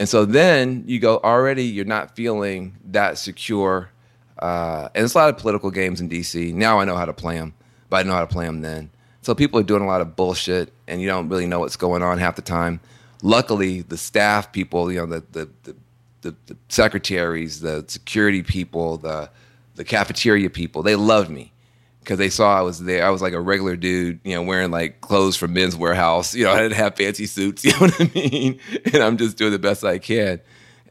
and 0.00 0.08
so 0.08 0.24
then 0.24 0.84
you 0.86 0.98
go, 0.98 1.18
already 1.18 1.62
you're 1.64 1.84
not 1.84 2.16
feeling 2.16 2.74
that 2.86 3.18
secure. 3.18 3.90
Uh, 4.38 4.88
and 4.94 5.04
it's 5.04 5.12
a 5.12 5.18
lot 5.18 5.28
of 5.28 5.36
political 5.36 5.70
games 5.70 6.00
in 6.00 6.08
DC. 6.08 6.54
Now 6.54 6.80
I 6.80 6.86
know 6.86 6.96
how 6.96 7.04
to 7.04 7.12
play 7.12 7.36
them, 7.36 7.52
but 7.90 7.98
I 7.98 8.08
know 8.08 8.14
how 8.14 8.22
to 8.22 8.26
play 8.26 8.46
them 8.46 8.62
then. 8.62 8.88
So 9.20 9.34
people 9.34 9.60
are 9.60 9.62
doing 9.62 9.82
a 9.82 9.86
lot 9.86 10.00
of 10.00 10.16
bullshit, 10.16 10.72
and 10.88 11.02
you 11.02 11.06
don't 11.06 11.28
really 11.28 11.46
know 11.46 11.60
what's 11.60 11.76
going 11.76 12.02
on 12.02 12.16
half 12.16 12.34
the 12.34 12.40
time. 12.40 12.80
Luckily, 13.22 13.82
the 13.82 13.98
staff 13.98 14.50
people, 14.52 14.90
you 14.90 15.00
know, 15.00 15.04
the 15.04 15.22
the 15.32 15.50
the, 15.64 15.76
the, 16.22 16.36
the 16.46 16.56
secretaries, 16.70 17.60
the 17.60 17.84
security 17.86 18.42
people, 18.42 18.96
the 18.96 19.28
the 19.74 19.84
cafeteria 19.84 20.48
people, 20.48 20.82
they 20.82 20.96
loved 20.96 21.28
me 21.28 21.52
because 22.00 22.18
they 22.18 22.30
saw 22.30 22.58
I 22.58 22.62
was 22.62 22.80
there. 22.82 23.06
I 23.06 23.10
was 23.10 23.22
like 23.22 23.34
a 23.34 23.40
regular 23.40 23.76
dude, 23.76 24.20
you 24.24 24.34
know, 24.34 24.42
wearing 24.42 24.70
like 24.70 25.00
clothes 25.00 25.36
from 25.36 25.52
Men's 25.52 25.76
Wearhouse. 25.76 26.34
You 26.34 26.44
know, 26.44 26.52
I 26.54 26.58
didn't 26.62 26.76
have 26.76 26.96
fancy 26.96 27.26
suits. 27.26 27.64
You 27.70 27.72
know 27.72 27.78
what 27.78 28.00
I 28.00 28.10
mean? 28.14 28.60
And 28.92 29.02
I'm 29.02 29.16
just 29.16 29.36
doing 29.36 29.52
the 29.52 29.58
best 29.58 29.84
I 29.84 29.98
can. 29.98 30.40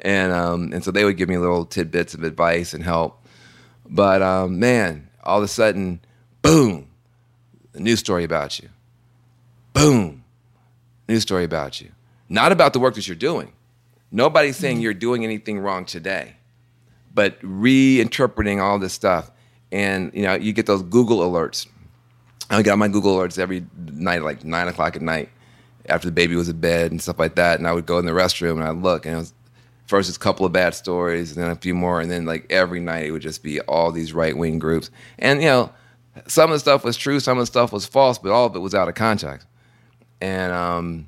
And 0.01 0.31
um, 0.31 0.71
and 0.71 0.83
so 0.83 0.91
they 0.91 1.03
would 1.03 1.17
give 1.17 1.27
me 1.27 1.37
little 1.37 1.65
tidbits 1.65 2.13
of 2.13 2.23
advice 2.23 2.73
and 2.73 2.83
help. 2.83 3.25
But 3.85 4.21
um, 4.21 4.59
man, 4.59 5.09
all 5.23 5.39
of 5.39 5.43
a 5.43 5.47
sudden, 5.47 5.99
boom, 6.41 6.87
a 7.73 7.79
news 7.79 7.99
story 7.99 8.23
about 8.23 8.59
you. 8.59 8.69
Boom, 9.73 10.23
news 11.07 11.23
story 11.23 11.43
about 11.43 11.81
you. 11.81 11.89
Not 12.29 12.51
about 12.51 12.73
the 12.73 12.79
work 12.79 12.95
that 12.95 13.07
you're 13.07 13.15
doing. 13.15 13.51
Nobody's 14.11 14.55
saying 14.55 14.77
mm-hmm. 14.77 14.83
you're 14.83 14.93
doing 14.93 15.23
anything 15.23 15.59
wrong 15.59 15.85
today, 15.85 16.35
but 17.13 17.39
reinterpreting 17.41 18.61
all 18.61 18.79
this 18.79 18.93
stuff. 18.93 19.31
And 19.71 20.11
you 20.13 20.23
know, 20.23 20.35
you 20.35 20.53
get 20.53 20.65
those 20.65 20.83
Google 20.83 21.19
alerts. 21.19 21.67
I 22.49 22.61
got 22.63 22.77
my 22.77 22.87
Google 22.87 23.15
alerts 23.17 23.37
every 23.37 23.65
night, 23.77 24.23
like 24.23 24.43
nine 24.43 24.67
o'clock 24.67 24.95
at 24.95 25.01
night, 25.01 25.29
after 25.87 26.07
the 26.07 26.11
baby 26.11 26.35
was 26.35 26.49
in 26.49 26.59
bed 26.59 26.91
and 26.91 27.01
stuff 27.01 27.19
like 27.19 27.35
that. 27.35 27.59
And 27.59 27.67
I 27.67 27.73
would 27.73 27.85
go 27.85 27.99
in 27.99 28.05
the 28.05 28.11
restroom 28.11 28.53
and 28.53 28.63
I'd 28.63 28.77
look, 28.77 29.05
and 29.05 29.15
it 29.15 29.17
was 29.17 29.33
first 29.85 30.07
it's 30.09 30.17
a 30.17 30.21
couple 30.21 30.45
of 30.45 30.51
bad 30.51 30.73
stories, 30.75 31.35
and 31.35 31.43
then 31.43 31.51
a 31.51 31.55
few 31.55 31.73
more, 31.73 32.01
and 32.01 32.09
then 32.09 32.25
like 32.25 32.45
every 32.49 32.79
night 32.79 33.05
it 33.05 33.11
would 33.11 33.21
just 33.21 33.43
be 33.43 33.59
all 33.61 33.91
these 33.91 34.13
right 34.13 34.35
wing 34.37 34.59
groups. 34.59 34.89
And 35.17 35.41
you 35.41 35.47
know, 35.47 35.71
some 36.27 36.51
of 36.51 36.55
the 36.55 36.59
stuff 36.59 36.83
was 36.83 36.97
true, 36.97 37.19
some 37.19 37.37
of 37.37 37.41
the 37.43 37.47
stuff 37.47 37.71
was 37.71 37.85
false, 37.85 38.17
but 38.17 38.31
all 38.31 38.45
of 38.45 38.55
it 38.55 38.59
was 38.59 38.73
out 38.75 38.87
of 38.87 38.95
context. 38.95 39.47
And 40.21 40.51
um, 40.51 41.07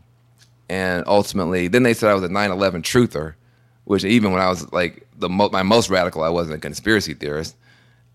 and 0.69 1.03
ultimately, 1.07 1.67
then 1.67 1.83
they 1.83 1.93
said 1.93 2.09
I 2.09 2.13
was 2.13 2.23
a 2.23 2.29
9/11 2.29 2.81
truther, 2.81 3.33
which 3.85 4.05
even 4.05 4.31
when 4.31 4.41
I 4.41 4.49
was 4.49 4.71
like 4.71 5.07
the 5.17 5.29
mo- 5.29 5.49
my 5.51 5.63
most 5.63 5.89
radical, 5.89 6.23
I 6.23 6.29
wasn't 6.29 6.55
a 6.55 6.59
conspiracy 6.59 7.13
theorist. 7.13 7.55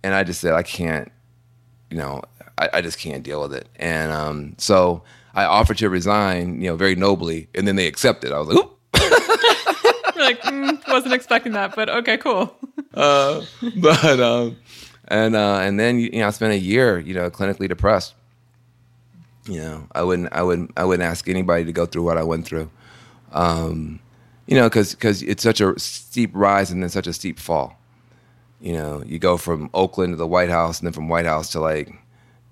And 0.07 0.15
I 0.15 0.23
just 0.23 0.41
said 0.41 0.53
I 0.53 0.63
can't, 0.63 1.11
you 1.91 1.97
know, 1.97 2.23
I, 2.59 2.69
I 2.75 2.81
just 2.81 2.97
can't 2.97 3.25
deal 3.25 3.41
with 3.43 3.53
it. 3.53 3.69
And 3.75 4.13
um, 4.13 4.55
so 4.57 5.03
I 5.35 5.47
offered 5.47 5.79
to 5.79 5.91
resign, 5.91 6.61
you 6.61 6.71
know, 6.71 6.77
very 6.77 6.95
nobly, 6.95 7.49
and 7.57 7.67
then 7.67 7.75
they 7.75 7.89
accepted. 7.89 8.31
I 8.31 8.39
was 8.39 8.47
like, 8.47 8.65
like, 10.17 10.43
mm, 10.43 10.81
wasn't 10.87 11.13
expecting 11.13 11.55
that, 11.55 11.75
but 11.75 11.89
okay, 11.89 12.19
cool. 12.19 12.57
uh, 12.95 13.43
but 13.79 14.21
um, 14.21 14.57
and 15.09 15.35
uh, 15.35 15.59
and 15.59 15.81
then 15.81 15.99
you 15.99 16.21
know 16.21 16.29
I 16.29 16.31
spent 16.31 16.53
a 16.53 16.59
year 16.59 17.01
you 17.01 17.13
know 17.13 17.29
clinically 17.29 17.69
depressed. 17.69 18.15
You 19.47 19.59
know 19.59 19.89
I 19.93 20.05
wouldn't 20.05 20.33
I 20.33 20.43
wouldn't 20.43 20.71
I 20.77 20.85
wouldn't 20.85 21.05
ask 21.05 21.29
anybody 21.29 21.65
to 21.65 21.73
go 21.73 21.85
through 21.85 22.05
what 22.05 22.17
I 22.17 22.23
went 22.23 22.47
through. 22.47 22.71
Um, 23.33 23.99
you 24.47 24.55
know 24.55 24.69
because 24.69 24.95
because 24.95 25.23
it's 25.23 25.43
such 25.43 25.61
a 25.61 25.77
steep 25.81 26.31
rise 26.33 26.71
and 26.71 26.81
then 26.81 26.91
such 26.91 27.09
a 27.09 27.13
steep 27.13 27.41
fall. 27.41 27.77
You 28.61 28.73
know 28.73 29.03
you 29.05 29.19
go 29.19 29.37
from 29.37 29.71
Oakland 29.75 30.13
to 30.13 30.17
the 30.17 30.27
White 30.27 30.51
House 30.51 30.81
and 30.81 30.87
then 30.87 30.93
from 30.93 31.09
White 31.09 31.27
House 31.27 31.51
to 31.51 31.61
like 31.61 31.93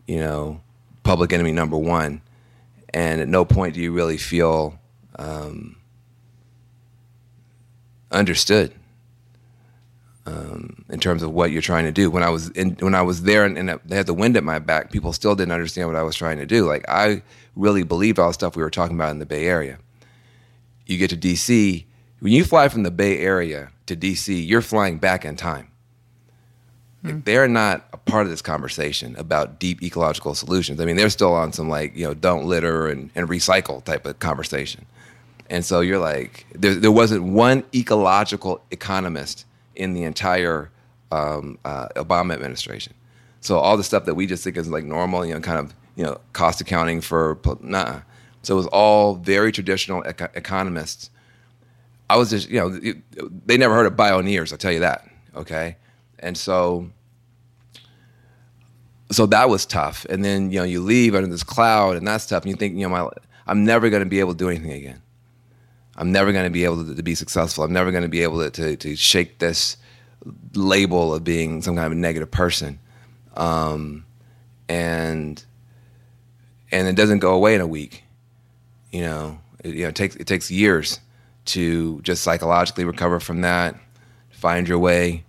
you 0.06 0.18
know 0.18 0.60
public 1.02 1.32
enemy 1.32 1.52
number 1.52 1.76
one, 1.76 2.20
and 2.92 3.20
at 3.20 3.28
no 3.28 3.44
point 3.44 3.74
do 3.74 3.80
you 3.80 3.92
really 3.92 4.18
feel 4.18 4.78
um, 5.18 5.76
understood 8.10 8.72
um, 10.26 10.84
in 10.88 11.00
terms 11.00 11.22
of 11.22 11.30
what 11.32 11.50
you're 11.50 11.62
trying 11.62 11.84
to 11.84 11.92
do. 11.92 12.10
When 12.10 12.22
I 12.22 12.30
was 12.30 12.48
in, 12.50 12.76
when 12.80 12.94
I 12.94 13.02
was 13.02 13.22
there 13.22 13.44
and, 13.44 13.58
and, 13.58 13.80
they 13.84 13.96
had 13.96 14.06
the 14.06 14.14
wind 14.14 14.36
at 14.36 14.44
my 14.44 14.58
back, 14.58 14.90
people 14.90 15.12
still 15.12 15.34
didn't 15.34 15.52
understand 15.52 15.88
what 15.88 15.96
I 15.96 16.02
was 16.02 16.16
trying 16.16 16.38
to 16.38 16.46
do. 16.46 16.66
Like 16.66 16.84
I 16.88 17.22
really 17.56 17.82
believed 17.82 18.18
all 18.18 18.28
the 18.28 18.34
stuff 18.34 18.56
we 18.56 18.62
were 18.62 18.70
talking 18.70 18.96
about 18.96 19.10
in 19.10 19.18
the 19.18 19.26
Bay 19.26 19.46
Area. 19.46 19.78
You 20.86 20.98
get 20.98 21.10
to 21.10 21.16
DC, 21.16 21.84
when 22.20 22.32
you 22.32 22.44
fly 22.44 22.68
from 22.68 22.82
the 22.82 22.90
Bay 22.90 23.18
Area 23.18 23.70
to 23.86 23.96
DC, 23.96 24.46
you're 24.46 24.62
flying 24.62 24.98
back 24.98 25.24
in 25.24 25.36
time. 25.36 25.70
They're 27.04 27.48
not 27.48 27.86
a 27.92 27.98
part 27.98 28.24
of 28.24 28.30
this 28.30 28.40
conversation 28.40 29.14
about 29.16 29.58
deep 29.58 29.82
ecological 29.82 30.34
solutions. 30.34 30.80
I 30.80 30.86
mean, 30.86 30.96
they're 30.96 31.10
still 31.10 31.34
on 31.34 31.52
some 31.52 31.68
like 31.68 31.94
you 31.94 32.04
know 32.04 32.14
don't 32.14 32.46
litter 32.46 32.88
and, 32.88 33.10
and 33.14 33.28
recycle 33.28 33.84
type 33.84 34.06
of 34.06 34.18
conversation. 34.20 34.86
And 35.50 35.64
so 35.64 35.80
you're 35.80 35.98
like, 35.98 36.46
there, 36.52 36.74
there 36.74 36.90
wasn't 36.90 37.24
one 37.24 37.64
ecological 37.74 38.62
economist 38.70 39.44
in 39.76 39.92
the 39.92 40.04
entire 40.04 40.70
um, 41.12 41.58
uh, 41.64 41.88
Obama 41.96 42.32
administration. 42.32 42.94
So 43.40 43.58
all 43.58 43.76
the 43.76 43.84
stuff 43.84 44.06
that 44.06 44.14
we 44.14 44.26
just 44.26 44.42
think 44.42 44.56
is 44.56 44.68
like 44.68 44.84
normal, 44.84 45.26
you 45.26 45.34
know, 45.34 45.40
kind 45.40 45.58
of 45.58 45.74
you 45.96 46.04
know 46.04 46.18
cost 46.32 46.60
accounting 46.60 47.00
for 47.02 47.38
nah. 47.60 48.00
So 48.42 48.54
it 48.54 48.56
was 48.56 48.66
all 48.68 49.14
very 49.16 49.52
traditional 49.52 50.02
eco- 50.06 50.30
economists. 50.34 51.10
I 52.08 52.16
was 52.16 52.30
just 52.30 52.48
you 52.48 52.58
know 52.58 52.94
they 53.44 53.58
never 53.58 53.74
heard 53.74 53.86
of 53.86 53.92
bioneers. 53.94 54.52
I'll 54.52 54.58
tell 54.58 54.72
you 54.72 54.80
that. 54.80 55.06
Okay, 55.36 55.76
and 56.24 56.37
so 56.37 56.90
so 59.12 59.26
that 59.26 59.48
was 59.48 59.66
tough. 59.66 60.06
And 60.08 60.24
then 60.24 60.50
you 60.50 60.58
know 60.58 60.64
you 60.64 60.80
leave 60.80 61.14
under 61.14 61.28
this 61.28 61.44
cloud, 61.44 61.96
and 61.96 62.06
that's 62.06 62.26
tough. 62.26 62.42
And 62.42 62.50
you 62.50 62.56
think 62.56 62.76
you 62.76 62.82
know 62.82 62.88
my 62.88 63.08
I'm 63.46 63.64
never 63.64 63.90
going 63.90 64.02
to 64.02 64.08
be 64.08 64.20
able 64.20 64.32
to 64.32 64.38
do 64.38 64.48
anything 64.48 64.72
again. 64.72 65.02
I'm 65.96 66.10
never 66.10 66.32
going 66.32 66.44
to 66.44 66.50
be 66.50 66.64
able 66.64 66.84
to, 66.84 66.94
to, 66.94 67.02
be 67.04 67.14
successful. 67.14 67.62
I'm 67.62 67.72
never 67.72 67.92
going 67.92 68.02
to 68.02 68.08
be 68.08 68.24
able 68.24 68.40
to, 68.40 68.50
to, 68.50 68.76
to, 68.76 68.96
shake 68.96 69.38
this 69.38 69.76
label 70.54 71.14
of 71.14 71.22
being 71.22 71.62
some 71.62 71.76
kind 71.76 71.87
of 71.87 71.92
a 71.92 71.94
negative 71.94 72.32
person. 72.32 72.80
Um, 73.37 74.04
and 74.68 75.44
and 76.72 76.88
it 76.88 76.96
doesn't 76.96 77.20
go 77.20 77.34
away 77.34 77.54
in 77.54 77.60
a 77.60 77.66
week. 77.66 78.02
You 78.90 79.02
know, 79.02 79.38
it, 79.62 79.74
you 79.74 79.82
know, 79.82 79.88
it 79.88 79.94
takes 79.94 80.16
it 80.16 80.26
takes 80.26 80.50
years 80.50 80.98
to 81.46 82.00
just 82.00 82.22
psychologically 82.22 82.84
recover 82.84 83.20
from 83.20 83.42
that, 83.42 83.76
find 84.30 84.66
your 84.66 84.78
way. 84.78 85.24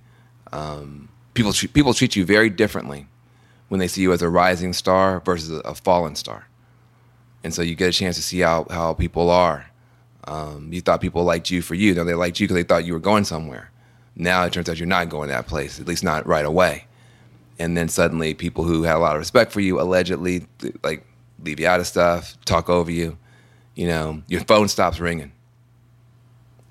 Um, 0.56 1.10
people 1.34 1.54
people 1.74 1.94
treat 1.94 2.15
you 2.15 2.26
very 2.26 2.50
differently 2.50 3.08
when 3.68 3.80
they 3.80 3.88
see 3.88 4.02
you 4.02 4.13
as 4.13 4.22
a 4.22 4.30
rising 4.30 4.74
star 4.74 5.20
versus 5.22 5.62
a, 5.65 5.76
fallen 5.76 6.15
star, 6.15 6.48
and 7.44 7.54
so 7.54 7.62
you 7.62 7.76
get 7.76 7.89
a 7.89 7.91
chance 7.91 8.15
to 8.15 8.22
see 8.22 8.39
how 8.39 8.65
how 8.70 8.94
people 8.94 9.30
are 9.30 9.68
um, 10.28 10.70
you 10.72 10.82
thought 10.82 11.02
people 11.02 11.24
liked 11.24 11.52
you 11.52 11.62
for 11.62 11.76
you. 11.76 11.94
No, 11.94 12.04
they 12.04 12.13
liked 12.13 12.39
you 12.39 12.48
because 12.48 12.56
they 12.56 12.63
thought 12.63 12.86
you 12.86 12.94
were 12.94 13.00
going 13.00 13.24
somewhere. 13.24 13.72
Now 14.15 14.44
it 14.44 14.54
turns 14.54 14.70
out 14.70 14.78
you're 14.78 14.88
not 14.88 15.10
going 15.10 15.30
that 15.30 15.48
place, 15.48 15.80
at 15.80 15.88
least 15.88 16.04
not 16.04 16.26
right 16.26 16.46
away. 16.46 16.88
And 17.60 17.78
then 17.78 17.88
suddenly, 17.88 18.34
people 18.34 18.63
who 18.63 18.84
had 18.84 18.96
a 18.96 19.00
lot 19.00 19.15
of 19.15 19.20
respect 19.20 19.52
for 19.52 19.62
you 19.62 19.80
allegedly 19.80 20.46
like 20.84 21.06
leave 21.44 21.60
you 21.60 21.68
out 21.68 21.80
of 21.80 21.88
stuff, 21.88 22.38
talk 22.46 22.70
over 22.70 22.91
you. 22.91 23.18
You 23.76 23.88
know, 23.88 24.24
your 24.28 24.41
phone 24.41 24.68
stops 24.68 25.00
ringing. 25.00 25.32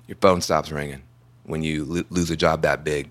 Your 0.07 0.17
phone 0.17 0.41
stops 0.41 0.71
ringing 0.71 1.03
when 1.43 1.63
you 1.63 1.85
lo- 1.85 2.03
lose 2.09 2.29
a 2.29 2.35
job 2.35 2.61
that 2.63 2.83
big. 2.83 3.09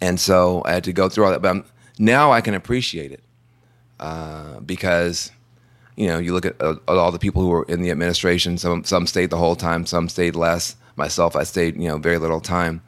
And 0.00 0.18
so 0.18 0.62
I 0.64 0.72
had 0.72 0.84
to 0.84 0.92
go 0.92 1.08
through 1.08 1.24
all 1.24 1.30
that. 1.30 1.42
But 1.42 1.48
I'm, 1.48 1.64
now 1.98 2.32
I 2.32 2.40
can 2.40 2.54
appreciate 2.54 3.12
it 3.12 3.22
uh, 3.98 4.60
because 4.60 5.30
you 6.00 6.06
know, 6.06 6.18
you 6.18 6.32
look 6.32 6.46
at, 6.46 6.60
uh, 6.62 6.76
at, 6.88 6.96
all 6.96 7.12
the 7.12 7.18
people 7.18 7.42
who 7.42 7.48
were 7.48 7.64
in 7.64 7.82
the 7.82 7.90
administration. 7.90 8.56
Some 8.56 8.84
some 8.84 9.06
stayed 9.06 9.28
the 9.28 9.36
whole 9.36 9.54
time, 9.54 9.84
some 9.84 10.08
stayed 10.08 10.34
less. 10.34 10.76
Myself, 10.96 11.36
I 11.36 11.42
stayed 11.44 11.76
you 11.76 11.88
know 11.88 11.98
very 11.98 12.16
little 12.16 12.40
time. 12.40 12.80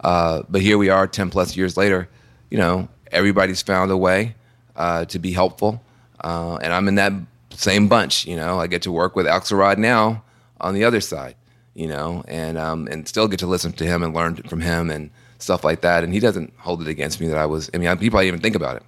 Uh, 0.00 0.42
but 0.48 0.62
here 0.62 0.78
we 0.78 0.88
are, 0.88 1.06
ten 1.06 1.28
plus 1.28 1.58
years 1.58 1.76
later. 1.76 2.08
You 2.50 2.56
know, 2.56 2.88
everybody's 3.12 3.60
found 3.60 3.90
a 3.90 3.98
way 3.98 4.34
uh, 4.76 5.04
to 5.06 5.18
be 5.18 5.32
helpful, 5.32 5.82
uh, 6.22 6.56
and 6.62 6.72
I'm 6.72 6.88
in 6.88 6.94
that 6.94 7.12
same 7.50 7.86
bunch. 7.86 8.26
You 8.26 8.36
know, 8.36 8.58
I 8.58 8.66
get 8.66 8.80
to 8.82 8.92
work 8.92 9.14
with 9.14 9.26
Axelrod 9.26 9.76
now 9.76 10.24
on 10.58 10.72
the 10.72 10.84
other 10.84 11.02
side. 11.02 11.36
You 11.74 11.88
know, 11.88 12.24
and 12.28 12.56
um, 12.56 12.88
and 12.90 13.06
still 13.06 13.28
get 13.28 13.40
to 13.40 13.46
listen 13.46 13.72
to 13.72 13.84
him 13.84 14.02
and 14.02 14.14
learn 14.14 14.36
from 14.36 14.62
him 14.62 14.88
and 14.88 15.10
stuff 15.44 15.62
like 15.62 15.82
that. 15.82 16.02
And 16.02 16.12
he 16.12 16.20
doesn't 16.20 16.52
hold 16.58 16.82
it 16.82 16.88
against 16.88 17.20
me 17.20 17.28
that 17.28 17.38
I 17.38 17.46
was. 17.46 17.70
I 17.72 17.78
mean, 17.78 17.96
he 17.98 18.10
probably 18.10 18.28
even 18.28 18.40
think 18.40 18.56
about 18.56 18.76
it. 18.76 18.82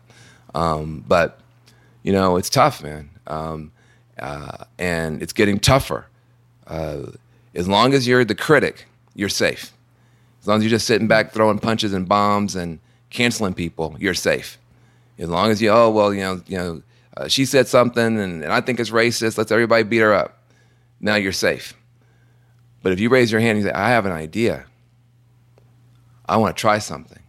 Um, 0.55 1.05
but 1.07 1.41
you 2.03 2.13
know, 2.13 2.37
it's 2.37 2.51
tough, 2.51 2.83
man. 2.83 3.11
Um, 3.27 3.73
uh, 4.19 4.65
and 4.79 5.23
it's 5.23 5.33
getting 5.33 5.59
tougher. 5.59 6.07
Uh, 6.67 7.11
as 7.55 7.69
long 7.69 7.95
as 7.95 8.07
you're 8.07 8.25
the 8.25 8.35
critic, 8.35 8.87
you're 9.15 9.29
safe. 9.29 9.73
As 10.41 10.49
long 10.49 10.59
as 10.59 10.63
you're 10.63 10.71
just 10.71 10.87
sitting 10.87 11.09
back 11.09 11.33
throwing 11.33 11.59
punches 11.59 11.93
and 11.93 12.09
bombs 12.09 12.55
and 12.55 12.79
canceling 13.11 13.55
people, 13.55 13.97
you're 13.99 14.15
safe. 14.15 14.59
As 15.19 15.29
long 15.29 15.51
as 15.51 15.61
you, 15.61 15.71
oh 15.71 15.91
well, 15.91 16.15
you 16.15 16.21
know, 16.21 16.43
you 16.47 16.57
know, 16.57 16.83
uh, 17.17 17.29
she 17.29 17.45
said 17.45 17.67
something 17.67 18.21
and, 18.21 18.45
and 18.45 18.53
I 18.53 18.61
think 18.61 18.79
it's 18.79 18.91
racist. 18.91 19.39
Let's 19.39 19.51
everybody 19.51 19.83
beat 19.83 19.99
her 19.99 20.15
up. 20.15 20.39
Now 21.01 21.17
you're 21.17 21.33
safe. 21.33 21.75
But 22.83 22.93
if 22.93 23.01
you 23.01 23.09
raise 23.09 23.33
your 23.33 23.41
hand 23.41 23.57
and 23.57 23.65
you 23.65 23.71
say, 23.71 23.75
I 23.75 23.89
have 23.89 24.07
an 24.07 24.13
idea. 24.13 24.67
I 26.29 26.37
want 26.37 26.57
to 26.57 26.61
try 26.61 26.79
something. 26.79 27.23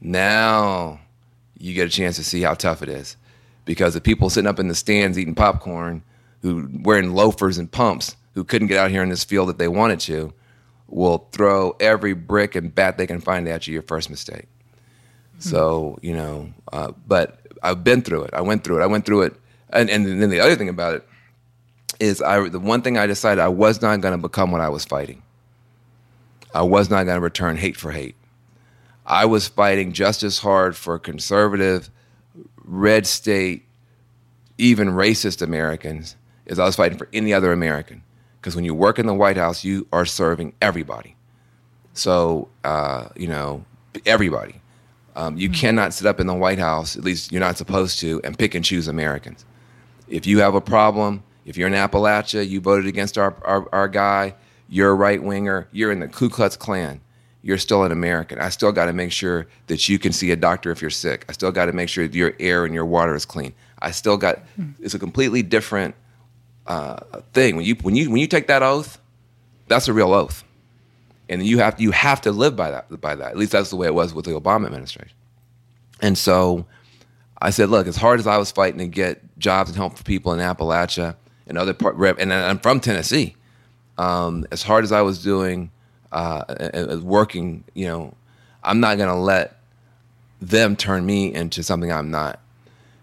Now 0.00 1.00
you 1.58 1.74
get 1.74 1.86
a 1.86 1.90
chance 1.90 2.16
to 2.16 2.24
see 2.24 2.42
how 2.42 2.54
tough 2.54 2.82
it 2.82 2.88
is 2.88 3.16
because 3.64 3.94
the 3.94 4.00
people 4.00 4.30
sitting 4.30 4.48
up 4.48 4.58
in 4.58 4.68
the 4.68 4.74
stands 4.74 5.18
eating 5.18 5.34
popcorn, 5.34 6.02
who 6.42 6.68
wearing 6.82 7.14
loafers 7.14 7.58
and 7.58 7.70
pumps, 7.70 8.16
who 8.34 8.44
couldn't 8.44 8.68
get 8.68 8.78
out 8.78 8.90
here 8.90 9.02
in 9.02 9.08
this 9.08 9.24
field 9.24 9.48
that 9.48 9.58
they 9.58 9.68
wanted 9.68 10.00
to, 10.00 10.32
will 10.88 11.28
throw 11.32 11.76
every 11.80 12.14
brick 12.14 12.54
and 12.54 12.74
bat 12.74 12.98
they 12.98 13.06
can 13.06 13.20
find 13.20 13.46
at 13.48 13.66
you 13.66 13.74
your 13.74 13.82
first 13.82 14.10
mistake. 14.10 14.48
Mm-hmm. 15.38 15.48
So 15.50 15.98
you 16.02 16.14
know, 16.14 16.52
uh, 16.72 16.92
but 17.06 17.40
I've 17.62 17.84
been 17.84 18.02
through 18.02 18.22
it. 18.24 18.30
I 18.32 18.40
went 18.40 18.64
through 18.64 18.80
it. 18.80 18.82
I 18.82 18.86
went 18.86 19.04
through 19.04 19.22
it 19.22 19.36
and 19.72 19.90
and 19.90 20.06
then 20.06 20.30
the 20.30 20.40
other 20.40 20.56
thing 20.56 20.68
about 20.68 20.94
it 20.94 21.06
is 21.98 22.20
I 22.22 22.48
the 22.48 22.60
one 22.60 22.82
thing 22.82 22.98
I 22.98 23.06
decided 23.06 23.40
I 23.40 23.48
was 23.48 23.80
not 23.82 24.00
going 24.00 24.12
to 24.12 24.18
become 24.18 24.50
what 24.50 24.60
I 24.60 24.68
was 24.68 24.84
fighting. 24.84 25.22
I 26.54 26.62
was 26.62 26.90
not 26.90 27.04
going 27.04 27.16
to 27.16 27.20
return 27.20 27.56
hate 27.56 27.76
for 27.76 27.92
hate. 27.92 28.16
I 29.06 29.24
was 29.24 29.48
fighting 29.48 29.92
just 29.92 30.22
as 30.22 30.38
hard 30.38 30.76
for 30.76 30.98
conservative, 30.98 31.90
red 32.64 33.06
state, 33.06 33.64
even 34.58 34.88
racist 34.88 35.42
Americans 35.42 36.16
as 36.46 36.58
I 36.58 36.64
was 36.64 36.76
fighting 36.76 36.98
for 36.98 37.08
any 37.12 37.32
other 37.32 37.52
American. 37.52 38.02
Because 38.40 38.56
when 38.56 38.64
you 38.64 38.74
work 38.74 38.98
in 38.98 39.06
the 39.06 39.14
White 39.14 39.36
House, 39.36 39.64
you 39.64 39.86
are 39.92 40.04
serving 40.04 40.54
everybody. 40.60 41.16
So, 41.92 42.48
uh, 42.64 43.08
you 43.16 43.26
know, 43.26 43.64
everybody. 44.06 44.60
Um, 45.16 45.36
you 45.36 45.48
mm-hmm. 45.48 45.60
cannot 45.60 45.92
sit 45.92 46.06
up 46.06 46.20
in 46.20 46.26
the 46.26 46.34
White 46.34 46.58
House, 46.58 46.96
at 46.96 47.04
least 47.04 47.32
you're 47.32 47.40
not 47.40 47.58
supposed 47.58 47.98
to, 48.00 48.20
and 48.22 48.38
pick 48.38 48.54
and 48.54 48.64
choose 48.64 48.88
Americans. 48.88 49.44
If 50.08 50.26
you 50.26 50.38
have 50.38 50.54
a 50.54 50.60
problem, 50.60 51.22
if 51.44 51.56
you're 51.56 51.68
in 51.68 51.74
Appalachia, 51.74 52.48
you 52.48 52.60
voted 52.60 52.86
against 52.86 53.18
our, 53.18 53.34
our, 53.44 53.68
our 53.72 53.88
guy, 53.88 54.34
you're 54.70 54.90
a 54.90 54.94
right 54.94 55.22
winger, 55.22 55.68
you're 55.72 55.92
in 55.92 56.00
the 56.00 56.08
Ku 56.08 56.30
Klux 56.30 56.56
Klan, 56.56 57.02
you're 57.42 57.58
still 57.58 57.84
an 57.84 57.92
American. 57.92 58.38
I 58.38 58.48
still 58.48 58.72
got 58.72 58.86
to 58.86 58.94
make 58.94 59.12
sure 59.12 59.46
that 59.66 59.88
you 59.88 59.98
can 59.98 60.12
see 60.12 60.30
a 60.30 60.36
doctor 60.36 60.70
if 60.70 60.80
you're 60.80 60.90
sick. 60.90 61.26
I 61.28 61.32
still 61.32 61.52
got 61.52 61.66
to 61.66 61.72
make 61.72 61.88
sure 61.88 62.04
your 62.04 62.32
air 62.40 62.64
and 62.64 62.74
your 62.74 62.86
water 62.86 63.14
is 63.14 63.26
clean. 63.26 63.52
I 63.82 63.90
still 63.90 64.16
got, 64.16 64.36
mm-hmm. 64.58 64.82
it's 64.82 64.94
a 64.94 64.98
completely 64.98 65.42
different 65.42 65.94
uh, 66.66 66.96
thing. 67.32 67.56
When 67.56 67.64
you, 67.64 67.74
when, 67.82 67.96
you, 67.96 68.10
when 68.10 68.20
you 68.20 68.26
take 68.26 68.46
that 68.46 68.62
oath, 68.62 68.98
that's 69.68 69.88
a 69.88 69.92
real 69.92 70.14
oath 70.14 70.44
and 71.30 71.46
you 71.46 71.58
have 71.58 71.80
you 71.80 71.92
have 71.92 72.20
to 72.22 72.32
live 72.32 72.56
by 72.56 72.70
that 72.72 73.00
by 73.00 73.14
that. 73.14 73.30
At 73.30 73.38
least 73.38 73.52
that's 73.52 73.70
the 73.70 73.76
way 73.76 73.86
it 73.86 73.94
was 73.94 74.12
with 74.12 74.26
the 74.26 74.32
Obama 74.32 74.66
administration. 74.66 75.16
And 76.02 76.18
so 76.18 76.66
I 77.40 77.50
said, 77.50 77.70
look, 77.70 77.86
as 77.86 77.96
hard 77.96 78.18
as 78.18 78.26
I 78.26 78.36
was 78.36 78.50
fighting 78.50 78.78
to 78.78 78.86
get 78.88 79.38
jobs 79.38 79.70
and 79.70 79.76
help 79.76 79.96
for 79.96 80.02
people 80.02 80.32
in 80.32 80.40
Appalachia 80.40 81.14
and 81.46 81.56
other 81.56 81.72
part, 81.72 81.96
and 82.18 82.34
I'm 82.34 82.58
from 82.58 82.80
Tennessee, 82.80 83.36
um, 84.00 84.46
as 84.50 84.62
hard 84.62 84.82
as 84.82 84.92
I 84.92 85.02
was 85.02 85.22
doing, 85.22 85.70
uh, 86.10 86.98
working, 87.02 87.64
you 87.74 87.86
know, 87.86 88.14
I'm 88.64 88.80
not 88.80 88.96
to 88.96 89.14
let 89.14 89.58
them 90.40 90.74
turn 90.74 91.04
me 91.04 91.34
into 91.34 91.62
something 91.62 91.92
I'm 91.92 92.10
not. 92.10 92.40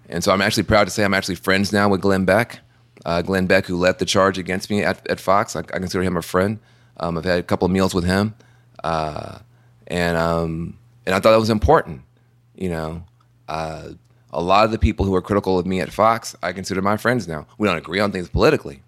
And 0.09 0.23
so 0.23 0.31
I'm 0.31 0.41
actually 0.41 0.63
proud 0.63 0.85
to 0.85 0.89
say 0.89 1.03
I'm 1.03 1.13
actually 1.13 1.35
friends 1.35 1.71
now 1.71 1.87
with 1.87 2.01
Glenn 2.01 2.25
Beck. 2.25 2.61
Uh, 3.05 3.21
Glenn 3.21 3.45
Beck, 3.45 3.67
who 3.67 3.77
led 3.77 3.99
the 3.99 4.05
charge 4.05 4.39
against 4.39 4.71
me 4.71 4.81
at, 4.81 5.07
at 5.07 5.19
Fox, 5.19 5.55
I, 5.55 5.59
I 5.59 5.79
consider 5.79 6.03
him 6.03 6.17
a 6.17 6.21
friend. 6.23 6.57
Um, 6.99 7.15
I've 7.15 7.25
had 7.25 7.39
a 7.39 7.43
couple 7.43 7.67
of 7.67 7.71
meals 7.71 7.93
with 7.93 8.03
him, 8.03 8.33
uh, 8.83 9.37
and 9.85 10.17
um, 10.17 10.77
and 11.05 11.13
I 11.13 11.19
thought 11.19 11.29
that 11.29 11.39
was 11.39 11.51
important. 11.51 12.01
You 12.55 12.69
know, 12.69 13.03
uh, 13.47 13.89
a 14.31 14.41
lot 14.41 14.65
of 14.65 14.71
the 14.71 14.79
people 14.79 15.05
who 15.05 15.13
are 15.13 15.21
critical 15.21 15.59
of 15.59 15.67
me 15.67 15.79
at 15.79 15.91
Fox, 15.93 16.35
I 16.41 16.53
consider 16.53 16.81
my 16.81 16.97
friends 16.97 17.27
now. 17.27 17.45
We 17.59 17.67
don't 17.67 17.77
agree 17.77 17.99
on 17.99 18.11
things 18.11 18.29
politically, 18.29 18.81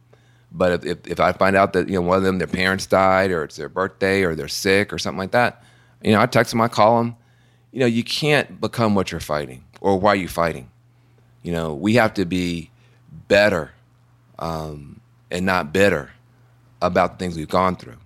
but 0.51 0.71
if, 0.71 0.85
if, 0.85 1.07
if 1.07 1.19
I 1.19 1.31
find 1.31 1.55
out 1.55 1.73
that 1.73 1.87
you 1.87 1.95
know 1.95 2.01
one 2.01 2.17
of 2.17 2.23
them, 2.23 2.37
their 2.37 2.47
parents 2.47 2.85
died, 2.85 3.31
or 3.31 3.43
it's 3.43 3.55
their 3.55 3.69
birthday, 3.69 4.23
or 4.23 4.35
they're 4.35 4.47
sick, 4.47 4.91
or 4.91 4.97
something 4.97 5.19
like 5.19 5.31
that, 5.31 5.63
you 6.03 6.11
know, 6.11 6.21
I 6.21 6.25
text 6.25 6.51
them, 6.51 6.61
I 6.61 6.67
call 6.67 6.97
them. 6.99 7.15
You 7.71 7.81
know, 7.81 7.85
you 7.85 8.03
can't 8.03 8.59
become 8.59 8.95
what 8.95 9.11
you're 9.11 9.21
fighting, 9.21 9.63
or 9.79 9.99
why 9.99 10.15
you're 10.15 10.29
fighting. 10.29 10.71
You 11.43 11.51
know, 11.51 11.73
we 11.73 11.95
have 11.95 12.13
to 12.15 12.25
be 12.25 12.71
better 13.27 13.71
um, 14.39 14.99
and 15.29 15.45
not 15.45 15.71
bitter 15.71 16.11
about 16.81 17.13
the 17.13 17.23
things 17.23 17.37
we've 17.37 17.47
gone 17.47 17.75
through. 17.75 17.97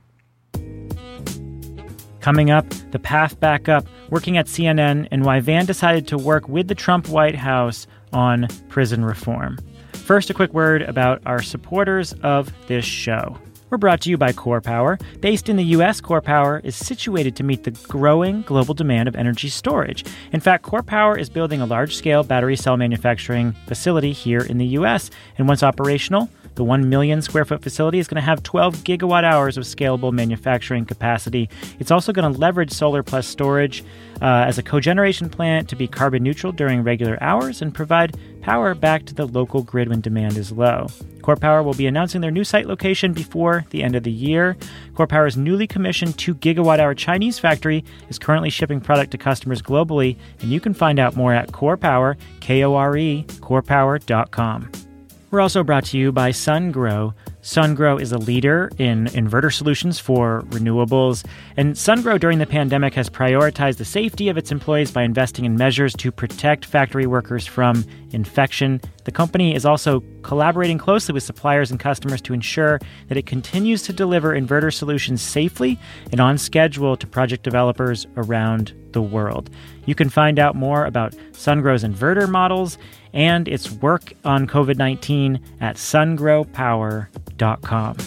Coming 2.20 2.52
up, 2.52 2.70
the 2.92 3.00
path 3.00 3.40
back 3.40 3.68
up, 3.68 3.86
working 4.10 4.38
at 4.38 4.46
CNN, 4.46 5.08
and 5.12 5.26
why 5.26 5.40
Van 5.40 5.66
decided 5.66 6.08
to 6.08 6.18
work 6.18 6.48
with 6.48 6.68
the 6.68 6.76
Trump 6.76 7.10
White 7.10 7.36
House 7.36 7.86
on 8.14 8.48
prison 8.70 9.04
reform. 9.04 9.58
First, 10.04 10.30
a 10.30 10.34
quick 10.34 10.54
word 10.54 10.82
about 10.82 11.22
our 11.26 11.42
supporters 11.42 12.12
of 12.24 12.52
this 12.68 12.84
show. 12.84 13.38
We're 13.70 13.78
brought 13.78 14.02
to 14.02 14.10
you 14.10 14.18
by 14.18 14.34
KORE 14.34 14.60
Power. 14.60 15.00
Based 15.22 15.48
in 15.48 15.56
the 15.56 15.64
US, 15.64 16.02
KORE 16.02 16.22
Power 16.22 16.60
is 16.62 16.76
situated 16.76 17.38
to 17.38 17.44
meet 17.44 17.64
the 17.64 17.72
growing 17.72 18.42
global 18.42 18.74
demand 18.74 19.08
of 19.08 19.16
energy 19.16 19.48
storage. 19.48 20.04
In 20.34 20.42
fact, 20.42 20.64
KORE 20.64 20.84
Power 20.84 21.18
is 21.18 21.30
building 21.30 21.62
a 21.62 21.66
large 21.66 21.96
scale 21.96 22.22
battery 22.22 22.58
cell 22.58 22.76
manufacturing 22.76 23.54
facility 23.66 24.12
here 24.12 24.42
in 24.42 24.58
the 24.58 24.68
US, 24.78 25.10
and 25.38 25.48
once 25.48 25.64
operational, 25.64 26.30
the 26.56 26.64
1 26.64 26.90
million 26.90 27.22
square 27.22 27.46
foot 27.46 27.62
facility 27.62 28.00
is 28.00 28.08
going 28.08 28.16
to 28.16 28.22
have 28.22 28.44
12 28.44 28.78
gigawatt 28.78 29.24
hours 29.24 29.58
of 29.58 29.64
scalable 29.64 30.12
manufacturing 30.12 30.86
capacity. 30.86 31.50
It's 31.80 31.92
also 31.92 32.14
going 32.14 32.32
to 32.32 32.40
leverage 32.40 32.72
solar 32.72 33.04
plus 33.04 33.28
storage 33.28 33.84
uh, 34.22 34.46
as 34.48 34.58
a 34.58 34.64
cogeneration 34.64 35.32
plant 35.32 35.68
to 35.70 35.76
be 35.76 35.88
carbon 35.88 36.24
neutral 36.24 36.54
during 36.54 36.84
regular 36.84 37.18
hours 37.22 37.62
and 37.62 37.74
provide 37.74 38.18
power 38.42 38.76
back 38.76 39.06
to 39.06 39.14
the 39.14 39.26
local 39.26 39.64
grid 39.64 39.90
when 39.90 40.02
demand 40.02 40.38
is 40.38 40.52
low. 40.52 40.88
KORE 41.22 41.38
Power 41.38 41.64
will 41.64 41.74
be 41.74 41.88
announcing 41.88 42.22
their 42.22 42.32
new 42.32 42.44
site 42.44 42.68
location 42.68 43.14
before 43.14 43.66
the 43.70 43.82
end 43.82 43.96
of 43.96 44.04
the 44.04 44.12
year. 44.12 44.58
KORE 44.96 45.08
Power's 45.08 45.38
newly 45.38 45.66
commissioned 45.66 46.18
2 46.18 46.36
gigawatt 46.36 46.80
hour 46.80 46.94
Chinese 46.94 47.40
factory 47.40 47.84
is 48.10 48.20
currently 48.20 48.50
shipping 48.50 48.82
product 48.82 49.12
to 49.12 49.18
customers 49.18 49.62
globally, 49.62 50.18
and 50.42 50.52
you 50.52 50.60
can 50.60 50.74
find 50.74 51.00
out 51.00 51.16
more 51.16 51.34
at 51.34 51.52
KORE 51.52 51.78
Power, 51.78 52.18
K 52.42 52.64
O 52.64 52.76
R 52.76 52.98
E, 52.98 53.26
corepower.com. 53.40 54.93
We're 55.34 55.42
also 55.42 55.64
brought 55.64 55.86
to 55.86 55.98
you 55.98 56.12
by 56.12 56.30
Sungrow. 56.30 57.16
Sungrow 57.42 58.00
is 58.00 58.12
a 58.12 58.20
leader 58.20 58.70
in 58.78 59.06
inverter 59.06 59.52
solutions 59.52 59.98
for 59.98 60.44
renewables, 60.50 61.26
and 61.58 61.74
Sungrow 61.74 62.20
during 62.20 62.38
the 62.38 62.46
pandemic 62.46 62.94
has 62.94 63.10
prioritized 63.10 63.78
the 63.78 63.84
safety 63.84 64.30
of 64.30 64.38
its 64.38 64.52
employees 64.52 64.92
by 64.92 65.02
investing 65.02 65.46
in 65.46 65.58
measures 65.58 65.96
to 65.96 66.12
protect 66.12 66.66
factory 66.66 67.08
workers 67.08 67.48
from 67.48 67.84
infection. 68.12 68.80
The 69.06 69.12
company 69.12 69.56
is 69.56 69.66
also 69.66 70.04
collaborating 70.22 70.78
closely 70.78 71.14
with 71.14 71.24
suppliers 71.24 71.72
and 71.72 71.80
customers 71.80 72.22
to 72.22 72.34
ensure 72.34 72.80
that 73.08 73.18
it 73.18 73.26
continues 73.26 73.82
to 73.84 73.94
deliver 73.94 74.40
inverter 74.40 74.72
solutions 74.72 75.24
safely 75.24 75.80
and 76.12 76.22
on 76.22 76.38
schedule 76.38 76.96
to 76.96 77.08
project 77.08 77.42
developers 77.42 78.06
around 78.18 78.72
the 78.92 79.02
world. 79.02 79.50
You 79.86 79.96
can 79.96 80.10
find 80.10 80.38
out 80.38 80.56
more 80.56 80.86
about 80.86 81.14
Sungrow's 81.32 81.84
inverter 81.84 82.30
models 82.30 82.78
and 83.14 83.48
its 83.48 83.72
work 83.72 84.14
on 84.26 84.48
COVID 84.48 84.78
19 84.78 85.40
at 85.62 85.76
sungrowpower.com. 85.76 87.98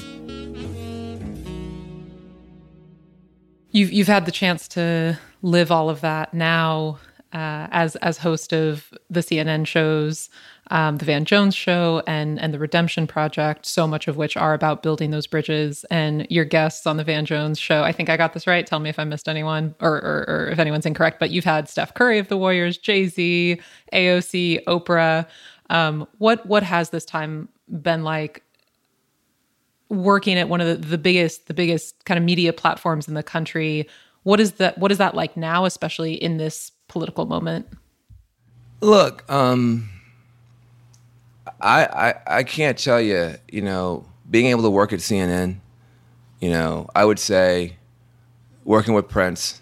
You've, 3.70 3.92
you've 3.92 4.09
had 4.09 4.26
the 4.26 4.32
chance 4.32 4.66
to 4.68 5.18
live 5.42 5.70
all 5.70 5.90
of 5.90 6.00
that 6.00 6.32
now 6.32 6.98
uh, 7.32 7.66
as 7.70 7.96
as 7.96 8.18
host 8.18 8.52
of 8.52 8.92
the 9.11 9.20
CNN 9.20 9.66
shows, 9.66 10.30
um, 10.71 10.99
the 10.99 11.05
Van 11.05 11.25
Jones 11.25 11.55
show, 11.55 12.03
and 12.07 12.41
and 12.41 12.53
the 12.53 12.59
Redemption 12.59 13.07
Project. 13.07 13.67
So 13.67 13.87
much 13.87 14.09
of 14.09 14.17
which 14.17 14.37
are 14.37 14.55
about 14.55 14.83
building 14.83 15.11
those 15.11 15.27
bridges. 15.27 15.85
And 15.91 16.27
your 16.31 16.45
guests 16.45 16.87
on 16.87 16.97
the 16.97 17.05
Van 17.05 17.25
Jones 17.25 17.59
show, 17.59 17.83
I 17.83 17.93
think 17.93 18.09
I 18.09 18.17
got 18.17 18.33
this 18.33 18.47
right. 18.47 18.67
Tell 18.67 18.81
me 18.81 18.91
if 18.91 18.99
I 18.99 19.05
missed 19.05 19.29
anyone 19.29 19.75
or, 19.81 19.95
or, 19.97 20.25
or 20.29 20.49
if 20.51 20.59
anyone's 20.59 20.87
incorrect. 20.87 21.19
But 21.21 21.31
you've 21.31 21.45
had 21.45 21.69
Steph 21.69 21.95
Curry 21.95 22.19
of 22.19 22.29
the 22.29 22.37
Warriors, 22.37 22.79
Jay 22.79 23.07
Z, 23.07 23.61
AOC, 23.93 24.64
Oprah. 24.64 25.27
Um, 25.71 26.07
what 26.19 26.47
what 26.47 26.62
has 26.62 26.91
this 26.91 27.05
time 27.05 27.49
been 27.69 28.05
like? 28.05 28.43
working 29.89 30.37
at 30.37 30.49
one 30.49 30.61
of 30.61 30.67
the, 30.67 30.75
the 30.75 30.99
biggest 30.99 31.47
the 31.47 31.55
biggest 31.55 32.05
kind 32.05 32.19
of 32.19 32.25
media 32.25 32.53
platforms 32.53 33.07
in 33.07 33.14
the 33.14 33.23
country 33.23 33.87
what 34.25 34.41
is 34.41 34.55
that 34.55 34.77
what 34.79 34.91
is 34.91 34.99
that 34.99 35.14
like 35.14 35.37
now 35.37 35.64
especially 35.64 36.14
in 36.14 36.39
this 36.39 36.73
political 36.89 37.27
moment? 37.27 37.67
Look, 38.81 39.25
um, 39.31 39.89
I, 41.67 41.85
I 42.09 42.14
I 42.39 42.43
can't 42.45 42.79
tell 42.79 43.01
you, 43.01 43.35
you 43.51 43.61
know, 43.61 44.07
being 44.31 44.47
able 44.47 44.62
to 44.62 44.71
work 44.71 44.93
at 44.93 45.01
CNN, 45.01 45.57
you 46.41 46.51
know, 46.51 46.89
I 46.95 47.05
would 47.05 47.19
say 47.19 47.77
working 48.64 48.95
with 48.95 49.09
Prince, 49.09 49.61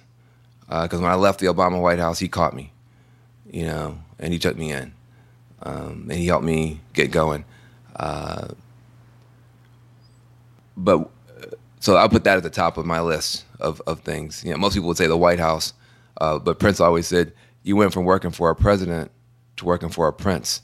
because 0.67 1.01
uh, 1.01 1.03
when 1.03 1.11
I 1.11 1.15
left 1.15 1.41
the 1.41 1.47
Obama 1.47 1.81
White 1.81 1.99
House, 1.99 2.19
he 2.19 2.29
caught 2.29 2.55
me, 2.55 2.73
you 3.51 3.65
know, 3.65 3.99
and 4.19 4.35
he 4.35 4.39
took 4.39 4.57
me 4.57 4.71
in, 4.71 4.93
um, 5.63 6.09
and 6.11 6.13
he 6.13 6.27
helped 6.27 6.45
me 6.45 6.81
get 6.93 7.11
going. 7.11 7.47
Uh, 7.97 8.49
but 10.77 11.09
so 11.81 11.97
I'll 11.97 12.09
put 12.11 12.25
that 12.25 12.37
at 12.37 12.43
the 12.43 12.51
top 12.51 12.77
of 12.77 12.85
my 12.85 13.01
list 13.01 13.45
of, 13.61 13.81
of 13.87 14.01
things. 14.01 14.45
You 14.45 14.51
know, 14.51 14.59
most 14.59 14.75
people 14.75 14.89
would 14.89 14.97
say 14.99 15.07
the 15.07 15.17
White 15.17 15.39
House. 15.39 15.73
Uh, 16.21 16.39
but 16.39 16.59
Prince 16.59 16.81
always 16.81 17.07
said, 17.07 17.33
you 17.63 17.77
went 17.77 17.93
from 17.93 18.05
working 18.05 18.31
for 18.31 18.51
a 18.51 18.55
president 18.55 19.11
to 19.57 19.65
working 19.65 19.89
for 19.89 20.07
a 20.07 20.13
prince. 20.13 20.61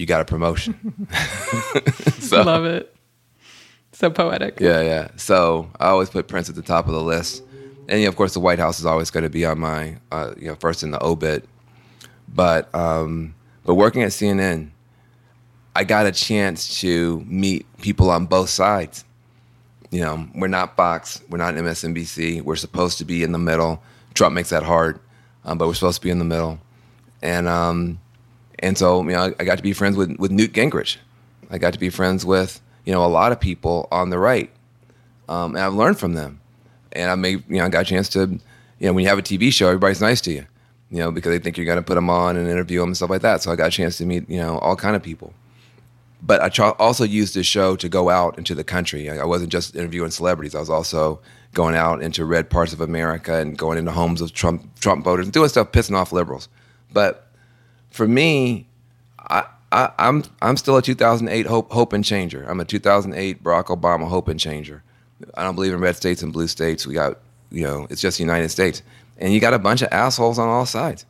You 0.00 0.06
got 0.06 0.22
a 0.22 0.24
promotion. 0.24 1.06
so, 2.20 2.42
Love 2.42 2.64
it. 2.64 2.96
So 3.92 4.10
poetic. 4.10 4.58
Yeah, 4.58 4.80
yeah. 4.80 5.08
So 5.16 5.70
I 5.78 5.88
always 5.88 6.08
put 6.08 6.26
Prince 6.26 6.48
at 6.48 6.54
the 6.54 6.62
top 6.62 6.86
of 6.86 6.92
the 6.92 7.02
list. 7.02 7.42
And 7.86 8.02
know, 8.02 8.08
of 8.08 8.16
course, 8.16 8.32
the 8.32 8.40
White 8.40 8.58
House 8.58 8.78
is 8.78 8.86
always 8.86 9.10
going 9.10 9.24
to 9.24 9.30
be 9.30 9.44
on 9.44 9.58
my, 9.58 9.98
uh, 10.10 10.32
you 10.38 10.46
know, 10.46 10.54
first 10.54 10.82
in 10.82 10.90
the 10.90 11.04
obit. 11.04 11.44
But, 12.28 12.74
um, 12.74 13.34
but 13.64 13.74
working 13.74 14.02
at 14.02 14.10
CNN, 14.10 14.70
I 15.76 15.84
got 15.84 16.06
a 16.06 16.12
chance 16.12 16.80
to 16.80 17.20
meet 17.26 17.66
people 17.82 18.10
on 18.10 18.26
both 18.26 18.48
sides. 18.48 19.04
You 19.90 20.00
know, 20.00 20.28
we're 20.34 20.48
not 20.48 20.76
Fox, 20.76 21.20
we're 21.28 21.38
not 21.38 21.54
MSNBC. 21.54 22.42
We're 22.42 22.56
supposed 22.56 22.98
to 22.98 23.04
be 23.04 23.22
in 23.22 23.32
the 23.32 23.38
middle 23.38 23.82
Trump 24.14 24.34
makes 24.34 24.50
that 24.50 24.62
hard, 24.62 25.00
um, 25.44 25.58
but 25.58 25.66
we're 25.66 25.74
supposed 25.74 25.96
to 25.96 26.02
be 26.02 26.10
in 26.10 26.18
the 26.18 26.24
middle, 26.24 26.58
and 27.22 27.48
um, 27.48 28.00
And 28.60 28.76
so, 28.78 29.02
you 29.02 29.10
know, 29.10 29.34
I 29.38 29.44
got 29.44 29.56
to 29.56 29.62
be 29.62 29.72
friends 29.72 29.96
with, 29.96 30.16
with 30.18 30.30
Newt 30.30 30.52
Gingrich. 30.52 30.98
I 31.50 31.58
got 31.58 31.72
to 31.72 31.78
be 31.78 31.90
friends 31.90 32.24
with, 32.24 32.60
you 32.84 32.92
know, 32.92 33.04
a 33.04 33.08
lot 33.08 33.32
of 33.32 33.40
people 33.40 33.88
on 33.90 34.10
the 34.10 34.18
right. 34.18 34.50
Um, 35.28 35.56
and 35.56 35.64
I've 35.64 35.74
learned 35.74 35.98
from 35.98 36.14
them. 36.14 36.40
And 36.92 37.10
I 37.10 37.14
made, 37.14 37.42
you 37.48 37.58
know, 37.58 37.64
I 37.64 37.68
got 37.68 37.82
a 37.82 37.84
chance 37.84 38.08
to, 38.10 38.20
you 38.20 38.86
know, 38.86 38.92
when 38.92 39.02
you 39.02 39.08
have 39.08 39.18
a 39.18 39.22
TV 39.22 39.52
show, 39.52 39.66
everybody's 39.66 40.00
nice 40.00 40.20
to 40.22 40.32
you, 40.32 40.46
you 40.90 40.98
know, 40.98 41.10
because 41.10 41.30
they 41.30 41.38
think 41.38 41.56
you're 41.56 41.66
going 41.66 41.78
to 41.78 41.82
put 41.82 41.94
them 41.94 42.10
on 42.10 42.36
and 42.36 42.48
interview 42.48 42.80
them 42.80 42.90
and 42.90 42.96
stuff 42.96 43.10
like 43.10 43.22
that. 43.22 43.42
So 43.42 43.50
I 43.50 43.56
got 43.56 43.68
a 43.68 43.70
chance 43.70 43.96
to 43.98 44.06
meet, 44.06 44.28
you 44.28 44.38
know, 44.38 44.58
all 44.58 44.76
kind 44.76 44.94
of 44.94 45.02
people. 45.02 45.32
But 46.22 46.42
I 46.42 46.70
also 46.78 47.04
used 47.04 47.34
this 47.34 47.46
show 47.46 47.76
to 47.76 47.88
go 47.88 48.10
out 48.10 48.36
into 48.36 48.54
the 48.54 48.64
country. 48.64 49.08
I 49.08 49.24
wasn't 49.24 49.50
just 49.50 49.74
interviewing 49.74 50.10
celebrities. 50.10 50.54
I 50.54 50.60
was 50.60 50.68
also 50.68 51.20
going 51.54 51.74
out 51.74 52.02
into 52.02 52.24
red 52.24 52.50
parts 52.50 52.72
of 52.72 52.80
America 52.80 53.36
and 53.36 53.56
going 53.56 53.78
into 53.78 53.90
homes 53.90 54.20
of 54.20 54.34
Trump 54.34 54.78
Trump 54.80 55.04
voters 55.04 55.26
and 55.26 55.32
doing 55.32 55.48
stuff 55.48 55.72
pissing 55.72 55.96
off 55.96 56.12
liberals. 56.12 56.48
But 56.92 57.29
for 57.90 58.06
me, 58.06 58.66
I, 59.18 59.44
I, 59.72 59.90
I'm, 59.98 60.24
I'm 60.42 60.56
still 60.56 60.76
a 60.76 60.82
2008 60.82 61.46
hope 61.46 61.70
hope 61.70 61.92
and 61.92 62.04
changer. 62.04 62.44
I'm 62.48 62.60
a 62.60 62.64
2008 62.64 63.42
Barack 63.42 63.66
Obama 63.66 64.08
hope 64.08 64.28
and 64.28 64.38
changer. 64.38 64.82
I 65.34 65.44
don't 65.44 65.54
believe 65.54 65.72
in 65.72 65.80
red 65.80 65.96
states 65.96 66.22
and 66.22 66.32
blue 66.32 66.48
states. 66.48 66.86
We 66.86 66.94
got 66.94 67.18
you 67.50 67.64
know 67.64 67.86
it's 67.90 68.00
just 68.00 68.18
the 68.18 68.24
United 68.24 68.48
States, 68.48 68.82
and 69.18 69.32
you 69.32 69.40
got 69.40 69.54
a 69.54 69.58
bunch 69.58 69.82
of 69.82 69.88
assholes 69.92 70.38
on 70.38 70.48
all 70.48 70.66
sides. 70.66 71.04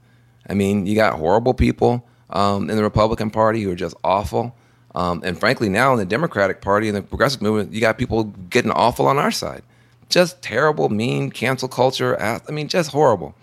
I 0.49 0.55
mean, 0.55 0.87
you 0.87 0.95
got 0.95 1.19
horrible 1.19 1.55
people 1.55 2.05
um, 2.31 2.71
in 2.71 2.77
the 2.77 2.83
Republican 2.83 3.31
Party 3.31 3.63
who 3.63 3.71
are 3.71 3.77
just 3.77 3.97
awful. 4.03 4.55
Um, 4.95 5.23
and 5.25 5.39
frankly, 5.39 5.69
now 5.69 5.93
in 5.93 5.99
the 5.99 6.05
Democratic 6.05 6.61
Party 6.61 6.89
and 6.89 6.97
the 6.97 7.03
progressive 7.03 7.41
movement, 7.41 7.73
you 7.73 7.81
got 7.81 7.99
people 7.99 8.25
getting 8.25 8.73
awful 8.73 9.07
on 9.07 9.19
our 9.19 9.31
side. 9.31 9.63
Just 10.09 10.43
terrible, 10.43 10.89
mean, 10.89 11.31
cancel 11.31 11.69
culture. 11.69 12.21
I 12.21 12.41
mean, 12.51 12.67
just 12.67 12.91
horrible. 12.91 13.37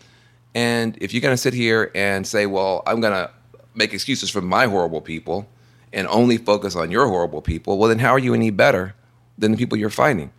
And 0.55 0.97
if 1.01 1.13
you're 1.13 1.21
going 1.21 1.33
to 1.33 1.41
sit 1.41 1.53
here 1.53 1.91
and 1.93 2.25
say, 2.25 2.45
well, 2.45 2.83
I'm 2.87 2.99
going 2.99 3.13
to 3.13 3.31
make 3.75 3.93
excuses 3.93 4.29
for 4.29 4.41
my 4.41 4.65
horrible 4.65 5.01
people 5.01 5.47
and 5.93 6.07
only 6.07 6.37
focus 6.37 6.75
on 6.75 6.91
your 6.91 7.07
horrible 7.07 7.41
people, 7.41 7.77
well, 7.77 7.89
then 7.89 7.99
how 7.99 8.11
are 8.11 8.19
you 8.19 8.33
any 8.33 8.49
better 8.49 8.95
than 9.37 9.51
the 9.51 9.57
people 9.57 9.77
you're 9.77 9.89
fighting? 9.89 10.31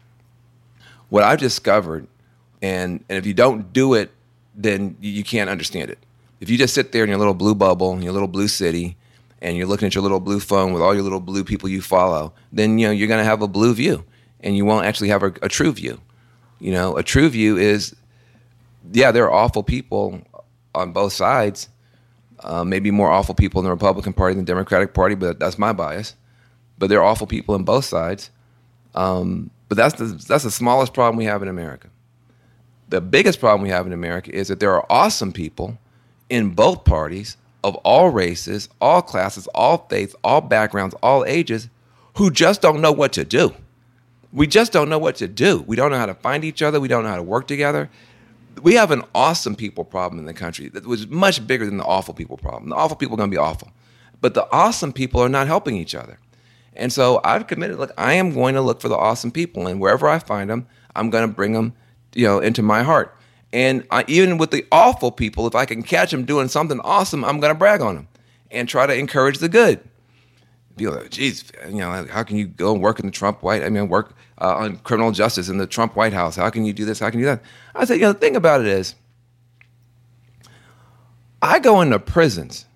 What 1.08 1.22
I've 1.22 1.38
discovered, 1.38 2.06
and, 2.60 3.04
and 3.08 3.16
if 3.16 3.26
you 3.26 3.34
don't 3.34 3.72
do 3.72 3.94
it, 3.94 4.10
then 4.54 4.96
you, 5.00 5.22
can't 5.22 5.48
understand 5.48 5.88
it. 5.90 5.98
If 6.40 6.50
you 6.50 6.58
just 6.58 6.74
sit 6.74 6.92
there 6.92 7.04
in 7.04 7.08
your 7.08 7.18
little 7.18 7.34
blue 7.34 7.54
bubble, 7.54 7.92
in 7.92 8.02
your 8.02 8.12
little 8.12 8.28
blue 8.28 8.48
city, 8.48 8.96
and 9.40 9.56
you're 9.56 9.68
looking 9.68 9.86
at 9.86 9.94
your 9.94 10.02
little 10.02 10.20
blue 10.20 10.40
phone 10.40 10.72
with 10.72 10.82
all 10.82 10.92
your 10.92 11.04
little 11.04 11.20
blue 11.20 11.44
people 11.44 11.68
you 11.68 11.80
follow, 11.80 12.32
then 12.52 12.78
you 12.78 12.88
know 12.88 12.92
you're 12.92 13.08
going 13.08 13.20
to 13.20 13.24
have 13.24 13.40
a 13.40 13.48
blue 13.48 13.72
view, 13.72 14.04
and 14.40 14.56
you 14.56 14.64
won't 14.64 14.84
actually 14.84 15.08
have 15.08 15.22
a, 15.22 15.32
a 15.42 15.48
true 15.48 15.72
view. 15.72 16.00
You 16.58 16.72
know, 16.72 16.96
a 16.96 17.04
true 17.04 17.28
view 17.28 17.56
is, 17.56 17.94
yeah, 18.92 19.12
there 19.12 19.24
are 19.24 19.32
awful 19.32 19.62
people 19.62 20.22
on 20.74 20.92
both 20.92 21.12
sides. 21.12 21.68
Uh, 22.40 22.64
maybe 22.64 22.90
more 22.90 23.10
awful 23.10 23.34
people 23.34 23.60
in 23.60 23.64
the 23.64 23.70
Republican 23.70 24.12
Party 24.12 24.34
than 24.34 24.44
the 24.44 24.52
Democratic 24.52 24.94
Party, 24.94 25.14
but 25.14 25.40
that's 25.40 25.58
my 25.58 25.72
bias. 25.72 26.14
But 26.78 26.88
there 26.88 27.00
are 27.00 27.04
awful 27.04 27.26
people 27.26 27.54
in 27.56 27.64
both 27.64 27.84
sides. 27.84 28.30
Um, 28.94 29.50
but 29.68 29.76
that's 29.76 29.96
the 29.96 30.04
that's 30.06 30.44
the 30.44 30.50
smallest 30.50 30.94
problem 30.94 31.16
we 31.16 31.24
have 31.24 31.42
in 31.42 31.48
America. 31.48 31.88
The 32.88 33.00
biggest 33.00 33.40
problem 33.40 33.62
we 33.62 33.68
have 33.68 33.86
in 33.86 33.92
America 33.92 34.34
is 34.34 34.48
that 34.48 34.60
there 34.60 34.72
are 34.72 34.86
awesome 34.88 35.32
people 35.32 35.78
in 36.30 36.50
both 36.50 36.84
parties 36.84 37.36
of 37.64 37.74
all 37.76 38.08
races, 38.08 38.68
all 38.80 39.02
classes, 39.02 39.46
all 39.48 39.86
faiths, 39.90 40.14
all 40.24 40.40
backgrounds, 40.40 40.94
all 41.02 41.24
ages 41.24 41.68
who 42.14 42.30
just 42.30 42.62
don't 42.62 42.80
know 42.80 42.92
what 42.92 43.12
to 43.14 43.24
do. 43.24 43.54
We 44.32 44.46
just 44.46 44.72
don't 44.72 44.88
know 44.88 44.98
what 44.98 45.16
to 45.16 45.28
do. 45.28 45.64
We 45.66 45.76
don't 45.76 45.90
know 45.90 45.98
how 45.98 46.06
to 46.06 46.14
find 46.14 46.44
each 46.44 46.62
other. 46.62 46.80
We 46.80 46.88
don't 46.88 47.02
know 47.02 47.10
how 47.10 47.16
to 47.16 47.22
work 47.22 47.46
together. 47.46 47.90
We 48.62 48.74
have 48.74 48.90
an 48.90 49.02
awesome 49.14 49.54
people 49.54 49.84
problem 49.84 50.18
in 50.18 50.26
the 50.26 50.34
country 50.34 50.68
that 50.70 50.86
was 50.86 51.06
much 51.06 51.46
bigger 51.46 51.64
than 51.64 51.76
the 51.76 51.84
awful 51.84 52.14
people 52.14 52.36
problem. 52.36 52.70
The 52.70 52.76
awful 52.76 52.96
people 52.96 53.14
are 53.14 53.18
going 53.18 53.30
to 53.30 53.34
be 53.34 53.38
awful, 53.38 53.70
but 54.20 54.34
the 54.34 54.50
awesome 54.50 54.92
people 54.92 55.20
are 55.20 55.28
not 55.28 55.46
helping 55.46 55.76
each 55.76 55.94
other. 55.94 56.18
And 56.74 56.92
so 56.92 57.20
I've 57.24 57.46
committed. 57.46 57.78
Look, 57.78 57.92
I 57.98 58.14
am 58.14 58.32
going 58.32 58.54
to 58.54 58.60
look 58.60 58.80
for 58.80 58.88
the 58.88 58.96
awesome 58.96 59.30
people, 59.30 59.66
and 59.66 59.80
wherever 59.80 60.08
I 60.08 60.18
find 60.18 60.48
them, 60.50 60.66
I'm 60.94 61.10
going 61.10 61.28
to 61.28 61.32
bring 61.32 61.52
them, 61.52 61.74
you 62.14 62.26
know, 62.26 62.38
into 62.38 62.62
my 62.62 62.82
heart. 62.82 63.16
And 63.52 63.84
I, 63.90 64.04
even 64.08 64.38
with 64.38 64.50
the 64.50 64.66
awful 64.70 65.10
people, 65.10 65.46
if 65.46 65.54
I 65.54 65.64
can 65.64 65.82
catch 65.82 66.10
them 66.10 66.24
doing 66.24 66.48
something 66.48 66.80
awesome, 66.80 67.24
I'm 67.24 67.40
going 67.40 67.52
to 67.52 67.58
brag 67.58 67.80
on 67.80 67.94
them 67.94 68.08
and 68.50 68.68
try 68.68 68.86
to 68.86 68.94
encourage 68.94 69.38
the 69.38 69.48
good. 69.48 69.80
Be 70.76 70.86
like, 70.86 71.10
geez, 71.10 71.50
you 71.68 71.78
know, 71.78 72.06
how 72.10 72.22
can 72.22 72.36
you 72.36 72.46
go 72.46 72.72
and 72.72 72.82
work 72.82 73.00
in 73.00 73.06
the 73.06 73.12
Trump 73.12 73.42
White? 73.42 73.64
I 73.64 73.70
mean, 73.70 73.88
work 73.88 74.14
uh, 74.40 74.56
on 74.56 74.76
criminal 74.78 75.12
justice 75.12 75.48
in 75.48 75.58
the 75.58 75.66
Trump 75.66 75.96
White 75.96 76.12
House. 76.12 76.36
How 76.36 76.50
can 76.50 76.64
you 76.64 76.72
do 76.72 76.84
this? 76.84 76.98
How 76.98 77.10
can 77.10 77.20
you 77.20 77.26
do 77.26 77.30
that? 77.30 77.42
I 77.74 77.84
said, 77.84 77.94
you 77.94 78.02
know, 78.02 78.12
the 78.12 78.18
thing 78.18 78.36
about 78.36 78.60
it 78.60 78.66
is, 78.66 78.94
I 81.40 81.58
go 81.58 81.80
into 81.80 81.98
prisons 81.98 82.66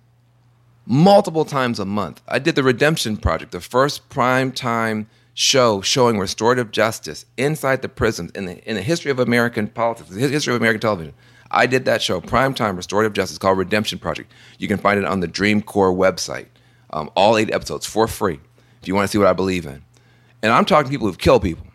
multiple 0.85 1.45
times 1.45 1.79
a 1.79 1.85
month. 1.85 2.21
I 2.27 2.39
did 2.39 2.55
the 2.55 2.63
Redemption 2.63 3.17
Project, 3.17 3.51
the 3.51 3.61
first 3.61 4.09
prime 4.09 4.51
time 4.51 5.07
show 5.33 5.81
showing 5.81 6.19
restorative 6.19 6.71
justice 6.71 7.25
inside 7.37 7.81
the 7.81 7.89
prisons 7.89 8.31
in 8.31 8.45
the, 8.45 8.69
in 8.69 8.75
the 8.75 8.81
history 8.81 9.11
of 9.11 9.19
American 9.19 9.67
politics, 9.67 10.09
the 10.09 10.19
history 10.19 10.53
of 10.53 10.61
American 10.61 10.81
television. 10.81 11.13
I 11.49 11.67
did 11.67 11.85
that 11.85 12.01
show, 12.01 12.19
Primetime 12.19 12.75
Restorative 12.75 13.13
Justice, 13.13 13.37
called 13.37 13.59
Redemption 13.59 13.99
Project. 13.99 14.31
You 14.57 14.67
can 14.67 14.79
find 14.79 14.97
it 14.97 15.05
on 15.05 15.19
the 15.19 15.27
Dream 15.27 15.61
Corps 15.61 15.93
website. 15.93 16.47
Um, 16.89 17.09
all 17.15 17.37
eight 17.37 17.51
episodes 17.51 17.85
for 17.85 18.07
free 18.07 18.39
if 18.81 18.87
you 18.87 18.93
want 18.95 19.05
to 19.05 19.11
see 19.11 19.17
what 19.17 19.27
I 19.27 19.33
believe 19.33 19.65
in. 19.65 19.83
And 20.43 20.51
I'm 20.51 20.65
talking 20.65 20.91
people 20.91 21.07
who've 21.07 21.17
killed 21.17 21.41
people. 21.41 21.65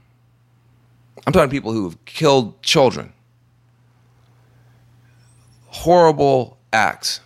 I'm 1.27 1.33
talking 1.33 1.51
people 1.51 1.73
who've 1.73 2.03
killed 2.05 2.63
children. 2.63 3.13
Horrible 5.67 6.59
acts 6.73 7.21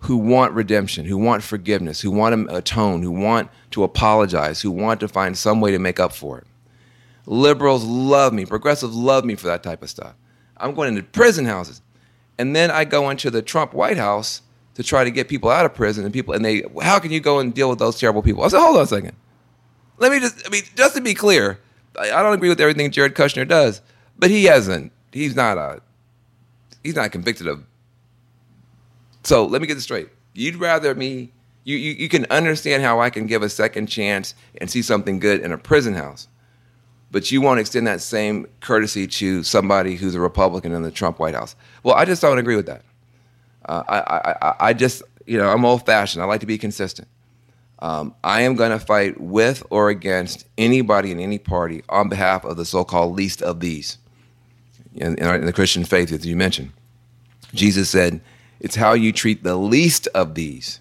who 0.00 0.16
want 0.16 0.52
redemption, 0.52 1.04
who 1.04 1.16
want 1.16 1.42
forgiveness, 1.42 2.00
who 2.00 2.10
want 2.10 2.48
to 2.48 2.56
atone, 2.56 3.02
who 3.02 3.10
want 3.10 3.50
to 3.70 3.84
apologize, 3.84 4.60
who 4.60 4.70
want 4.70 5.00
to 5.00 5.08
find 5.08 5.36
some 5.36 5.60
way 5.60 5.70
to 5.70 5.78
make 5.78 6.00
up 6.00 6.12
for 6.12 6.38
it. 6.38 6.46
Liberals 7.26 7.84
love 7.84 8.32
me, 8.32 8.44
progressives 8.44 8.94
love 8.94 9.24
me 9.24 9.34
for 9.34 9.46
that 9.46 9.62
type 9.62 9.82
of 9.82 9.90
stuff. 9.90 10.14
I'm 10.56 10.74
going 10.74 10.88
into 10.88 11.02
prison 11.02 11.44
houses. 11.44 11.80
And 12.38 12.54
then 12.54 12.70
I 12.70 12.84
go 12.84 13.10
into 13.10 13.30
the 13.30 13.42
Trump 13.42 13.74
White 13.74 13.96
House 13.96 14.42
to 14.74 14.82
try 14.82 15.04
to 15.04 15.10
get 15.10 15.28
people 15.28 15.50
out 15.50 15.64
of 15.64 15.74
prison 15.74 16.04
and 16.04 16.12
people 16.12 16.34
and 16.34 16.44
they 16.44 16.64
how 16.82 16.98
can 16.98 17.12
you 17.12 17.20
go 17.20 17.38
and 17.38 17.54
deal 17.54 17.70
with 17.70 17.78
those 17.78 17.98
terrible 17.98 18.22
people? 18.22 18.42
I 18.42 18.48
said, 18.48 18.60
hold 18.60 18.76
on 18.76 18.82
a 18.82 18.86
second. 18.86 19.16
Let 19.98 20.12
me 20.12 20.20
just 20.20 20.46
I 20.46 20.50
mean, 20.50 20.62
just 20.74 20.94
to 20.96 21.00
be 21.00 21.14
clear, 21.14 21.58
I, 21.98 22.10
I 22.10 22.22
don't 22.22 22.34
agree 22.34 22.48
with 22.48 22.60
everything 22.60 22.90
Jared 22.90 23.14
Kushner 23.14 23.46
does, 23.46 23.80
but 24.18 24.30
he 24.30 24.44
hasn't 24.44 24.92
he's 25.12 25.36
not 25.36 25.58
a 25.58 25.80
he's 26.82 26.96
not 26.96 27.12
convicted 27.12 27.46
of 27.46 27.64
so 29.24 29.46
let 29.46 29.60
me 29.60 29.66
get 29.66 29.74
this 29.74 29.84
straight. 29.84 30.08
You'd 30.34 30.56
rather 30.56 30.94
me, 30.94 31.32
you, 31.64 31.76
you, 31.76 31.92
you 31.92 32.08
can 32.08 32.26
understand 32.30 32.82
how 32.82 33.00
I 33.00 33.10
can 33.10 33.26
give 33.26 33.42
a 33.42 33.48
second 33.48 33.86
chance 33.86 34.34
and 34.60 34.70
see 34.70 34.82
something 34.82 35.18
good 35.18 35.40
in 35.40 35.50
a 35.50 35.58
prison 35.58 35.94
house, 35.94 36.28
but 37.10 37.32
you 37.32 37.40
won't 37.40 37.58
extend 37.58 37.86
that 37.86 38.02
same 38.02 38.46
courtesy 38.60 39.06
to 39.06 39.42
somebody 39.42 39.96
who's 39.96 40.14
a 40.14 40.20
Republican 40.20 40.72
in 40.72 40.82
the 40.82 40.90
Trump 40.90 41.18
White 41.18 41.34
House. 41.34 41.56
Well, 41.82 41.94
I 41.94 42.04
just 42.04 42.20
don't 42.20 42.38
agree 42.38 42.56
with 42.56 42.66
that. 42.66 42.82
Uh, 43.66 43.82
I, 43.88 44.36
I, 44.42 44.54
I 44.68 44.72
just, 44.74 45.02
you 45.24 45.38
know, 45.38 45.48
I'm 45.48 45.64
old 45.64 45.86
fashioned. 45.86 46.22
I 46.22 46.26
like 46.26 46.40
to 46.40 46.46
be 46.46 46.58
consistent. 46.58 47.08
Um, 47.84 48.14
I 48.24 48.40
am 48.40 48.54
going 48.54 48.70
to 48.70 48.78
fight 48.78 49.20
with 49.20 49.62
or 49.68 49.90
against 49.90 50.46
anybody 50.56 51.10
in 51.10 51.20
any 51.20 51.36
party 51.36 51.82
on 51.90 52.08
behalf 52.08 52.42
of 52.46 52.56
the 52.56 52.64
so 52.64 52.82
called 52.82 53.14
least 53.14 53.42
of 53.42 53.60
these 53.60 53.98
in, 54.94 55.18
in, 55.18 55.44
the 55.44 55.52
Christian 55.52 55.84
faith, 55.84 56.10
as 56.10 56.24
you 56.24 56.34
mentioned. 56.34 56.72
Jesus 57.52 57.90
said, 57.90 58.22
it's 58.58 58.74
how 58.74 58.94
you 58.94 59.12
treat 59.12 59.44
the 59.44 59.56
least 59.56 60.08
of 60.14 60.34
these. 60.34 60.80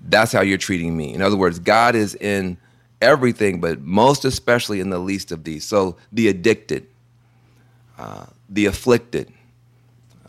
That's 0.00 0.32
how 0.32 0.40
you're 0.40 0.56
treating 0.56 0.96
me. 0.96 1.12
In 1.12 1.20
other 1.20 1.36
words, 1.36 1.58
God 1.58 1.94
is 1.94 2.14
in 2.14 2.56
everything, 3.02 3.60
but 3.60 3.82
most 3.82 4.24
especially 4.24 4.80
in 4.80 4.88
the 4.88 4.98
least 4.98 5.32
of 5.32 5.44
these. 5.44 5.64
So 5.66 5.98
the 6.12 6.28
addicted, 6.28 6.86
uh, 7.98 8.24
the 8.48 8.64
afflicted, 8.64 9.30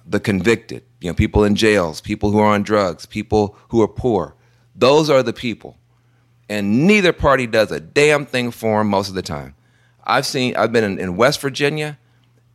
the 0.05 0.19
convicted, 0.19 0.83
you 0.99 1.09
know, 1.09 1.13
people 1.13 1.45
in 1.45 1.55
jails, 1.55 2.01
people 2.01 2.29
who 2.29 2.39
are 2.39 2.53
on 2.53 2.63
drugs, 2.63 3.05
people 3.05 3.55
who 3.69 3.81
are 3.81 3.87
poor. 3.87 4.35
Those 4.75 5.09
are 5.09 5.23
the 5.23 5.31
people. 5.31 5.77
And 6.53 6.85
neither 6.85 7.13
party 7.13 7.47
does 7.47 7.71
a 7.71 7.79
damn 7.79 8.27
thing 8.27 8.51
for 8.51 8.77
them 8.77 8.89
most 8.89 9.09
of 9.09 9.15
the 9.15 9.23
time. 9.23 9.55
I've 10.03 10.27
seen, 10.27 10.55
I've 10.55 10.71
been 10.71 10.83
in, 10.83 10.99
in 10.99 11.17
West 11.17 11.41
Virginia 11.41 11.97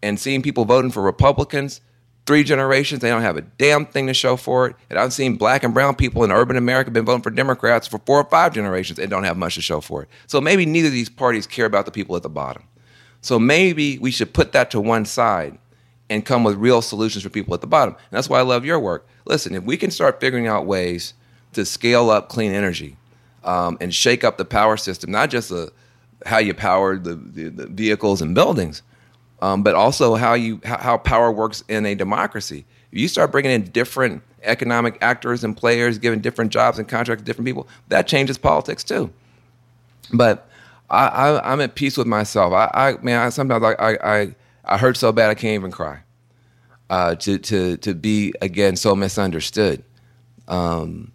and 0.04 0.20
seen 0.20 0.40
people 0.40 0.64
voting 0.64 0.92
for 0.92 1.02
Republicans 1.02 1.80
three 2.24 2.44
generations. 2.44 3.00
They 3.00 3.08
don't 3.08 3.22
have 3.22 3.36
a 3.36 3.40
damn 3.42 3.86
thing 3.86 4.06
to 4.06 4.14
show 4.14 4.36
for 4.36 4.68
it. 4.68 4.76
And 4.88 5.00
I've 5.00 5.12
seen 5.12 5.34
black 5.34 5.64
and 5.64 5.74
brown 5.74 5.96
people 5.96 6.22
in 6.22 6.30
urban 6.30 6.56
America 6.56 6.92
been 6.92 7.06
voting 7.06 7.22
for 7.22 7.30
Democrats 7.30 7.88
for 7.88 7.98
four 8.06 8.20
or 8.20 8.30
five 8.30 8.54
generations 8.54 9.00
and 9.00 9.10
don't 9.10 9.24
have 9.24 9.36
much 9.36 9.56
to 9.56 9.62
show 9.62 9.80
for 9.80 10.04
it. 10.04 10.08
So 10.28 10.40
maybe 10.40 10.64
neither 10.64 10.86
of 10.86 10.94
these 10.94 11.08
parties 11.08 11.48
care 11.48 11.66
about 11.66 11.84
the 11.84 11.90
people 11.90 12.14
at 12.14 12.22
the 12.22 12.28
bottom. 12.28 12.62
So 13.20 13.40
maybe 13.40 13.98
we 13.98 14.12
should 14.12 14.32
put 14.32 14.52
that 14.52 14.70
to 14.70 14.80
one 14.80 15.06
side 15.06 15.58
and 16.08 16.24
come 16.24 16.44
with 16.44 16.54
real 16.54 16.82
solutions 16.82 17.24
for 17.24 17.30
people 17.30 17.52
at 17.52 17.62
the 17.62 17.66
bottom. 17.66 17.94
And 17.94 18.12
that's 18.12 18.28
why 18.28 18.38
I 18.38 18.42
love 18.42 18.64
your 18.64 18.78
work. 18.78 19.08
Listen, 19.24 19.56
if 19.56 19.64
we 19.64 19.76
can 19.76 19.90
start 19.90 20.20
figuring 20.20 20.46
out 20.46 20.66
ways 20.66 21.14
to 21.54 21.64
scale 21.64 22.10
up 22.10 22.28
clean 22.28 22.52
energy 22.52 22.97
um, 23.48 23.78
and 23.80 23.94
shake 23.94 24.24
up 24.24 24.36
the 24.36 24.44
power 24.44 24.76
system, 24.76 25.10
not 25.10 25.30
just 25.30 25.48
the, 25.48 25.72
how 26.26 26.36
you 26.36 26.52
power 26.52 26.98
the, 26.98 27.14
the, 27.14 27.48
the 27.48 27.66
vehicles 27.66 28.20
and 28.20 28.34
buildings, 28.34 28.82
um, 29.40 29.62
but 29.62 29.74
also 29.74 30.16
how 30.16 30.34
you 30.34 30.60
how, 30.64 30.76
how 30.76 30.98
power 30.98 31.32
works 31.32 31.64
in 31.68 31.86
a 31.86 31.94
democracy. 31.94 32.66
If 32.92 32.98
you 32.98 33.08
start 33.08 33.32
bringing 33.32 33.52
in 33.52 33.62
different 33.70 34.22
economic 34.42 34.98
actors 35.00 35.44
and 35.44 35.56
players 35.56 35.98
giving 35.98 36.20
different 36.20 36.52
jobs 36.52 36.78
and 36.78 36.86
contracts 36.86 37.22
to 37.22 37.24
different 37.24 37.46
people. 37.46 37.66
That 37.88 38.06
changes 38.06 38.36
politics 38.38 38.84
too. 38.84 39.10
But 40.12 40.48
I, 40.90 41.08
I, 41.08 41.52
am 41.52 41.60
at 41.60 41.74
peace 41.74 41.96
with 41.96 42.06
myself. 42.06 42.52
I, 42.52 42.70
I 42.72 43.02
man, 43.02 43.20
I, 43.20 43.28
sometimes 43.30 43.64
I, 43.64 43.98
I, 44.02 44.34
I 44.64 44.78
hurt 44.78 44.96
so 44.96 45.10
bad 45.10 45.30
I 45.30 45.34
can't 45.34 45.54
even 45.54 45.70
cry. 45.70 46.00
Uh, 46.90 47.14
to 47.16 47.38
to 47.38 47.76
to 47.78 47.94
be 47.94 48.32
again 48.40 48.76
so 48.76 48.94
misunderstood. 48.94 49.84
Um, 50.46 51.12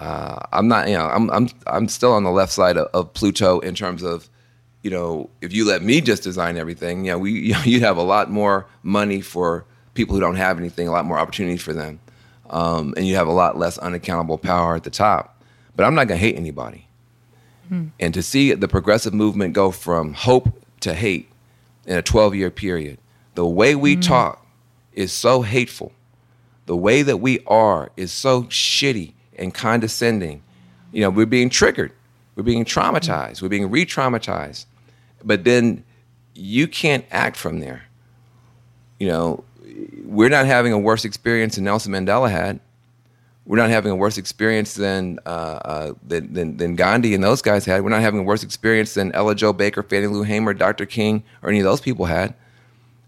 uh, 0.00 0.38
I'm 0.52 0.68
not, 0.68 0.88
you 0.88 0.94
know, 0.94 1.06
I'm 1.06 1.30
I'm 1.30 1.48
I'm 1.66 1.88
still 1.88 2.12
on 2.12 2.24
the 2.24 2.30
left 2.30 2.52
side 2.52 2.76
of, 2.76 2.88
of, 2.92 3.14
Pluto 3.14 3.60
in 3.60 3.74
terms 3.74 4.02
of, 4.02 4.28
you 4.82 4.90
know, 4.90 5.30
if 5.40 5.52
you 5.52 5.66
let 5.66 5.82
me 5.82 6.00
just 6.00 6.22
design 6.22 6.56
everything, 6.56 7.04
you 7.04 7.12
know, 7.12 7.18
we 7.18 7.32
you 7.40 7.52
know, 7.54 7.62
you'd 7.62 7.82
have 7.82 7.96
a 7.96 8.02
lot 8.02 8.30
more 8.30 8.66
money 8.82 9.20
for 9.20 9.64
people 9.94 10.14
who 10.14 10.20
don't 10.20 10.36
have 10.36 10.58
anything, 10.58 10.86
a 10.86 10.92
lot 10.92 11.06
more 11.06 11.18
opportunities 11.18 11.62
for 11.62 11.72
them, 11.72 11.98
um, 12.50 12.92
and 12.96 13.06
you 13.06 13.16
have 13.16 13.26
a 13.26 13.32
lot 13.32 13.56
less 13.56 13.78
unaccountable 13.78 14.38
power 14.38 14.76
at 14.76 14.84
the 14.84 14.90
top. 14.90 15.42
But 15.74 15.84
I'm 15.84 15.94
not 15.94 16.08
gonna 16.08 16.18
hate 16.18 16.36
anybody. 16.36 16.86
Hmm. 17.68 17.88
And 17.98 18.12
to 18.14 18.22
see 18.22 18.52
the 18.52 18.68
progressive 18.68 19.14
movement 19.14 19.54
go 19.54 19.70
from 19.70 20.12
hope 20.12 20.62
to 20.80 20.94
hate 20.94 21.28
in 21.86 21.96
a 21.96 22.02
12 22.02 22.34
year 22.34 22.50
period, 22.50 22.98
the 23.34 23.46
way 23.46 23.74
we 23.74 23.96
mm. 23.96 24.06
talk 24.06 24.46
is 24.92 25.12
so 25.12 25.42
hateful. 25.42 25.92
The 26.66 26.76
way 26.76 27.02
that 27.02 27.18
we 27.18 27.40
are 27.46 27.90
is 27.96 28.12
so 28.12 28.44
shitty 28.44 29.12
and 29.36 29.54
condescending. 29.54 30.42
You 30.92 31.02
know, 31.02 31.10
we're 31.10 31.26
being 31.26 31.50
triggered, 31.50 31.92
we're 32.34 32.42
being 32.42 32.64
traumatized, 32.64 33.42
we're 33.42 33.48
being 33.48 33.70
re 33.70 33.84
traumatized. 33.84 34.66
But 35.24 35.44
then 35.44 35.84
you 36.34 36.68
can't 36.68 37.04
act 37.10 37.36
from 37.36 37.60
there. 37.60 37.84
You 38.98 39.08
know, 39.08 39.44
we're 40.04 40.28
not 40.28 40.46
having 40.46 40.72
a 40.72 40.78
worse 40.78 41.04
experience 41.04 41.56
than 41.56 41.64
Nelson 41.64 41.92
Mandela 41.92 42.30
had 42.30 42.60
we're 43.46 43.56
not 43.56 43.70
having 43.70 43.92
a 43.92 43.96
worse 43.96 44.18
experience 44.18 44.74
than, 44.74 45.20
uh, 45.24 45.28
uh, 45.28 45.92
than, 46.06 46.32
than, 46.32 46.56
than, 46.56 46.74
Gandhi 46.74 47.14
and 47.14 47.22
those 47.22 47.40
guys 47.40 47.64
had. 47.64 47.82
We're 47.82 47.90
not 47.90 48.00
having 48.00 48.20
a 48.20 48.24
worse 48.24 48.42
experience 48.42 48.94
than 48.94 49.12
Ella 49.12 49.36
Jo 49.36 49.52
Baker, 49.52 49.84
Fannie 49.84 50.08
Lou 50.08 50.24
Hamer, 50.24 50.52
Dr. 50.52 50.84
King, 50.84 51.22
or 51.42 51.48
any 51.48 51.60
of 51.60 51.64
those 51.64 51.80
people 51.80 52.06
had. 52.06 52.34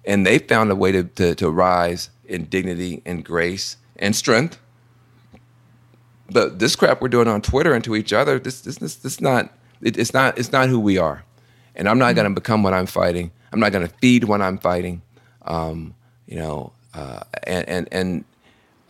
And 0.04 0.24
they 0.24 0.38
found 0.38 0.70
a 0.70 0.76
way 0.76 0.92
to, 0.92 1.02
to, 1.02 1.34
to 1.34 1.50
rise 1.50 2.10
in 2.24 2.44
dignity 2.44 3.02
and 3.04 3.24
grace 3.24 3.76
and 3.96 4.14
strength. 4.14 4.60
But 6.30 6.58
this 6.58 6.76
crap 6.76 7.00
we're 7.00 7.08
doing 7.08 7.28
on 7.28 7.40
Twitter 7.40 7.72
and 7.72 7.82
to 7.84 7.96
each 7.96 8.12
other, 8.12 8.38
this 8.38 8.60
this 8.60 8.76
this, 8.76 8.96
this 8.96 9.20
not 9.20 9.52
it, 9.80 9.96
it's 9.96 10.12
not 10.12 10.38
it's 10.38 10.52
not 10.52 10.68
who 10.68 10.78
we 10.78 10.98
are. 10.98 11.24
And 11.74 11.88
I'm 11.88 11.98
not 11.98 12.14
going 12.14 12.28
to 12.28 12.34
become 12.34 12.62
what 12.62 12.74
I'm 12.74 12.86
fighting. 12.86 13.30
I'm 13.52 13.60
not 13.60 13.72
going 13.72 13.86
to 13.86 13.94
feed 13.96 14.24
what 14.24 14.42
I'm 14.42 14.58
fighting. 14.58 15.00
Um, 15.42 15.94
you 16.26 16.36
know, 16.36 16.72
uh, 16.92 17.20
and 17.44 17.68
and 17.68 17.88
and 17.92 18.24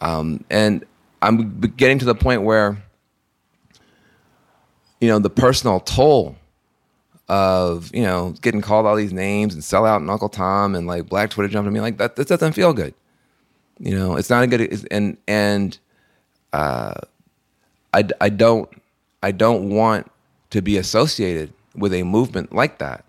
um, 0.00 0.44
and 0.50 0.84
I'm 1.22 1.60
getting 1.60 1.98
to 1.98 2.04
the 2.04 2.14
point 2.14 2.42
where, 2.42 2.82
you 5.00 5.08
know, 5.08 5.18
the 5.18 5.30
personal 5.30 5.80
toll 5.80 6.36
of 7.28 7.94
you 7.94 8.02
know 8.02 8.34
getting 8.40 8.62
called 8.62 8.86
all 8.86 8.96
these 8.96 9.12
names 9.12 9.52
and 9.52 9.62
sell 9.62 9.84
out 9.84 10.00
and 10.00 10.10
Uncle 10.10 10.30
Tom 10.30 10.74
and 10.74 10.86
like 10.86 11.08
Black 11.08 11.30
Twitter 11.30 11.48
jumping 11.48 11.72
me 11.72 11.80
like 11.80 11.98
that. 11.98 12.16
Doesn't 12.16 12.52
feel 12.52 12.72
good. 12.72 12.94
You 13.78 13.96
know, 13.96 14.16
it's 14.16 14.30
not 14.30 14.42
a 14.42 14.46
good 14.46 14.86
and 14.90 15.16
and 15.28 15.78
uh, 16.52 16.94
I 17.92 18.08
I 18.20 18.28
don't 18.28 18.68
I 19.22 19.32
don't 19.32 19.70
want 19.70 20.10
to 20.50 20.62
be 20.62 20.76
associated 20.76 21.52
with 21.74 21.92
a 21.92 22.02
movement 22.02 22.54
like 22.54 22.78
that. 22.78 23.04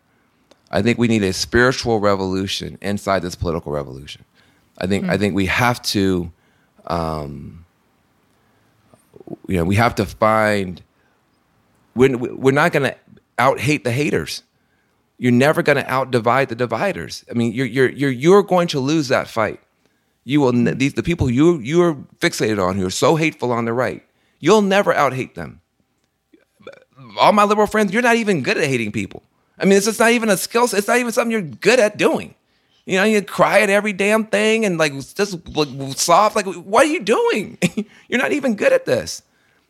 I 0.71 0.81
think 0.81 0.99
we 0.99 1.07
need 1.07 1.23
a 1.23 1.33
spiritual 1.33 1.99
revolution 1.99 2.77
inside 2.81 3.21
this 3.21 3.35
political 3.35 3.71
revolution. 3.71 4.23
I 4.77 4.87
think 4.87 5.05
mm. 5.05 5.09
I 5.09 5.17
think 5.17 5.35
we 5.35 5.47
have 5.47 5.81
to 5.83 6.31
um, 6.87 7.65
you 9.47 9.57
know, 9.57 9.63
we 9.63 9.75
have 9.75 9.95
to 9.95 10.05
find. 10.05 10.81
We're, 11.95 12.17
we're 12.17 12.53
not 12.53 12.71
going 12.71 12.83
to 12.83 12.95
out 13.37 13.59
hate 13.59 13.83
the 13.83 13.91
haters. 13.91 14.43
You're 15.17 15.31
never 15.31 15.61
going 15.61 15.77
to 15.77 15.91
out 15.91 16.11
divide 16.11 16.49
the 16.49 16.55
dividers. 16.55 17.25
I 17.29 17.33
mean, 17.33 17.51
you're 17.51 17.65
you're 17.65 17.89
you're 17.89 18.11
you're 18.11 18.43
going 18.43 18.67
to 18.69 18.79
lose 18.79 19.09
that 19.09 19.27
fight. 19.27 19.59
You 20.23 20.41
will 20.41 20.51
these 20.51 20.93
the 20.93 21.03
people 21.03 21.29
you 21.29 21.59
you're 21.59 21.95
fixated 22.19 22.63
on 22.63 22.77
who 22.77 22.85
are 22.85 22.91
so 22.91 23.15
hateful 23.15 23.51
on 23.51 23.65
the 23.65 23.73
right. 23.73 24.03
You'll 24.39 24.61
never 24.61 24.93
out 24.93 25.13
hate 25.13 25.35
them. 25.35 25.61
All 27.19 27.31
my 27.31 27.43
liberal 27.43 27.67
friends, 27.67 27.93
you're 27.93 28.01
not 28.01 28.15
even 28.15 28.43
good 28.43 28.57
at 28.57 28.65
hating 28.65 28.91
people. 28.91 29.23
I 29.57 29.65
mean, 29.65 29.77
it's 29.77 29.85
just 29.85 29.99
not 29.99 30.11
even 30.11 30.29
a 30.29 30.37
skill. 30.37 30.67
Set, 30.67 30.79
it's 30.79 30.87
not 30.87 30.97
even 30.97 31.11
something 31.11 31.31
you're 31.31 31.41
good 31.41 31.79
at 31.79 31.97
doing. 31.97 32.35
You 32.85 32.97
know, 32.97 33.03
you 33.03 33.21
cry 33.21 33.61
at 33.61 33.69
every 33.69 33.93
damn 33.93 34.25
thing 34.25 34.65
and 34.65 34.77
like 34.77 34.93
just 34.93 35.47
like, 35.49 35.67
soft. 35.97 36.35
Like, 36.35 36.45
what 36.45 36.85
are 36.85 36.89
you 36.89 37.01
doing? 37.01 37.57
you're 38.07 38.19
not 38.19 38.31
even 38.31 38.55
good 38.55 38.73
at 38.73 38.85
this. 38.85 39.21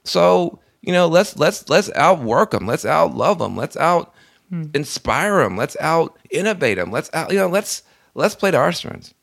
So 0.03 0.59
you 0.81 0.93
know, 0.93 1.07
let's 1.07 1.37
let's 1.37 1.67
let's 1.69 1.91
outwork 1.95 2.51
them. 2.51 2.65
Let's 2.65 2.85
out 2.85 3.15
love 3.15 3.39
them. 3.39 3.57
Let's 3.57 3.75
out 3.77 4.13
hmm. 4.49 4.65
inspire 4.73 5.43
them. 5.43 5.57
Let's 5.57 5.75
out 5.79 6.17
innovate 6.29 6.77
them. 6.77 6.91
Let's 6.91 7.09
out 7.13 7.31
you 7.31 7.37
know 7.37 7.49
let's 7.49 7.83
let's 8.13 8.35
play 8.35 8.51
to 8.51 8.57
our 8.57 8.71
strengths. 8.71 9.13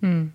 Hmm. 0.00 0.28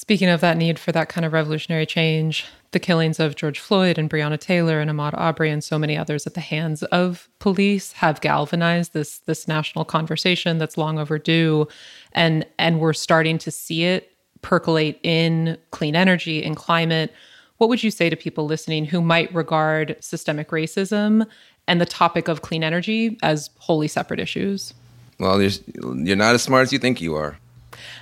Speaking 0.00 0.30
of 0.30 0.40
that 0.40 0.56
need 0.56 0.78
for 0.78 0.92
that 0.92 1.10
kind 1.10 1.26
of 1.26 1.34
revolutionary 1.34 1.84
change, 1.84 2.46
the 2.70 2.80
killings 2.80 3.20
of 3.20 3.36
George 3.36 3.58
Floyd 3.60 3.98
and 3.98 4.08
Breonna 4.08 4.40
Taylor 4.40 4.80
and 4.80 4.90
Ahmaud 4.90 5.12
Arbery 5.12 5.50
and 5.50 5.62
so 5.62 5.78
many 5.78 5.94
others 5.94 6.26
at 6.26 6.32
the 6.32 6.40
hands 6.40 6.82
of 6.84 7.28
police 7.38 7.92
have 7.92 8.22
galvanized 8.22 8.94
this 8.94 9.18
this 9.18 9.46
national 9.46 9.84
conversation 9.84 10.56
that's 10.56 10.78
long 10.78 10.98
overdue, 10.98 11.68
and 12.12 12.46
and 12.58 12.80
we're 12.80 12.94
starting 12.94 13.36
to 13.36 13.50
see 13.50 13.84
it 13.84 14.10
percolate 14.40 14.98
in 15.02 15.58
clean 15.70 15.94
energy 15.94 16.42
and 16.42 16.56
climate 16.56 17.12
what 17.58 17.68
would 17.68 17.82
you 17.82 17.90
say 17.90 18.08
to 18.08 18.16
people 18.16 18.46
listening 18.46 18.86
who 18.86 19.02
might 19.02 19.30
regard 19.34 19.94
systemic 20.00 20.48
racism 20.48 21.26
and 21.66 21.78
the 21.78 21.84
topic 21.84 22.26
of 22.26 22.40
clean 22.40 22.64
energy 22.64 23.18
as 23.22 23.50
wholly 23.58 23.86
separate 23.86 24.18
issues? 24.18 24.72
Well, 25.18 25.42
you're, 25.42 25.50
you're 25.98 26.16
not 26.16 26.34
as 26.34 26.42
smart 26.42 26.62
as 26.62 26.72
you 26.72 26.78
think 26.78 27.02
you 27.02 27.16
are. 27.16 27.36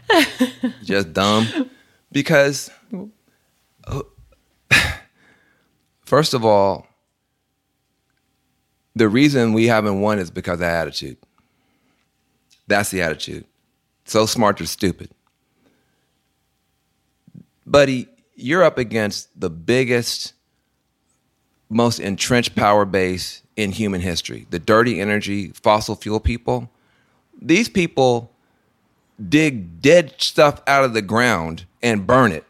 Just 0.84 1.12
dumb. 1.12 1.68
Because, 2.10 2.70
first 6.00 6.34
of 6.34 6.44
all, 6.44 6.86
the 8.94 9.08
reason 9.08 9.52
we 9.52 9.66
haven't 9.66 10.00
won 10.00 10.18
is 10.18 10.30
because 10.30 10.60
of 10.60 10.62
attitude. 10.62 11.18
That's 12.66 12.90
the 12.90 13.02
attitude. 13.02 13.44
So 14.04 14.26
smart, 14.26 14.58
you're 14.60 14.66
stupid. 14.66 15.10
Buddy, 17.66 18.08
you're 18.34 18.62
up 18.62 18.78
against 18.78 19.28
the 19.38 19.50
biggest, 19.50 20.32
most 21.68 22.00
entrenched 22.00 22.56
power 22.56 22.84
base 22.84 23.42
in 23.56 23.72
human 23.72 24.00
history 24.00 24.46
the 24.50 24.58
dirty 24.58 25.00
energy, 25.00 25.48
fossil 25.48 25.94
fuel 25.94 26.20
people. 26.20 26.70
These 27.40 27.68
people 27.68 28.32
dig 29.26 29.80
dead 29.80 30.14
stuff 30.18 30.62
out 30.66 30.84
of 30.84 30.94
the 30.94 31.02
ground 31.02 31.64
and 31.82 32.06
burn 32.06 32.32
it 32.32 32.44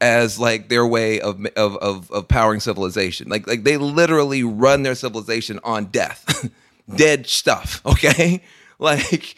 as 0.00 0.38
like 0.38 0.68
their 0.68 0.86
way 0.86 1.20
of, 1.20 1.44
of, 1.56 1.76
of, 1.76 2.10
of 2.10 2.28
powering 2.28 2.60
civilization. 2.60 3.28
Like, 3.28 3.46
like 3.46 3.64
they 3.64 3.76
literally 3.76 4.42
run 4.42 4.82
their 4.82 4.94
civilization 4.94 5.60
on 5.62 5.86
death, 5.86 6.50
dead 6.96 7.26
stuff. 7.26 7.80
Okay. 7.86 8.42
Like, 8.78 9.36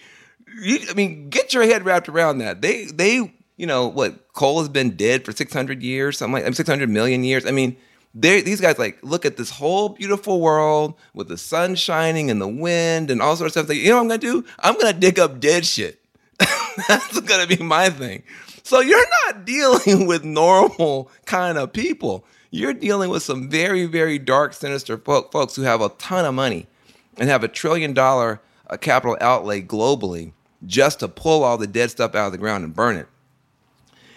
you, 0.62 0.78
I 0.88 0.94
mean, 0.94 1.28
get 1.28 1.52
your 1.52 1.64
head 1.64 1.84
wrapped 1.84 2.09
around 2.09 2.38
that. 2.38 2.62
They, 2.62 2.86
they 2.86 3.30
you 3.57 3.66
know 3.66 3.86
what 3.86 4.32
coal 4.32 4.59
has 4.59 4.68
been 4.68 4.96
dead 4.96 5.24
for 5.24 5.32
600 5.32 5.82
years 5.82 6.18
something 6.18 6.42
like 6.42 6.55
600 6.55 6.88
million 6.88 7.24
years 7.24 7.46
i 7.46 7.50
mean 7.50 7.76
these 8.14 8.61
guys 8.61 8.78
like 8.78 8.98
look 9.02 9.24
at 9.24 9.36
this 9.36 9.50
whole 9.50 9.88
beautiful 9.88 10.40
world 10.40 10.94
with 11.14 11.28
the 11.28 11.38
sun 11.38 11.74
shining 11.74 12.30
and 12.30 12.40
the 12.40 12.48
wind 12.48 13.11
and 13.11 13.20
all 13.20 13.36
sorts 13.36 13.57
of 13.57 13.64
stuff 13.64 13.68
Like, 13.68 13.78
you 13.78 13.90
know 13.90 13.96
what 13.96 14.02
i'm 14.02 14.09
gonna 14.09 14.18
do 14.18 14.44
i'm 14.61 14.78
gonna 14.78 14.92
dig 14.92 15.18
up 15.18 15.40
dead 15.40 15.64
shit 15.66 16.00
that's 16.89 17.20
gonna 17.20 17.47
be 17.47 17.57
my 17.57 17.91
thing 17.91 18.22
so 18.62 18.81
you're 18.81 19.07
not 19.27 19.45
dealing 19.45 20.07
with 20.07 20.25
normal 20.25 21.11
kind 21.27 21.59
of 21.59 21.72
people 21.72 22.25
you're 22.51 22.72
dealing 22.72 23.11
with 23.11 23.22
some 23.22 23.49
very 23.49 23.87
very 23.87 24.18
dark 24.18 24.53
sinister 24.55 24.97
folks 24.97 25.57
who 25.57 25.62
have 25.62 25.81
a 25.81 25.89
ton 25.91 26.25
of 26.25 26.35
money 26.35 26.66
and 27.18 27.29
have 27.29 27.45
a 27.45 27.49
trillion 27.49 27.93
dollar 27.93 28.41
uh, 28.70 28.77
capital 28.77 29.16
outlay 29.20 29.61
globally 29.61 30.33
just 30.66 31.01
to 31.01 31.09
pull 31.09 31.45
all 31.45 31.59
the 31.59 31.66
dead 31.66 31.91
stuff 31.91 32.14
out 32.14 32.27
of 32.27 32.33
the 32.33 32.39
ground 32.39 32.64
and 32.64 32.75
burn 32.75 32.97
it 32.97 33.09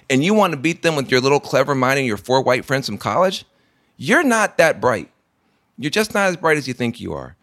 and 0.09 0.23
you 0.23 0.33
want 0.33 0.51
to 0.51 0.57
beat 0.57 0.81
them 0.81 0.95
with 0.95 1.11
your 1.11 1.21
little 1.21 1.39
clever 1.39 1.75
mind 1.75 1.99
and 1.99 2.07
your 2.07 2.17
four 2.17 2.41
white 2.41 2.65
friends 2.65 2.85
from 2.85 2.97
college, 2.97 3.45
you're 3.97 4.23
not 4.23 4.57
that 4.57 4.79
bright. 4.79 5.11
You're 5.77 5.91
just 5.91 6.13
not 6.13 6.29
as 6.29 6.37
bright 6.37 6.57
as 6.57 6.67
you 6.67 6.73
think 6.73 6.99
you 6.99 7.13
are. 7.13 7.35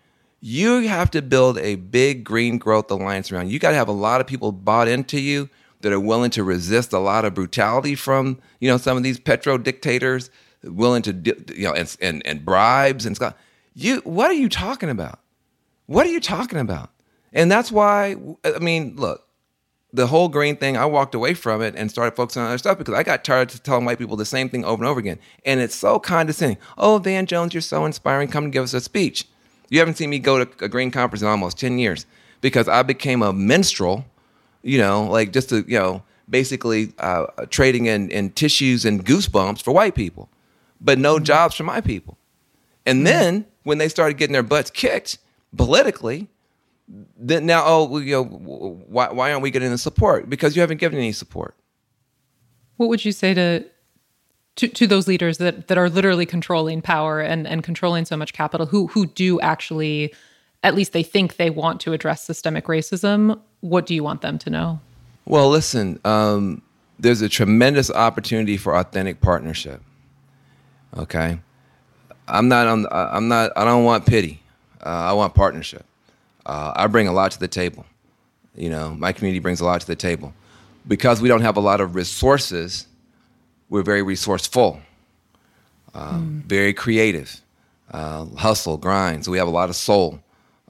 You 0.47 0.87
have 0.89 1.11
to 1.13 1.23
build 1.23 1.57
a 1.57 1.77
big 1.77 2.23
green 2.23 2.59
growth 2.59 2.91
alliance 2.91 3.33
around. 3.33 3.51
You 3.51 3.59
got 3.59 3.71
to 3.71 3.77
have 3.77 3.89
a 3.89 3.93
lot 3.93 4.21
of 4.21 4.27
people 4.27 4.53
bought 4.53 4.89
into 4.89 5.19
you 5.19 5.49
that 5.81 5.91
are 5.91 5.99
willing 5.99 6.31
to 6.33 6.45
resist 6.45 6.93
a 6.93 6.99
lot 6.99 7.25
of 7.25 7.33
brutality 7.33 7.95
from 7.95 8.39
you 8.61 8.69
know 8.69 8.77
some 8.77 8.99
of 8.99 9.03
these 9.03 9.19
petro 9.19 9.57
dictators, 9.57 10.29
willing 10.63 11.01
to 11.01 11.13
you 11.57 11.65
know 11.65 11.73
and 11.73 11.97
and, 12.03 12.27
and 12.27 12.45
bribes 12.45 13.07
and 13.07 13.17
stuff. 13.17 13.33
You 13.73 14.03
what 14.05 14.31
are 14.31 14.35
you 14.35 14.51
talking 14.51 14.91
about? 14.91 15.19
What 15.87 16.07
are 16.07 16.11
you 16.11 16.21
talking 16.21 16.59
about? 16.59 16.91
And 17.33 17.51
that's 17.51 17.73
why 17.73 18.15
I 18.45 18.59
mean, 18.59 18.97
look, 18.97 19.27
the 19.95 20.09
whole 20.09 20.29
green 20.29 20.57
thing, 20.57 20.77
I 20.77 20.85
walked 20.85 21.15
away 21.15 21.33
from 21.33 21.63
it 21.63 21.75
and 21.75 21.91
started 21.91 22.17
focusing 22.17 22.43
on 22.43 22.49
other 22.49 22.59
stuff 22.59 22.77
because 22.77 22.93
I 22.93 23.03
got 23.03 23.25
tired 23.25 23.55
of 23.55 23.63
telling 23.63 23.87
white 23.87 23.99
people 23.99 24.19
the 24.19 24.27
same 24.27 24.51
thing 24.51 24.67
over 24.67 24.83
and 24.85 24.91
over 24.91 25.01
again. 25.01 25.21
And 25.47 25.61
it's 25.61 25.75
so 25.75 25.99
condescending. 25.99 26.59
Oh, 26.77 26.99
Van 26.99 27.25
Jones, 27.25 27.55
you're 27.55 27.63
so 27.63 27.87
inspiring. 27.87 28.29
Come 28.29 28.45
and 28.45 28.53
give 28.53 28.65
us 28.65 28.75
a 28.75 28.83
speech. 28.83 29.27
You 29.75 29.81
haven't 29.81 29.97
seen 29.97 30.09
me 30.09 30.21
go 30.21 30.45
to 30.45 30.65
a 30.65 30.69
green 30.69 30.93
conference 30.93 31.21
in 31.21 31.27
almost 31.27 31.59
10 31.59 31.81
years 31.81 32.07
because 32.41 32.69
I 32.69 32.85
became 32.85 33.23
a 33.23 33.33
minstrel, 33.33 34.05
you 34.63 34.79
know, 34.79 35.03
like 35.03 35.33
just 35.33 35.49
to, 35.49 35.65
you 35.67 35.77
know, 35.77 36.05
basically 36.31 36.93
uh, 36.99 37.27
trading 37.51 37.87
in, 37.87 38.09
in 38.11 38.31
tissues 38.31 38.85
and 38.85 39.05
goosebumps 39.05 39.61
for 39.61 39.73
white 39.73 39.97
people, 39.97 40.29
but 40.81 40.97
no 40.97 41.17
mm-hmm. 41.17 41.25
jobs 41.25 41.57
for 41.57 41.65
my 41.65 41.81
people. 41.81 42.17
And 42.87 42.99
mm-hmm. 42.99 43.05
then 43.05 43.47
when 43.65 43.79
they 43.79 43.89
started 43.89 44.17
getting 44.17 44.33
their 44.33 44.45
butts 44.45 44.71
kicked 44.71 45.19
politically, 45.57 46.29
then 47.19 47.45
now, 47.45 47.65
oh, 47.67 47.99
you 47.99 48.13
know, 48.13 48.23
why, 48.23 49.11
why 49.11 49.33
aren't 49.33 49.43
we 49.43 49.51
getting 49.51 49.71
the 49.71 49.79
support? 49.79 50.31
Because 50.31 50.55
you 50.55 50.61
haven't 50.61 50.79
given 50.79 51.01
any 51.01 51.11
support. 51.11 51.57
What 52.77 52.89
would 52.91 53.05
you 53.05 53.11
say 53.11 53.35
to 53.35 53.65
to, 54.57 54.69
to 54.69 54.87
those 54.87 55.09
leaders 55.09 55.39
that 55.39 55.69
that 55.69 55.79
are 55.79 55.91
literally 55.91 56.27
controlling 56.27 56.83
power 56.83 57.21
and 57.21 57.47
and 57.47 57.63
controlling 57.63 58.05
so 58.05 58.17
much 58.17 58.33
capital, 58.33 58.67
who 58.67 58.87
who 58.89 59.07
do 59.07 59.41
actually, 59.41 60.15
at 60.63 60.75
least 60.75 60.93
they 60.93 61.03
think 61.03 61.37
they 61.37 61.51
want 61.51 61.81
to 61.83 61.93
address 61.93 62.23
systemic 62.25 62.67
racism? 62.67 63.41
What 63.61 63.87
do 63.87 63.95
you 63.95 64.05
want 64.05 64.21
them 64.21 64.39
to 64.39 64.51
know? 64.51 64.81
Well, 65.27 65.49
listen, 65.49 65.99
um, 66.05 66.63
there's 66.99 67.23
a 67.23 67.29
tremendous 67.29 67.91
opportunity 67.91 68.57
for 68.57 68.77
authentic 68.77 69.21
partnership. 69.21 69.81
Okay, 70.97 71.41
I'm 72.29 72.49
not 72.49 72.67
on. 72.67 72.87
I'm 72.91 73.29
not. 73.29 73.53
I 73.57 73.65
don't 73.65 73.85
want 73.85 74.07
pity. 74.07 74.43
Uh, 74.85 74.89
I 74.89 75.13
want 75.15 75.35
partnership. 75.35 75.85
Uh, 76.47 76.73
I 76.77 76.87
bring 76.87 77.09
a 77.09 77.13
lot 77.13 77.31
to 77.33 77.41
the 77.41 77.49
table. 77.49 77.87
You 78.55 78.71
know, 78.71 78.95
my 78.95 79.13
community 79.13 79.41
brings 79.41 79.61
a 79.61 79.65
lot 79.65 79.81
to 79.81 79.87
the 79.87 79.97
table. 79.97 80.33
Because 80.87 81.23
we 81.23 81.29
don't 81.29 81.41
have 81.41 81.57
a 81.57 81.61
lot 81.61 81.81
of 81.81 81.95
resources, 81.95 82.87
we're 83.69 83.83
very 83.83 84.03
resourceful, 84.03 84.81
mm. 85.95 86.43
very 86.45 86.73
creative, 86.73 87.41
uh, 87.91 88.27
hustle, 88.37 88.77
grind. 88.77 89.25
So 89.25 89.33
we 89.33 89.39
have 89.39 89.49
a 89.49 89.53
lot 89.53 89.69
of 89.69 89.77
soul. 89.77 90.21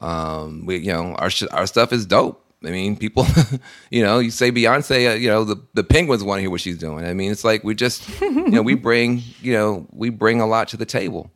Um, 0.01 0.67
we, 0.67 0.79
you 0.79 0.93
know, 0.93 1.15
our 1.15 1.31
our 1.53 1.67
stuff 1.67 1.93
is 1.93 2.07
dope. 2.07 2.41
I 2.65 2.71
mean, 2.71 2.97
people, 2.97 3.27
you 3.91 4.03
know, 4.03 4.19
you 4.19 4.31
say 4.31 4.51
Beyonce, 4.51 5.13
uh, 5.13 5.15
you 5.15 5.29
know, 5.29 5.45
the, 5.45 5.61
the 5.75 5.85
penguins 5.85 6.25
want 6.25 6.39
to 6.39 6.41
hear 6.43 6.51
what 6.51 6.61
she's 6.61 6.79
doing. 6.79 7.05
I 7.05 7.13
mean, 7.13 7.31
it's 7.31 7.45
like 7.45 7.63
we 7.63 7.75
just, 7.75 8.09
you 8.21 8.51
know, 8.51 8.63
we 8.63 8.75
bring, 8.89 9.23
you 9.41 9.53
know, 9.53 9.87
we 9.93 10.11
bring 10.11 10.41
a 10.41 10.47
lot 10.47 10.69
to 10.69 10.77
the 10.77 10.87
table. 10.87 11.31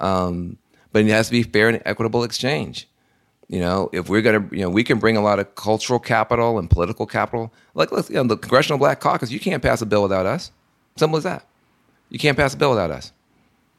Um, 0.00 0.58
but 0.92 1.04
it 1.04 1.08
has 1.10 1.26
to 1.26 1.32
be 1.32 1.42
fair 1.42 1.68
and 1.68 1.82
equitable 1.84 2.24
exchange. 2.24 2.88
You 3.48 3.60
know, 3.60 3.90
if 3.92 4.08
we're 4.08 4.22
gonna, 4.22 4.48
you 4.50 4.62
know, 4.62 4.70
we 4.70 4.84
can 4.84 4.98
bring 4.98 5.16
a 5.16 5.20
lot 5.20 5.38
of 5.38 5.54
cultural 5.54 5.98
capital 5.98 6.58
and 6.58 6.70
political 6.70 7.06
capital. 7.06 7.52
Like, 7.74 7.92
let's, 7.92 8.08
you 8.08 8.16
know, 8.16 8.24
the 8.24 8.36
Congressional 8.36 8.78
Black 8.78 9.00
Caucus, 9.00 9.30
you 9.30 9.40
can't 9.40 9.62
pass 9.62 9.82
a 9.82 9.86
bill 9.86 10.02
without 10.02 10.26
us. 10.26 10.50
Simple 10.96 11.18
as 11.18 11.24
that. 11.24 11.46
You 12.10 12.18
can't 12.18 12.36
pass 12.36 12.54
a 12.54 12.56
bill 12.56 12.70
without 12.70 12.90
us. 12.90 13.12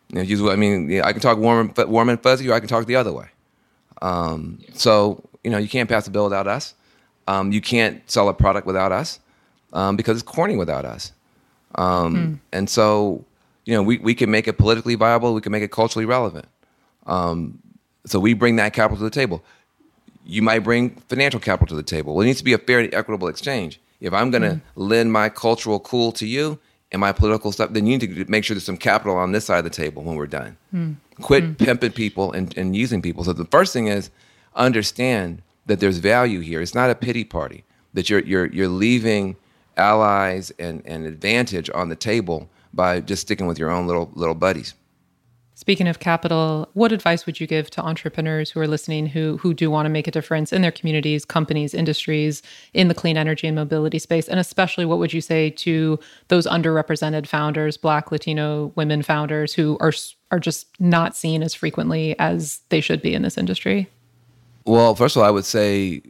You 0.10 0.24
know, 0.24 0.52
I 0.52 0.56
mean, 0.56 0.90
you 0.90 1.00
know, 1.00 1.06
I 1.06 1.14
can 1.14 1.22
talk 1.22 1.38
warm, 1.38 1.74
and, 1.76 1.90
warm 1.90 2.10
and 2.10 2.22
fuzzy, 2.22 2.50
or 2.50 2.54
I 2.54 2.60
can 2.60 2.68
talk 2.68 2.86
the 2.86 2.96
other 2.96 3.14
way. 3.14 3.28
Um, 4.02 4.60
so, 4.74 5.24
you 5.44 5.50
know, 5.50 5.58
you 5.58 5.70
can't 5.70 5.90
pass 5.90 6.08
a 6.08 6.12
bill 6.12 6.26
without 6.26 6.48
us. 6.48 6.76
Um, 7.28 7.52
you 7.52 7.62
can't 7.62 8.08
sell 8.10 8.30
a 8.30 8.34
product 8.34 8.68
without 8.68 8.92
us 8.92 9.20
um, 9.74 9.96
because 9.96 10.18
it's 10.18 10.30
corny 10.30 10.56
without 10.56 10.86
us. 10.86 11.12
Mm. 11.76 12.40
And 12.52 12.70
so, 12.70 13.26
you 13.66 13.74
know, 13.74 13.82
we, 13.82 13.98
we 13.98 14.14
can 14.14 14.30
make 14.30 14.48
it 14.48 14.58
politically 14.58 14.96
viable. 14.96 15.34
We 15.34 15.42
can 15.42 15.52
make 15.52 15.64
it 15.64 15.72
culturally 15.72 16.06
relevant. 16.06 16.46
Um, 17.08 17.60
so 18.06 18.20
we 18.20 18.34
bring 18.34 18.58
that 18.58 18.74
capital 18.74 18.98
to 18.98 19.04
the 19.04 19.10
table. 19.10 19.44
You 20.26 20.42
might 20.42 20.60
bring 20.60 20.92
financial 21.10 21.40
capital 21.40 21.68
to 21.68 21.76
the 21.76 21.84
table. 21.84 22.16
Well, 22.16 22.24
it 22.24 22.28
needs 22.28 22.40
to 22.40 22.46
be 22.46 22.54
a 22.54 22.58
fair 22.58 22.80
and 22.80 22.94
equitable 22.94 23.28
exchange. 23.28 23.80
If 24.02 24.14
I'm 24.14 24.30
going 24.30 24.44
to 24.44 24.50
mm. 24.50 24.62
lend 24.76 25.12
my 25.12 25.30
cultural 25.30 25.80
cool 25.80 26.12
to 26.14 26.28
you 26.28 26.60
and 26.96 27.02
my 27.02 27.12
political 27.12 27.52
stuff, 27.52 27.74
then 27.74 27.86
you 27.86 27.98
need 27.98 28.16
to 28.16 28.32
make 28.32 28.46
sure 28.46 28.56
there's 28.56 28.64
some 28.64 28.78
capital 28.78 29.18
on 29.18 29.34
this 29.34 29.44
side 29.44 29.58
of 29.58 29.66
the 29.66 29.70
table 29.70 30.02
when 30.02 30.16
we're 30.16 30.26
done. 30.26 30.56
Mm. 30.74 30.96
Quit 31.20 31.44
mm. 31.44 31.58
pimping 31.58 31.92
people 31.92 32.32
and, 32.32 32.58
and 32.58 32.74
using 32.74 33.02
people. 33.02 33.26
So 33.26 33.34
the 33.34 33.44
first 33.44 33.74
thing 33.74 33.88
is 33.88 34.12
understand 34.56 35.42
that 35.66 35.82
there's 35.82 35.98
value 35.98 36.40
here. 36.40 36.62
It's 36.62 36.74
not 36.74 36.90
a 36.90 36.96
pity 36.96 37.26
party. 37.26 37.66
That 37.96 38.10
you're 38.10 38.22
you're 38.22 38.46
you're 38.46 38.70
leaving 38.70 39.36
allies 39.76 40.54
and, 40.58 40.82
and 40.86 41.06
advantage 41.06 41.70
on 41.76 41.90
the 41.90 41.98
table 41.98 42.50
by 42.74 43.02
just 43.02 43.24
sticking 43.24 43.46
with 43.46 43.60
your 43.60 43.72
own 43.72 43.88
little 43.88 44.10
little 44.16 44.36
buddies. 44.36 44.74
Speaking 45.66 45.88
of 45.88 45.98
capital, 45.98 46.70
what 46.74 46.92
advice 46.92 47.26
would 47.26 47.40
you 47.40 47.48
give 47.48 47.72
to 47.72 47.82
entrepreneurs 47.82 48.52
who 48.52 48.60
are 48.60 48.68
listening 48.68 49.08
who 49.08 49.38
who 49.38 49.52
do 49.52 49.72
want 49.72 49.88
to 49.88 49.90
make 49.90 50.08
a 50.08 50.12
difference 50.12 50.54
in 50.54 50.62
their 50.62 50.72
communities, 50.72 51.26
companies, 51.26 51.74
industries 51.74 52.44
in 52.76 52.88
the 52.88 52.94
clean 52.94 53.18
energy 53.18 53.48
and 53.48 53.56
mobility 53.56 53.98
space? 53.98 54.28
And 54.28 54.40
especially 54.40 54.86
what 54.86 55.00
would 55.00 55.12
you 55.12 55.22
say 55.22 55.50
to 55.50 56.00
those 56.28 56.46
underrepresented 56.46 57.26
founders, 57.26 57.78
black, 57.78 58.12
Latino 58.12 58.74
women 58.76 59.02
founders 59.02 59.56
who 59.56 59.76
are 59.80 59.92
are 60.30 60.38
just 60.38 60.68
not 60.80 61.16
seen 61.16 61.42
as 61.42 61.56
frequently 61.56 62.16
as 62.20 62.60
they 62.70 62.80
should 62.80 63.02
be 63.02 63.16
in 63.16 63.24
this 63.24 63.36
industry? 63.36 63.90
Well, 64.66 64.94
first 64.94 65.16
of 65.16 65.24
all, 65.24 65.28
I 65.28 65.32
would 65.32 65.46
say 65.46 66.04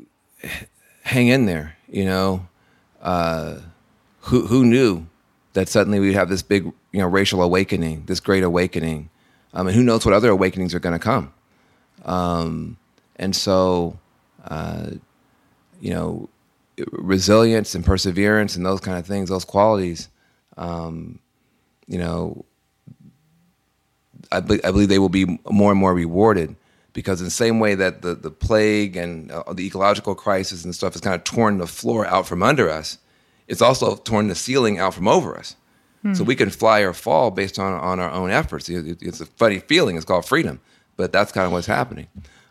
hang 1.03 1.29
in 1.29 1.45
there, 1.45 1.77
you 1.87 2.03
know. 2.03 2.45
Uh, 3.01 3.59
who 4.19 4.47
who 4.47 4.65
knew 4.65 5.07
that 5.53 5.69
suddenly 5.69 6.01
we'd 6.01 6.13
have 6.13 6.27
this 6.27 6.41
big, 6.41 6.65
you 6.91 6.99
know, 6.99 7.07
racial 7.07 7.41
awakening, 7.41 8.03
this 8.07 8.19
great 8.19 8.43
awakening 8.43 9.09
um, 9.55 9.67
and 9.67 9.75
who 9.75 9.83
knows 9.83 10.05
what 10.05 10.13
other 10.13 10.29
awakenings 10.29 10.75
are 10.75 10.79
going 10.79 10.97
to 10.97 11.03
come. 11.03 11.33
Um, 12.03 12.77
and 13.15 13.35
so, 13.35 13.97
uh, 14.43 14.91
you 15.81 15.91
know, 15.91 16.29
resilience 16.91 17.73
and 17.73 17.85
perseverance 17.85 18.55
and 18.55 18.65
those 18.65 18.81
kind 18.81 18.99
of 18.99 19.07
things, 19.07 19.29
those 19.29 19.45
qualities, 19.45 20.09
um, 20.57 21.19
you 21.87 21.97
know, 21.97 22.43
I, 24.31 24.41
be- 24.41 24.63
I, 24.63 24.71
believe 24.71 24.89
they 24.89 24.99
will 24.99 25.09
be 25.09 25.39
more 25.49 25.71
and 25.71 25.79
more 25.79 25.93
rewarded 25.93 26.55
because 26.93 27.21
in 27.21 27.25
the 27.25 27.31
same 27.31 27.59
way 27.59 27.75
that 27.75 28.01
the, 28.01 28.15
the 28.15 28.31
plague 28.31 28.97
and 28.97 29.31
uh, 29.31 29.53
the 29.53 29.65
ecological 29.65 30.15
crisis 30.15 30.65
and 30.65 30.75
stuff 30.75 30.93
has 30.93 31.01
kind 31.01 31.15
of 31.15 31.23
torn 31.23 31.59
the 31.59 31.67
floor 31.67 32.05
out 32.05 32.27
from 32.27 32.43
under 32.43 32.69
us, 32.69 32.97
it's 33.47 33.61
also 33.61 33.95
torn 33.95 34.27
the 34.27 34.35
ceiling 34.35 34.79
out 34.79 34.93
from 34.93 35.07
over 35.07 35.37
us. 35.37 35.55
So 36.13 36.23
we 36.23 36.35
can 36.35 36.51
fly 36.51 36.81
or 36.81 36.93
fall 36.93 37.31
based 37.31 37.57
on, 37.57 37.73
on 37.73 37.99
our 37.99 38.11
own 38.11 38.29
efforts. 38.29 38.69
It, 38.69 39.01
it's 39.01 39.21
a 39.21 39.25
funny 39.25 39.59
feeling. 39.59 39.95
It's 39.95 40.05
called 40.05 40.25
freedom, 40.25 40.59
but 40.97 41.11
that's 41.11 41.31
kind 41.31 41.47
of 41.47 41.51
what's 41.51 41.65
happening. 41.65 42.07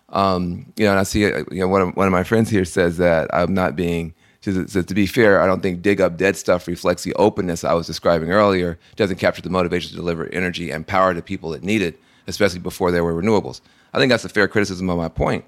Um, 0.09 0.73
you 0.77 0.85
know, 0.85 0.91
and 0.91 0.99
I 0.99 1.05
see, 1.05 1.33
uh, 1.33 1.45
you 1.51 1.61
know, 1.61 1.69
one 1.69 1.83
of, 1.83 1.97
one 1.97 2.07
of 2.07 2.13
my 2.13 2.25
friends 2.25 2.51
here 2.51 2.65
says 2.65 2.97
that 2.99 3.33
I'm 3.33 3.55
not 3.55 3.77
being, 3.77 4.15
so 4.41 4.83
to 4.83 4.95
be 4.95 5.07
fair, 5.07 5.41
I 5.41 5.47
don't 5.47 5.63
think 5.63 5.83
dig 5.83 6.01
up 6.01 6.17
dead 6.17 6.37
stuff 6.37 6.67
reflects 6.67 7.03
the 7.05 7.15
openness 7.15 7.65
I 7.65 7.75
was 7.75 7.87
describing 7.87 8.31
earlier. 8.31 8.73
It 8.93 8.97
doesn't 8.97 9.17
capture 9.17 9.43
the 9.43 9.51
motivation 9.51 9.91
to 9.91 9.97
deliver 9.97 10.27
energy 10.33 10.71
and 10.71 10.87
power 10.87 11.15
to 11.15 11.23
people 11.23 11.51
that 11.51 11.63
need 11.63 11.81
it, 11.81 11.99
especially 12.27 12.61
before 12.61 12.91
there 12.91 13.05
were 13.05 13.15
renewables. 13.15 13.61
I 13.93 13.99
think 13.99 14.11
that's 14.11 14.25
a 14.25 14.29
fair 14.29 14.49
criticism 14.49 14.91
of 14.91 14.99
my 14.99 15.09
point. 15.09 15.45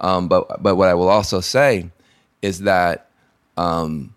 Um, 0.00 0.28
but, 0.28 0.62
but 0.62 0.76
what 0.76 0.88
I 0.88 0.94
will 0.94 1.08
also 1.08 1.40
say 1.40 1.90
is 2.40 2.60
that 2.60 3.10
um, 3.56 4.14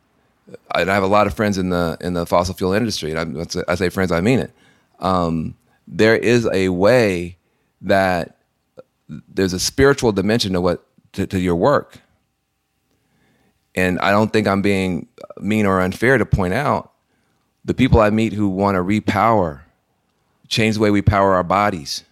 I 0.72 0.86
have 0.86 1.04
a 1.04 1.08
lot 1.08 1.28
of 1.28 1.34
friends 1.34 1.58
in 1.58 1.70
the 1.70 1.98
in 2.02 2.14
the 2.14 2.26
fossil 2.26 2.54
fuel 2.54 2.74
industry, 2.74 3.14
and 3.14 3.42
I, 3.42 3.64
I 3.68 3.76
say 3.76 3.90
friends, 3.90 4.12
I 4.12 4.22
mean 4.22 4.40
it. 4.40 4.52
Um, 5.00 5.56
there 5.88 6.16
is 6.16 6.48
a 6.52 6.70
way 6.70 7.38
that 7.82 8.38
there's 9.08 9.54
a 9.54 9.60
spiritual 9.60 10.12
dimension 10.12 10.54
to 10.54 10.62
what 10.62 10.86
to, 11.14 11.26
to, 11.28 11.40
your 11.40 11.56
work, 11.56 12.00
and 13.76 14.00
I 14.00 14.12
don't 14.12 14.32
think 14.32 14.48
I'm 14.48 14.62
being 14.62 15.08
mean 15.40 15.66
or 15.66 15.82
unfair 15.82 16.18
to 16.18 16.26
point 16.26 16.54
out 16.54 16.92
the 17.66 17.74
people 17.74 18.00
I 18.00 18.10
meet 18.10 18.34
who 18.34 18.48
want 18.50 18.76
to 18.76 18.82
repower, 18.82 19.62
change 20.48 20.76
the 20.76 20.82
way 20.82 20.92
we 20.92 21.02
power 21.02 21.34
our 21.34 21.44
bodies 21.44 22.04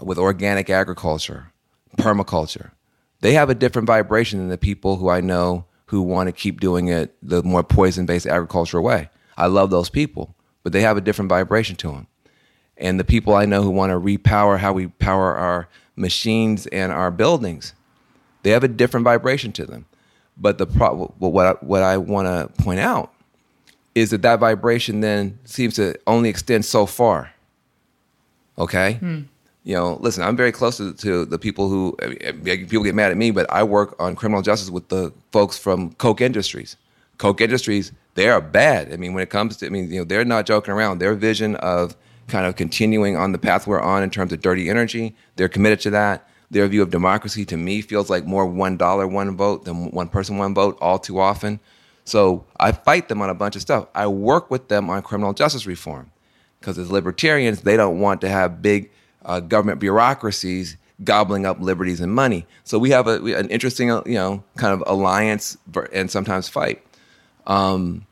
with 0.00 0.18
organic 0.18 0.70
agriculture, 0.70 1.52
permaculture. 1.96 2.70
They 3.20 3.32
have 3.34 3.50
a 3.50 3.54
different 3.54 3.86
vibration 3.86 4.38
than 4.38 4.48
the 4.48 4.58
people 4.58 4.96
who 4.96 5.08
I 5.08 5.20
know 5.20 5.64
who 5.88 6.02
want 6.02 6.28
to 6.28 6.32
keep 6.32 6.60
doing 6.60 6.88
it 6.88 7.16
the 7.22 7.42
more 7.42 7.62
poison 7.62 8.06
based 8.06 8.26
agricultural 8.26 8.84
way. 8.84 9.08
I 9.36 9.46
love 9.46 9.70
those 9.70 9.88
people, 9.88 10.34
but 10.62 10.72
they 10.72 10.82
have 10.82 10.96
a 10.96 11.00
different 11.00 11.28
vibration 11.28 11.76
to 11.76 11.88
them. 11.88 12.06
And 12.76 13.00
the 13.00 13.04
people 13.04 13.34
I 13.34 13.46
know 13.46 13.62
who 13.62 13.70
want 13.70 13.90
to 13.90 13.98
repower 13.98 14.58
how 14.58 14.72
we 14.72 14.88
power 14.88 15.34
our 15.34 15.68
machines 15.96 16.66
and 16.68 16.92
our 16.92 17.10
buildings, 17.10 17.74
they 18.42 18.50
have 18.50 18.64
a 18.64 18.68
different 18.68 19.04
vibration 19.04 19.50
to 19.52 19.66
them. 19.66 19.86
But 20.36 20.58
the 20.58 20.66
pro- 20.66 21.06
what 21.18 21.46
I, 21.46 21.52
what 21.64 21.82
I 21.82 21.96
want 21.96 22.26
to 22.26 22.62
point 22.62 22.80
out 22.80 23.12
is 23.94 24.10
that 24.10 24.22
that 24.22 24.38
vibration 24.38 25.00
then 25.00 25.38
seems 25.44 25.74
to 25.74 25.98
only 26.06 26.28
extend 26.28 26.64
so 26.64 26.86
far. 26.86 27.32
Okay. 28.58 28.94
Hmm 28.94 29.20
you 29.68 29.74
know, 29.74 29.98
listen, 30.00 30.22
I'm 30.24 30.34
very 30.34 30.50
close 30.50 30.78
to, 30.78 30.94
to 30.94 31.26
the 31.26 31.38
people 31.38 31.68
who 31.68 31.94
people 31.98 32.82
get 32.82 32.94
mad 32.94 33.10
at 33.10 33.18
me, 33.18 33.30
but 33.30 33.46
I 33.52 33.64
work 33.64 33.94
on 33.98 34.16
criminal 34.16 34.40
justice 34.40 34.70
with 34.70 34.88
the 34.88 35.12
folks 35.30 35.58
from 35.58 35.92
Koch 35.92 36.22
Industries. 36.22 36.78
Koch 37.18 37.38
Industries, 37.42 37.92
they 38.14 38.30
are 38.30 38.40
bad. 38.40 38.90
I 38.90 38.96
mean, 38.96 39.12
when 39.12 39.22
it 39.22 39.28
comes 39.28 39.58
to, 39.58 39.66
I 39.66 39.68
mean, 39.68 39.92
you 39.92 39.98
know, 39.98 40.04
they're 40.04 40.24
not 40.24 40.46
joking 40.46 40.72
around. 40.72 41.00
Their 41.00 41.14
vision 41.14 41.54
of 41.56 41.98
kind 42.28 42.46
of 42.46 42.56
continuing 42.56 43.18
on 43.18 43.32
the 43.32 43.38
path 43.38 43.66
we're 43.66 43.78
on 43.78 44.02
in 44.02 44.08
terms 44.08 44.32
of 44.32 44.40
dirty 44.40 44.70
energy, 44.70 45.14
they're 45.36 45.50
committed 45.50 45.80
to 45.80 45.90
that. 45.90 46.26
Their 46.50 46.66
view 46.66 46.80
of 46.80 46.88
democracy 46.88 47.44
to 47.44 47.58
me 47.58 47.82
feels 47.82 48.08
like 48.08 48.24
more 48.24 48.46
one 48.46 48.78
dollar, 48.78 49.06
one 49.06 49.36
vote 49.36 49.66
than 49.66 49.90
one 49.90 50.08
person, 50.08 50.38
one 50.38 50.54
vote 50.54 50.78
all 50.80 50.98
too 50.98 51.20
often. 51.20 51.60
So 52.06 52.46
I 52.58 52.72
fight 52.72 53.10
them 53.10 53.20
on 53.20 53.28
a 53.28 53.34
bunch 53.34 53.54
of 53.54 53.60
stuff. 53.60 53.88
I 53.94 54.06
work 54.06 54.50
with 54.50 54.68
them 54.68 54.88
on 54.88 55.02
criminal 55.02 55.34
justice 55.34 55.66
reform 55.66 56.10
because 56.58 56.78
as 56.78 56.90
libertarians, 56.90 57.60
they 57.60 57.76
don't 57.76 58.00
want 58.00 58.22
to 58.22 58.30
have 58.30 58.62
big 58.62 58.92
uh, 59.28 59.40
government 59.40 59.78
bureaucracies 59.78 60.76
gobbling 61.04 61.46
up 61.46 61.60
liberties 61.60 62.00
and 62.00 62.12
money. 62.12 62.46
So 62.64 62.78
we 62.78 62.90
have 62.90 63.06
a, 63.06 63.22
an 63.36 63.48
interesting, 63.50 63.88
you 63.88 64.14
know, 64.14 64.42
kind 64.56 64.72
of 64.74 64.82
alliance 64.86 65.56
and 65.92 66.10
sometimes 66.10 66.48
fight. 66.48 66.84
Um, 67.46 68.06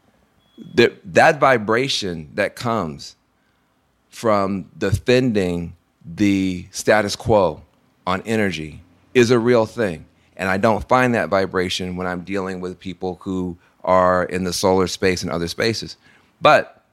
that 0.75 1.41
vibration 1.41 2.31
that 2.35 2.55
comes 2.55 3.17
from 4.09 4.71
defending 4.79 5.75
the 6.05 6.67
status 6.71 7.17
quo 7.17 7.63
on 8.07 8.23
energy 8.23 8.83
is 9.13 9.31
a 9.31 9.39
real 9.39 9.67
thing. 9.67 10.07
And 10.37 10.49
I 10.49 10.59
don't 10.59 10.87
find 10.89 11.15
that 11.15 11.29
vibration 11.29 11.97
when 11.97 12.07
I'm 12.07 12.23
dealing 12.23 12.61
with 12.61 12.79
people 12.79 13.19
who 13.23 13.59
are 13.83 14.25
in 14.25 14.45
the 14.45 14.53
solar 14.53 14.87
space 14.87 15.23
and 15.23 15.31
other 15.31 15.49
spaces. 15.49 15.97
But 16.41 16.85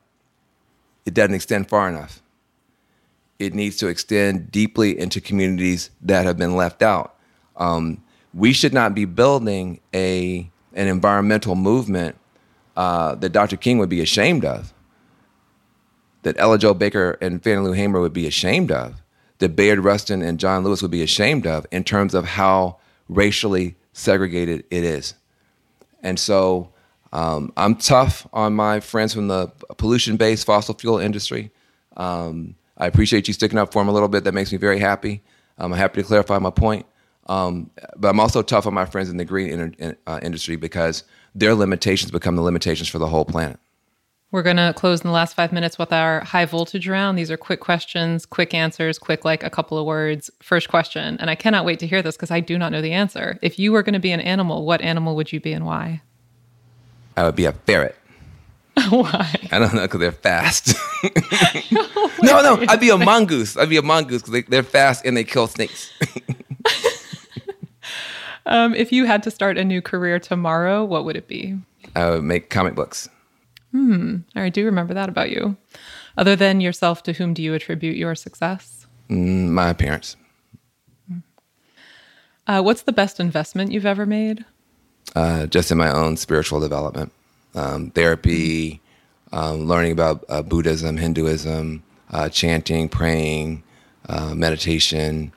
it 1.06 1.14
doesn't 1.14 1.36
extend 1.36 1.70
far 1.70 1.88
enough. 1.88 2.23
It 3.46 3.54
needs 3.54 3.78
to 3.78 3.88
extend 3.88 4.52
deeply 4.52 4.98
into 4.98 5.20
communities 5.20 5.90
that 6.02 6.26
have 6.26 6.38
been 6.38 6.56
left 6.56 6.82
out. 6.82 7.16
Um, 7.58 8.04
we 8.34 8.54
should 8.54 8.74
not 8.74 8.96
be 8.96 9.06
building 9.06 9.80
a 9.94 10.50
an 10.74 10.88
environmental 10.88 11.56
movement 11.56 12.16
uh, 12.76 13.16
that 13.16 13.30
Dr. 13.30 13.58
King 13.58 13.78
would 13.78 13.90
be 13.90 14.02
ashamed 14.02 14.44
of, 14.44 14.74
that 16.24 16.36
Ella 16.40 16.58
Jo 16.58 16.74
Baker 16.74 17.18
and 17.22 17.44
Fannie 17.44 17.62
Lou 17.62 17.74
Hamer 17.74 18.00
would 18.00 18.14
be 18.14 18.26
ashamed 18.26 18.72
of, 18.72 19.02
that 19.38 19.56
Bayard 19.56 19.80
Rustin 19.80 20.22
and 20.22 20.40
John 20.40 20.64
Lewis 20.64 20.82
would 20.82 20.90
be 20.90 21.04
ashamed 21.04 21.46
of 21.46 21.68
in 21.72 21.84
terms 21.84 22.14
of 22.16 22.26
how 22.26 22.78
racially 23.08 23.76
segregated 23.92 24.64
it 24.72 24.84
is. 24.84 25.14
And 26.02 26.20
so 26.20 26.72
um, 27.12 27.54
I'm 27.56 27.76
tough 27.76 28.28
on 28.34 28.54
my 28.54 28.80
friends 28.80 29.14
from 29.14 29.28
the 29.28 29.48
pollution 29.78 30.18
based 30.18 30.46
fossil 30.46 30.74
fuel 30.74 30.98
industry. 30.98 31.52
Um, 31.96 32.56
I 32.84 32.88
appreciate 32.88 33.30
you 33.30 33.34
sticking 33.34 33.58
up 33.58 33.72
for 33.72 33.80
them 33.80 33.88
a 33.88 33.94
little 33.94 34.10
bit. 34.10 34.26
That 34.26 34.34
makes 34.34 34.52
me 34.52 34.58
very 34.58 34.78
happy. 34.78 35.24
I'm 35.58 35.72
happy 35.72 36.02
to 36.02 36.06
clarify 36.06 36.38
my 36.40 36.50
point. 36.50 36.86
Um, 37.28 37.72
but 37.96 38.10
I'm 38.10 38.20
also 38.20 38.42
tough 38.42 38.68
on 38.68 38.74
my 38.74 38.84
friends 38.84 39.10
in 39.10 39.16
the 39.16 39.24
green 39.24 39.96
uh, 40.06 40.20
industry 40.22 40.58
because 40.58 41.06
their 41.34 41.56
limitations 41.56 42.12
become 42.12 42.36
the 42.36 42.42
limitations 42.42 42.90
for 42.90 43.00
the 43.00 43.08
whole 43.08 43.24
planet. 43.24 43.58
We're 44.32 44.44
going 44.44 44.58
to 44.58 44.74
close 44.76 45.00
in 45.00 45.08
the 45.08 45.14
last 45.14 45.34
five 45.34 45.54
minutes 45.54 45.80
with 45.80 45.94
our 45.94 46.26
high 46.26 46.44
voltage 46.44 46.86
round. 46.86 47.18
These 47.18 47.32
are 47.32 47.38
quick 47.38 47.62
questions, 47.62 48.26
quick 48.26 48.54
answers, 48.54 49.00
quick, 49.00 49.24
like 49.24 49.44
a 49.44 49.50
couple 49.50 49.78
of 49.78 49.86
words. 49.86 50.30
First 50.42 50.68
question, 50.68 51.16
and 51.22 51.30
I 51.30 51.36
cannot 51.36 51.64
wait 51.64 51.80
to 51.80 51.88
hear 51.88 52.02
this 52.02 52.18
because 52.18 52.32
I 52.32 52.42
do 52.42 52.58
not 52.58 52.74
know 52.74 52.82
the 52.82 52.92
answer. 52.92 53.40
If 53.42 53.58
you 53.58 53.72
were 53.72 53.84
going 53.84 53.94
to 53.94 54.00
be 54.00 54.12
an 54.12 54.20
animal, 54.20 54.66
what 54.66 54.82
animal 54.82 55.16
would 55.16 55.32
you 55.32 55.40
be 55.40 55.54
and 55.54 55.66
why? 55.66 56.02
I 57.16 57.24
would 57.24 57.38
be 57.38 57.46
a 57.46 57.54
ferret. 57.54 57.96
why? 58.90 59.36
I 59.52 59.60
don't 59.60 59.74
know 59.74 59.82
because 59.82 60.00
they're 60.00 60.12
fast. 60.12 60.76
no, 62.24 62.42
no, 62.42 62.66
I'd 62.68 62.80
be 62.80 62.90
a 62.90 62.98
mongoose. 62.98 63.56
I'd 63.56 63.70
be 63.70 63.78
a 63.78 63.82
mongoose 63.82 64.22
because 64.24 64.44
they, 64.48 64.58
are 64.58 64.64
fast 64.64 65.06
and 65.06 65.16
they 65.16 65.24
kill 65.24 65.48
snakes. 65.48 65.92
um, 68.46 68.74
if 68.74 68.92
you 68.92 69.06
had 69.06 69.22
to 69.24 69.32
start 69.32 69.58
a 69.58 69.64
new 69.64 69.82
career 69.82 70.20
tomorrow, 70.20 70.84
what 70.84 71.06
would 71.06 71.16
it 71.16 71.28
be? 71.28 71.58
I 71.96 72.10
would 72.10 72.24
make 72.24 72.50
comic 72.50 72.74
books. 72.74 73.10
Hmm. 73.72 74.18
I 74.36 74.50
do 74.50 74.66
remember 74.66 74.94
that 74.94 75.10
about 75.10 75.30
you. 75.30 75.58
Other 76.18 76.36
than 76.36 76.62
yourself, 76.62 77.04
to 77.04 77.14
whom 77.14 77.34
do 77.34 77.42
you 77.42 77.54
attribute 77.54 77.98
your 77.98 78.16
success? 78.16 78.88
Mm, 79.10 79.50
my 79.50 79.74
parents. 79.74 80.16
Uh, 82.46 82.62
what's 82.62 82.82
the 82.82 82.92
best 82.92 83.20
investment 83.20 83.72
you've 83.72 83.86
ever 83.86 84.06
made? 84.06 84.46
Uh, 85.16 85.46
just 85.46 85.72
in 85.72 85.78
my 85.78 85.92
own 85.92 86.18
spiritual 86.18 86.60
development, 86.60 87.12
um, 87.56 87.90
therapy, 87.92 88.82
um, 89.32 89.66
learning 89.66 89.92
about 89.92 90.26
uh, 90.30 90.42
Buddhism, 90.42 90.98
Hinduism, 90.98 91.84
uh, 92.12 92.30
chanting, 92.30 92.90
praying, 92.90 93.64
uh, 94.10 94.34
meditation. 94.36 95.34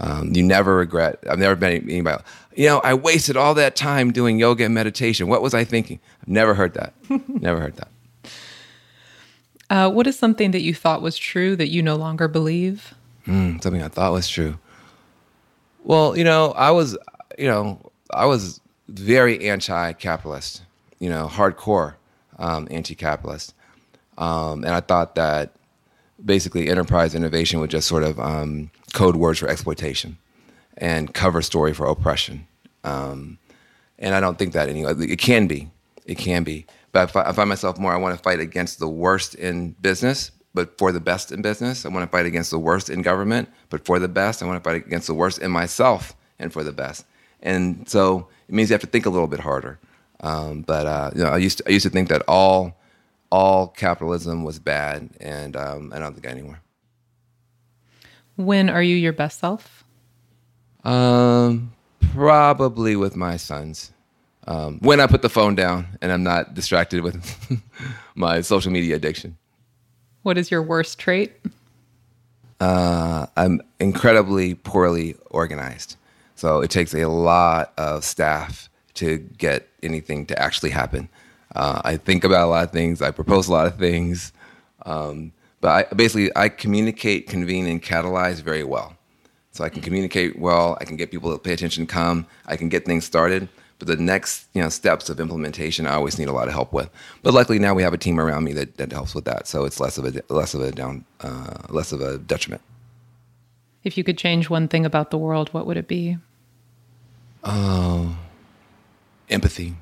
Um, 0.00 0.32
you 0.34 0.42
never 0.42 0.76
regret. 0.76 1.18
I've 1.28 1.38
never 1.38 1.56
been 1.56 1.90
anybody 1.90 2.22
you 2.58 2.66
know, 2.66 2.80
I 2.80 2.94
wasted 2.94 3.36
all 3.36 3.54
that 3.54 3.76
time 3.76 4.10
doing 4.10 4.36
yoga 4.36 4.64
and 4.64 4.74
meditation. 4.74 5.28
What 5.28 5.42
was 5.42 5.54
I 5.54 5.62
thinking? 5.62 6.00
I've 6.20 6.28
never 6.28 6.54
heard 6.54 6.74
that. 6.74 6.92
never 7.28 7.60
heard 7.60 7.76
that. 7.76 7.88
Uh, 9.70 9.88
what 9.88 10.08
is 10.08 10.18
something 10.18 10.50
that 10.50 10.62
you 10.62 10.74
thought 10.74 11.00
was 11.00 11.16
true 11.16 11.54
that 11.54 11.68
you 11.68 11.84
no 11.84 11.94
longer 11.94 12.26
believe? 12.26 12.94
Mm, 13.28 13.62
something 13.62 13.80
I 13.80 13.86
thought 13.86 14.12
was 14.12 14.28
true. 14.28 14.58
Well, 15.84 16.18
you 16.18 16.24
know, 16.24 16.50
I 16.56 16.72
was, 16.72 16.98
you 17.38 17.46
know, 17.46 17.92
I 18.12 18.26
was 18.26 18.60
very 18.88 19.48
anti-capitalist. 19.48 20.62
You 20.98 21.10
know, 21.10 21.28
hardcore 21.28 21.94
um, 22.38 22.68
anti-capitalist, 22.70 23.54
um, 24.16 24.64
and 24.64 24.72
I 24.74 24.80
thought 24.80 25.14
that 25.14 25.52
basically 26.24 26.68
enterprise 26.68 27.14
innovation 27.14 27.60
was 27.60 27.70
just 27.70 27.86
sort 27.86 28.02
of 28.02 28.18
um, 28.18 28.70
code 28.92 29.16
words 29.16 29.38
for 29.38 29.48
exploitation 29.48 30.18
and 30.76 31.12
cover 31.14 31.42
story 31.42 31.72
for 31.74 31.86
oppression. 31.86 32.46
Um, 32.84 33.38
and 33.98 34.14
I 34.14 34.20
don't 34.20 34.38
think 34.38 34.52
that 34.52 34.68
anymore. 34.68 34.94
It 35.00 35.18
can 35.18 35.46
be, 35.46 35.70
it 36.06 36.16
can 36.16 36.44
be. 36.44 36.66
But 36.92 37.14
I 37.14 37.32
find 37.32 37.48
myself 37.48 37.78
more. 37.78 37.92
I 37.92 37.96
want 37.96 38.16
to 38.16 38.22
fight 38.22 38.40
against 38.40 38.78
the 38.78 38.88
worst 38.88 39.34
in 39.34 39.72
business, 39.80 40.30
but 40.54 40.78
for 40.78 40.92
the 40.92 41.00
best 41.00 41.32
in 41.32 41.42
business. 41.42 41.84
I 41.84 41.88
want 41.88 42.04
to 42.04 42.10
fight 42.10 42.26
against 42.26 42.50
the 42.50 42.58
worst 42.58 42.90
in 42.90 43.02
government, 43.02 43.48
but 43.70 43.84
for 43.84 43.98
the 43.98 44.08
best. 44.08 44.42
I 44.42 44.46
want 44.46 44.62
to 44.62 44.68
fight 44.68 44.84
against 44.86 45.06
the 45.06 45.14
worst 45.14 45.38
in 45.38 45.50
myself 45.50 46.16
and 46.38 46.52
for 46.52 46.64
the 46.64 46.72
best. 46.72 47.04
And 47.42 47.88
so 47.88 48.28
it 48.48 48.54
means 48.54 48.70
you 48.70 48.74
have 48.74 48.80
to 48.80 48.86
think 48.86 49.06
a 49.06 49.10
little 49.10 49.26
bit 49.28 49.40
harder. 49.40 49.78
Um, 50.20 50.62
but 50.62 50.86
uh, 50.86 51.10
you 51.14 51.22
know, 51.22 51.30
I 51.30 51.38
used 51.38 51.58
to, 51.58 51.68
I 51.68 51.70
used 51.70 51.84
to 51.84 51.90
think 51.90 52.08
that 52.08 52.22
all 52.28 52.76
all 53.30 53.68
capitalism 53.68 54.44
was 54.44 54.58
bad, 54.58 55.10
and 55.20 55.56
um, 55.56 55.92
I 55.94 55.98
don't 55.98 56.14
think 56.14 56.26
anymore. 56.26 56.60
When 58.36 58.70
are 58.70 58.82
you 58.82 58.96
your 58.96 59.12
best 59.12 59.40
self? 59.40 59.84
Um, 60.84 61.72
probably 62.12 62.96
with 62.96 63.16
my 63.16 63.36
sons. 63.36 63.92
Um, 64.46 64.78
when 64.80 65.00
I 65.00 65.06
put 65.06 65.20
the 65.20 65.28
phone 65.28 65.54
down 65.54 65.98
and 66.00 66.10
I'm 66.10 66.22
not 66.22 66.54
distracted 66.54 67.02
with 67.02 67.60
my 68.14 68.40
social 68.40 68.72
media 68.72 68.96
addiction. 68.96 69.36
What 70.22 70.38
is 70.38 70.50
your 70.50 70.62
worst 70.62 70.98
trait? 70.98 71.32
Uh, 72.60 73.26
I'm 73.36 73.60
incredibly 73.78 74.54
poorly 74.54 75.16
organized. 75.30 75.96
So 76.34 76.60
it 76.60 76.70
takes 76.70 76.94
a 76.94 77.06
lot 77.06 77.72
of 77.76 78.04
staff 78.04 78.70
to 78.94 79.18
get 79.18 79.67
anything 79.82 80.26
to 80.26 80.40
actually 80.40 80.70
happen. 80.70 81.08
Uh, 81.54 81.80
I 81.84 81.96
think 81.96 82.24
about 82.24 82.46
a 82.46 82.50
lot 82.50 82.64
of 82.64 82.70
things. 82.72 83.00
I 83.02 83.10
propose 83.10 83.48
a 83.48 83.52
lot 83.52 83.66
of 83.66 83.78
things. 83.78 84.32
Um, 84.84 85.32
but 85.60 85.68
I, 85.68 85.94
basically, 85.94 86.30
I 86.36 86.48
communicate, 86.48 87.28
convene, 87.28 87.66
and 87.66 87.82
catalyze 87.82 88.40
very 88.40 88.64
well. 88.64 88.96
So 89.52 89.64
I 89.64 89.68
can 89.70 89.82
communicate 89.82 90.38
well, 90.38 90.78
I 90.80 90.84
can 90.84 90.96
get 90.96 91.10
people 91.10 91.32
to 91.32 91.38
pay 91.38 91.52
attention, 91.52 91.86
come, 91.86 92.26
I 92.46 92.56
can 92.56 92.68
get 92.68 92.84
things 92.84 93.04
started. 93.04 93.48
But 93.78 93.88
the 93.88 93.96
next 93.96 94.48
you 94.54 94.62
know, 94.62 94.68
steps 94.68 95.08
of 95.08 95.20
implementation, 95.20 95.86
I 95.86 95.94
always 95.94 96.18
need 96.18 96.28
a 96.28 96.32
lot 96.32 96.48
of 96.48 96.54
help 96.54 96.72
with. 96.72 96.90
But 97.22 97.34
luckily 97.34 97.58
now 97.58 97.74
we 97.74 97.82
have 97.82 97.92
a 97.92 97.98
team 97.98 98.20
around 98.20 98.44
me 98.44 98.52
that, 98.52 98.76
that 98.76 98.92
helps 98.92 99.14
with 99.14 99.24
that, 99.24 99.46
so 99.46 99.64
it's 99.64 99.80
less 99.80 99.98
of 99.98 100.04
a 100.04 100.22
less 100.32 100.54
of 100.54 100.62
a 100.62 100.72
down 100.72 101.04
uh, 101.20 101.58
less 101.70 101.92
of 101.92 102.00
a 102.00 102.18
detriment. 102.18 102.62
If 103.84 103.96
you 103.96 104.04
could 104.04 104.18
change 104.18 104.50
one 104.50 104.68
thing 104.68 104.84
about 104.84 105.10
the 105.10 105.18
world, 105.18 105.52
what 105.54 105.66
would 105.66 105.76
it 105.76 105.88
be? 105.88 106.18
Oh, 107.44 108.16
uh, 108.16 108.27
empathy. 109.30 109.74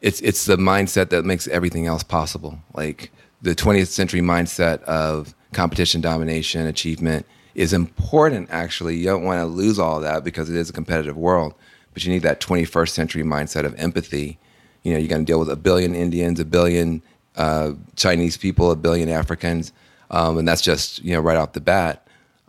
It's 0.00 0.20
it's 0.20 0.44
the 0.46 0.56
mindset 0.56 1.10
that 1.10 1.24
makes 1.24 1.48
everything 1.48 1.86
else 1.86 2.02
possible. 2.02 2.58
Like 2.74 3.10
the 3.42 3.54
20th 3.54 3.88
century 3.88 4.20
mindset 4.20 4.82
of 4.82 5.34
competition, 5.52 6.00
domination, 6.00 6.66
achievement 6.66 7.26
is 7.54 7.72
important 7.72 8.48
actually. 8.50 8.96
You 8.96 9.06
don't 9.06 9.24
want 9.24 9.40
to 9.40 9.46
lose 9.46 9.78
all 9.78 10.00
that 10.00 10.24
because 10.24 10.50
it 10.50 10.56
is 10.56 10.68
a 10.68 10.72
competitive 10.72 11.16
world, 11.16 11.54
but 11.94 12.04
you 12.04 12.12
need 12.12 12.22
that 12.22 12.40
21st 12.40 12.90
century 12.90 13.22
mindset 13.22 13.64
of 13.64 13.74
empathy. 13.76 14.38
You 14.82 14.92
know, 14.92 14.98
you're 14.98 15.08
going 15.08 15.24
to 15.24 15.30
deal 15.30 15.40
with 15.40 15.50
a 15.50 15.56
billion 15.56 15.94
Indians, 15.94 16.38
a 16.38 16.44
billion 16.44 17.02
uh, 17.36 17.72
Chinese 17.96 18.36
people, 18.36 18.70
a 18.70 18.76
billion 18.76 19.08
Africans, 19.08 19.72
um, 20.10 20.38
and 20.38 20.46
that's 20.46 20.62
just 20.62 21.02
you 21.02 21.12
know 21.12 21.20
right 21.20 21.36
off 21.36 21.52
the 21.52 21.60
bat. 21.60 22.05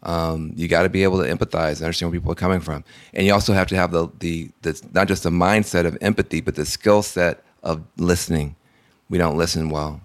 Um, 0.07 0.53
you 0.55 0.67
got 0.67 0.83
to 0.83 0.89
be 0.89 1.03
able 1.03 1.21
to 1.21 1.29
empathize 1.29 1.77
and 1.77 1.83
understand 1.83 2.11
where 2.11 2.19
people 2.19 2.31
are 2.31 2.35
coming 2.35 2.61
from, 2.61 2.83
and 3.13 3.27
you 3.27 3.33
also 3.33 3.53
have 3.53 3.67
to 3.67 3.75
have 3.75 3.91
the, 3.91 4.09
the 4.19 4.49
the 4.61 4.81
not 4.93 5.07
just 5.07 5.23
the 5.23 5.29
mindset 5.29 5.85
of 5.85 5.97
empathy, 6.01 6.41
but 6.41 6.55
the 6.55 6.65
skill 6.65 7.03
set 7.03 7.43
of 7.61 7.83
listening. 7.97 8.55
We 9.09 9.17
don't 9.17 9.37
listen 9.37 9.69
well, 9.69 10.01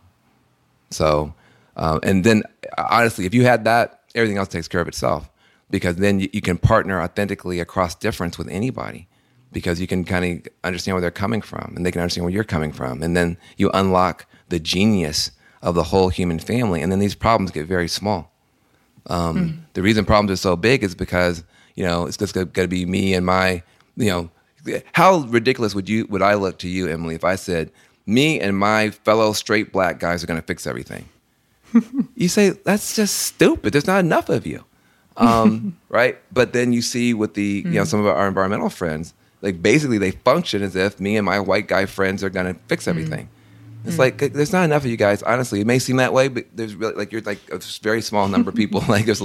so 0.90 1.34
um, 1.76 2.00
and 2.03 2.24
then 2.24 2.42
honestly, 2.76 3.26
if 3.26 3.34
you 3.34 3.44
had 3.44 3.64
that 3.64 4.03
everything 4.14 4.38
else 4.38 4.48
takes 4.48 4.68
care 4.68 4.80
of 4.80 4.88
itself. 4.88 5.28
Because 5.70 5.96
then 5.96 6.20
you, 6.20 6.28
you 6.32 6.40
can 6.40 6.59
partner 6.59 7.00
authentically 7.00 7.61
across 7.61 7.94
difference 7.94 8.36
with 8.36 8.48
anybody. 8.48 9.09
Because 9.53 9.80
you 9.80 9.86
can 9.86 10.05
kind 10.05 10.24
of 10.46 10.53
understand 10.64 10.94
where 10.94 11.00
they're 11.00 11.11
coming 11.11 11.42
from 11.42 11.74
and 11.76 11.84
they 11.84 11.90
can 11.90 12.00
understand 12.00 12.24
where 12.24 12.32
you're 12.32 12.44
coming 12.44 12.72
from. 12.72 13.03
And 13.03 13.16
then 13.16 13.36
you 13.57 13.70
unlock 13.74 14.26
the 14.48 14.59
genius 14.59 15.30
of 15.62 15.74
the 15.74 15.84
whole 15.84 16.09
human 16.09 16.38
family 16.38 16.82
and 16.82 16.90
then 16.90 16.98
these 16.98 17.14
problems 17.14 17.50
get 17.50 17.66
very 17.66 17.86
small 17.86 18.31
um, 19.07 19.36
mm. 19.36 19.59
the 19.74 19.82
reason 19.82 20.05
problems 20.05 20.30
are 20.30 20.36
so 20.36 20.57
big 20.57 20.82
is 20.82 20.94
because 20.94 21.44
you 21.74 21.84
know, 21.84 22.07
it's 22.07 22.16
just 22.16 22.34
got 22.34 22.55
to 22.55 22.68
be 22.68 22.86
me 22.86 23.14
and 23.14 23.24
my, 23.24 23.62
you 23.96 24.09
know, 24.09 24.30
how 24.92 25.18
ridiculous 25.20 25.74
would 25.74 25.88
you 25.88 26.07
would 26.07 26.22
I 26.22 26.34
look 26.34 26.59
to 26.59 26.68
you, 26.68 26.86
Emily, 26.86 27.14
if 27.14 27.24
I 27.24 27.34
said 27.34 27.70
me 28.07 28.40
and 28.40 28.57
my 28.57 28.90
fellow 28.90 29.32
straight 29.32 29.72
black 29.72 29.98
guys 29.98 30.22
are 30.22 30.26
going 30.26 30.40
to 30.40 30.46
fix 30.46 30.66
everything? 30.66 31.09
you 32.14 32.28
say 32.28 32.50
that's 32.50 32.94
just 32.94 33.18
stupid. 33.18 33.72
There's 33.72 33.86
not 33.86 34.00
enough 34.00 34.28
of 34.28 34.46
you, 34.46 34.64
um, 35.16 35.76
right? 35.88 36.18
But 36.32 36.53
then 36.53 36.72
you 36.72 36.82
see 36.82 37.12
with 37.12 37.34
the 37.34 37.62
you 37.64 37.72
know 37.72 37.84
some 37.84 37.98
of 38.00 38.07
our 38.07 38.28
environmental 38.28 38.70
friends, 38.70 39.14
like 39.40 39.61
basically 39.61 39.98
they 39.98 40.12
function 40.12 40.62
as 40.62 40.76
if 40.76 41.00
me 41.00 41.16
and 41.16 41.26
my 41.26 41.40
white 41.40 41.66
guy 41.66 41.86
friends 41.86 42.22
are 42.22 42.30
going 42.30 42.55
to 42.55 42.61
fix 42.68 42.86
everything. 42.86 43.28
It's 43.84 43.96
mm. 43.96 43.98
like 43.98 44.18
there's 44.18 44.52
not 44.52 44.64
enough 44.64 44.84
of 44.84 44.90
you 44.90 44.96
guys. 44.96 45.22
Honestly, 45.22 45.60
it 45.60 45.66
may 45.66 45.78
seem 45.78 45.96
that 45.96 46.12
way, 46.12 46.28
but 46.28 46.46
there's 46.54 46.74
really 46.74 46.94
like 46.94 47.12
you're 47.12 47.22
like 47.22 47.40
a 47.50 47.58
very 47.82 48.02
small 48.02 48.28
number 48.28 48.50
of 48.50 48.56
people. 48.56 48.82
like 48.88 49.06
there's, 49.06 49.22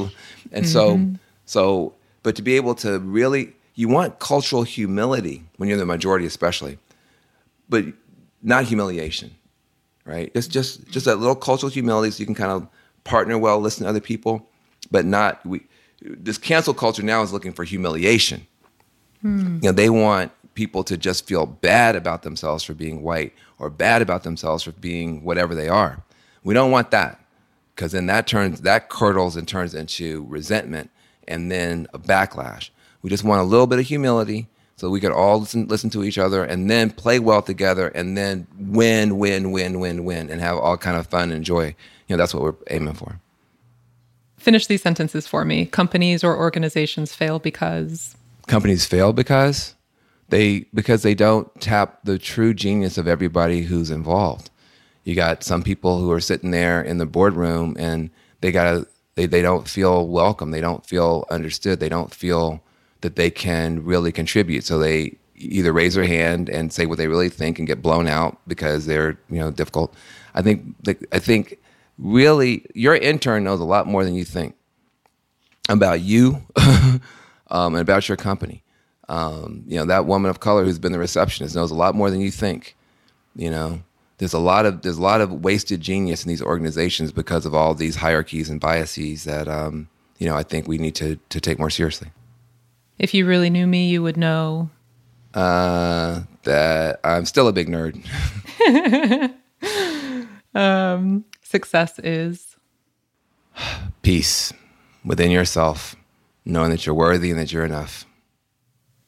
and 0.52 0.68
so 0.68 0.98
mm-hmm. 0.98 1.16
so, 1.46 1.94
but 2.24 2.36
to 2.36 2.42
be 2.42 2.56
able 2.56 2.76
to 2.76 3.00
really, 3.00 3.54
you 3.76 3.88
want 3.88 4.20
cultural 4.20 4.64
humility 4.64 5.44
when 5.58 5.70
you're 5.70 5.78
the 5.78 5.86
majority, 5.86 6.26
especially, 6.26 6.80
but 7.70 7.86
not 8.42 8.66
humiliation, 8.66 9.36
right? 10.06 10.32
It's 10.34 10.48
just 10.48 10.88
just 10.90 11.06
that 11.06 11.18
little 11.18 11.36
cultural 11.36 11.72
humility, 11.72 12.12
so 12.12 12.20
you 12.20 12.26
can 12.26 12.36
kind 12.36 12.52
of 12.52 12.68
partner 13.04 13.38
well, 13.38 13.60
listen 13.60 13.84
to 13.84 13.90
other 13.90 14.02
people, 14.02 14.50
but 14.92 15.06
not 15.06 15.46
we. 15.46 15.62
This 16.02 16.38
cancel 16.38 16.74
culture 16.74 17.02
now 17.02 17.24
is 17.24 17.34
looking 17.34 17.54
for 17.54 17.64
humiliation. 17.64 18.46
Hmm. 19.22 19.56
You 19.56 19.70
know, 19.70 19.72
they 19.72 19.90
want 19.90 20.32
people 20.58 20.84
to 20.84 20.98
just 20.98 21.28
feel 21.28 21.46
bad 21.46 21.96
about 21.96 22.24
themselves 22.24 22.64
for 22.64 22.74
being 22.74 23.04
white 23.04 23.32
or 23.60 23.70
bad 23.70 24.02
about 24.02 24.24
themselves 24.24 24.64
for 24.64 24.72
being 24.72 25.24
whatever 25.24 25.54
they 25.54 25.70
are. 25.70 26.04
We 26.44 26.56
don't 26.56 26.72
want 26.72 26.90
that 26.92 27.24
because 27.76 27.92
then 27.92 28.08
that 28.08 28.26
turns 28.26 28.62
that 28.62 28.90
curdles 28.90 29.38
and 29.38 29.48
turns 29.48 29.76
into 29.76 30.26
resentment 30.28 30.90
and 31.28 31.52
then 31.52 31.88
a 31.94 32.00
backlash. 32.00 32.72
We 33.04 33.12
just 33.12 33.24
want 33.24 33.40
a 33.40 33.44
little 33.44 33.68
bit 33.68 33.78
of 33.78 33.86
humility 33.86 34.48
so 34.78 34.90
we 34.90 35.00
could 35.00 35.12
all 35.12 35.42
listen 35.42 35.68
listen 35.68 35.92
to 35.92 36.04
each 36.04 36.18
other 36.18 36.44
and 36.44 36.70
then 36.70 36.90
play 36.90 37.20
well 37.20 37.44
together 37.44 37.90
and 37.90 38.18
then 38.18 38.48
win 38.58 39.20
win 39.20 39.52
win 39.52 39.80
win 39.80 40.06
win 40.06 40.30
and 40.30 40.42
have 40.42 40.58
all 40.58 40.76
kind 40.76 40.98
of 40.98 41.06
fun 41.06 41.32
and 41.32 41.46
joy. 41.46 41.76
You 42.08 42.16
know, 42.16 42.18
that's 42.18 42.34
what 42.34 42.42
we're 42.42 42.56
aiming 42.72 42.96
for. 42.96 43.20
Finish 44.38 44.66
these 44.66 44.82
sentences 44.82 45.28
for 45.28 45.46
me. 45.46 45.66
Companies 45.66 46.24
or 46.24 46.36
organizations 46.36 47.14
fail 47.14 47.38
because 47.38 48.16
companies 48.48 48.88
fail 48.88 49.14
because 49.14 49.76
they 50.30 50.66
because 50.74 51.04
they 51.04 51.16
don't 51.16 51.50
tap 51.62 52.00
the 52.04 52.20
true 52.20 52.54
genius 52.54 52.98
of 52.98 53.08
everybody 53.08 53.62
who's 53.62 53.92
involved. 53.92 54.50
You 55.04 55.16
got 55.16 55.44
some 55.44 55.64
people 55.64 56.00
who 56.00 56.12
are 56.12 56.20
sitting 56.20 56.52
there 56.52 56.82
in 56.82 56.98
the 56.98 57.06
boardroom 57.06 57.76
and 57.80 58.10
they 58.42 58.52
got 58.52 58.86
they 59.16 59.26
they 59.26 59.42
don't 59.42 59.68
feel 59.68 60.08
welcome, 60.08 60.52
they 60.52 60.62
don't 60.62 60.86
feel 60.86 61.26
understood, 61.30 61.80
they 61.80 61.90
don't 61.90 62.14
feel 62.14 62.62
that 63.02 63.16
they 63.16 63.30
can 63.30 63.84
really 63.84 64.12
contribute. 64.12 64.64
So 64.64 64.80
they 64.80 65.18
either 65.36 65.72
raise 65.72 65.94
their 65.94 66.06
hand 66.06 66.50
and 66.50 66.74
say 66.74 66.86
what 66.86 66.98
they 66.98 67.08
really 67.08 67.30
think 67.30 67.60
and 67.60 67.68
get 67.68 67.82
blown 67.82 68.08
out 68.08 68.40
because 68.48 68.86
they're, 68.86 69.18
you 69.30 69.40
know, 69.40 69.52
difficult. 69.52 69.94
I 70.34 70.42
think 70.42 70.64
I 71.12 71.20
think 71.20 71.58
really 71.98 72.66
your 72.74 72.96
intern 72.96 73.44
knows 73.44 73.60
a 73.60 73.66
lot 73.66 73.88
more 73.88 74.04
than 74.04 74.14
you 74.14 74.26
think 74.26 74.56
about 75.70 76.02
you 76.02 76.42
um, 77.50 77.76
and 77.76 77.78
about 77.78 78.08
your 78.08 78.18
company. 78.18 78.64
Um, 79.10 79.64
you 79.68 79.78
know, 79.78 79.86
that 79.86 80.06
woman 80.06 80.30
of 80.30 80.40
color 80.40 80.66
who's 80.66 80.80
been 80.80 80.92
the 80.92 81.00
receptionist 81.00 81.56
knows 81.56 81.72
a 81.72 81.76
lot 81.76 81.96
more 81.96 82.12
than 82.12 82.20
you 82.20 82.32
think. 82.32 82.76
You 83.36 83.50
know, 83.50 83.82
there's 84.18 84.34
a 84.34 84.40
lot 84.40 84.66
of 84.66 84.82
there's 84.82 84.98
a 84.98 85.02
lot 85.02 85.22
of 85.22 85.32
wasted 85.32 85.82
genius 85.82 86.24
in 86.24 86.30
these 86.30 86.42
organizations 86.42 87.12
because 87.12 87.46
of 87.46 87.54
all 87.54 87.74
these 87.74 87.96
hierarchies 87.96 88.50
and 88.50 88.60
biases 88.60 89.24
that 89.24 89.48
um, 89.48 89.88
you 90.18 90.28
know 90.28 90.36
I 90.36 90.44
think 90.44 90.68
we 90.68 90.78
need 90.78 90.96
to 90.96 91.18
to 91.30 91.40
take 91.40 91.60
more 91.60 91.70
seriously. 91.70 92.10
If 93.00 93.14
you 93.14 93.26
really 93.26 93.50
knew 93.50 93.68
me, 93.68 93.90
you 93.90 94.02
would 94.02 94.18
know 94.18 94.70
uh, 95.34 96.22
that 96.44 97.00
I'm 97.04 97.26
still 97.26 97.48
a 97.48 97.54
big 97.54 97.70
nerd. 97.70 98.04
um, 100.56 101.24
success 101.44 102.00
is 102.00 102.58
peace 104.02 104.52
within 105.06 105.32
yourself, 105.32 105.96
knowing 106.44 106.72
that 106.72 106.86
you're 106.86 106.96
worthy 106.96 107.30
and 107.30 107.40
that 107.40 107.54
you're 107.54 107.66
enough 107.66 108.06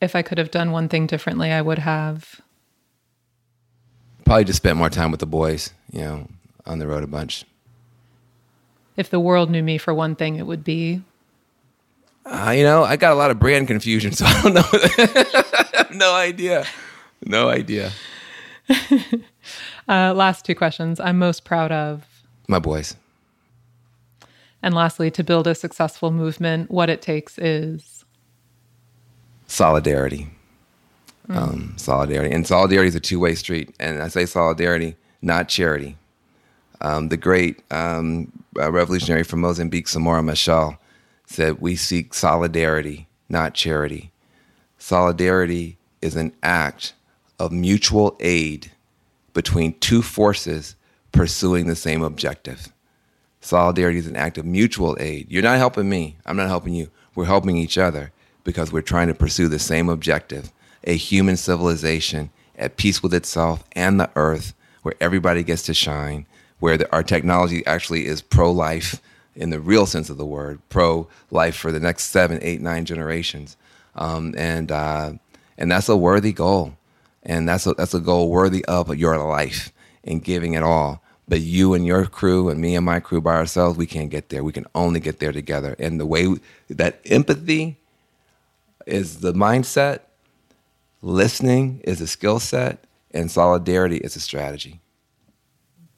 if 0.02 0.16
I 0.16 0.22
could 0.22 0.38
have 0.38 0.52
done 0.52 0.72
one 0.72 0.90
thing 0.90 1.08
differently, 1.08 1.52
I 1.52 1.62
would 1.62 1.80
have. 1.80 2.42
Probably 4.26 4.44
just 4.44 4.58
spent 4.58 4.78
more 4.78 4.90
time 4.90 5.12
with 5.12 5.20
the 5.20 5.26
boys, 5.26 5.74
you 5.92 6.02
know, 6.02 6.28
on 6.66 6.80
the 6.80 6.88
road 6.88 7.04
a 7.04 7.08
bunch. 7.08 7.46
If 8.96 9.10
the 9.10 9.20
world 9.20 9.50
knew 9.50 9.64
me 9.64 9.78
for 9.78 9.94
one 9.94 10.16
thing, 10.16 10.36
it 10.36 10.46
would 10.46 10.64
be. 10.64 11.02
Uh, 12.26 12.54
you 12.56 12.64
know, 12.64 12.84
I 12.84 12.96
got 12.96 13.12
a 13.12 13.16
lot 13.16 13.32
of 13.32 13.40
brand 13.40 13.68
confusion, 13.68 14.12
so 14.14 14.26
I 14.26 14.42
don't 14.42 14.54
know. 14.54 14.64
I 14.64 15.70
have 15.74 15.92
no 15.92 16.14
idea. 16.14 16.66
No 17.26 17.50
idea. 17.50 17.92
uh, 19.88 20.14
last 20.14 20.46
two 20.46 20.56
questions. 20.56 21.00
I'm 21.00 21.18
most 21.18 21.44
proud 21.44 21.72
of 21.72 22.06
my 22.48 22.60
boys. 22.60 22.96
And 24.62 24.76
lastly, 24.76 25.10
to 25.12 25.24
build 25.24 25.48
a 25.48 25.56
successful 25.56 26.12
movement, 26.12 26.70
what 26.70 26.90
it 26.90 27.02
takes 27.02 27.38
is 27.38 27.99
solidarity. 29.50 30.30
Mm. 31.28 31.36
Um, 31.36 31.74
solidarity. 31.78 32.34
And 32.34 32.48
solidarity 32.48 32.88
is 32.88 32.96
a 32.96 33.00
two 33.00 33.20
way 33.20 33.36
street. 33.36 33.76
And 33.80 34.02
I 34.02 34.08
say 34.08 34.26
solidarity, 34.26 34.96
not 35.22 35.50
charity. 35.50 35.98
Um, 36.82 37.10
the 37.10 37.18
great 37.18 37.62
um, 37.72 38.32
uh, 38.58 38.72
revolutionary 38.72 39.24
from 39.24 39.42
Mozambique, 39.42 39.88
Samora 39.88 40.24
Machel, 40.24 40.78
said, 41.26 41.60
We 41.60 41.76
seek 41.76 42.14
solidarity, 42.14 43.08
not 43.28 43.54
charity. 43.54 44.12
Solidarity 44.78 45.78
is 46.02 46.16
an 46.16 46.32
act 46.42 46.94
of 47.38 47.52
mutual 47.52 48.16
aid 48.22 48.72
between 49.34 49.78
two 49.80 50.02
forces 50.02 50.76
pursuing 51.12 51.68
the 51.68 51.76
same 51.76 52.02
objective. 52.02 52.70
Solidarity 53.42 54.00
is 54.00 54.08
an 54.08 54.16
act 54.16 54.38
of 54.38 54.46
mutual 54.46 54.96
aid. 55.00 55.28
You're 55.30 55.44
not 55.44 55.58
helping 55.58 55.90
me, 55.90 56.18
I'm 56.26 56.38
not 56.38 56.48
helping 56.48 56.74
you. 56.74 56.90
We're 57.16 57.26
helping 57.26 57.58
each 57.58 57.78
other 57.78 58.12
because 58.44 58.72
we're 58.72 58.82
trying 58.82 59.08
to 59.08 59.14
pursue 59.14 59.48
the 59.48 59.60
same 59.60 59.90
objective 59.90 60.52
a 60.84 60.96
human 60.96 61.36
civilization 61.38 62.30
at 62.58 62.78
peace 62.78 63.04
with 63.04 63.14
itself 63.14 63.64
and 63.74 64.00
the 64.00 64.10
earth, 64.16 64.54
where 64.82 64.96
everybody 65.02 65.44
gets 65.44 65.64
to 65.64 65.74
shine, 65.74 66.26
where 66.60 66.78
the, 66.78 66.92
our 66.92 67.04
technology 67.04 67.66
actually 67.66 68.06
is 68.06 68.22
pro 68.22 68.52
life 68.52 69.02
in 69.36 69.50
the 69.50 69.60
real 69.60 69.86
sense 69.86 70.10
of 70.10 70.18
the 70.18 70.26
word, 70.26 70.60
pro 70.70 71.08
life 71.32 71.56
for 71.56 71.72
the 71.72 71.80
next 71.80 72.06
seven, 72.06 72.40
eight, 72.42 72.62
nine 72.62 72.86
generations. 72.86 73.58
Um, 73.96 74.34
and, 74.38 74.72
uh, 74.72 75.14
and 75.58 75.72
that's 75.72 75.90
a 75.90 75.98
worthy 75.98 76.34
goal. 76.34 76.74
And 77.24 77.48
that's 77.48 77.68
a, 77.68 77.74
that's 77.74 77.94
a 77.94 78.00
goal 78.00 78.30
worthy 78.30 78.64
of 78.66 78.96
your 78.96 79.18
life 79.18 79.72
and 80.04 80.24
giving 80.24 80.54
it 80.54 80.64
all. 80.64 81.02
But 81.28 81.42
you 81.42 81.74
and 81.74 81.86
your 81.86 82.06
crew 82.06 82.50
and 82.50 82.60
me 82.60 82.76
and 82.76 82.86
my 82.86 83.00
crew 83.00 83.22
by 83.22 83.36
ourselves, 83.36 83.78
we 83.78 83.86
can't 83.86 84.10
get 84.10 84.30
there. 84.30 84.44
We 84.44 84.52
can 84.52 84.66
only 84.74 85.00
get 85.00 85.20
there 85.20 85.32
together. 85.32 85.76
And 85.78 86.00
the 86.00 86.06
way 86.06 86.36
that 86.70 87.02
empathy 87.06 87.78
is 88.90 89.20
the 89.20 89.34
mindset, 89.34 90.00
listening 91.02 91.82
is 91.84 92.02
a 92.02 92.08
skill 92.08 92.40
set, 92.40 92.86
and 93.12 93.32
solidarity 93.32 93.98
is 93.98 94.16
a 94.16 94.20
strategy. 94.20 94.82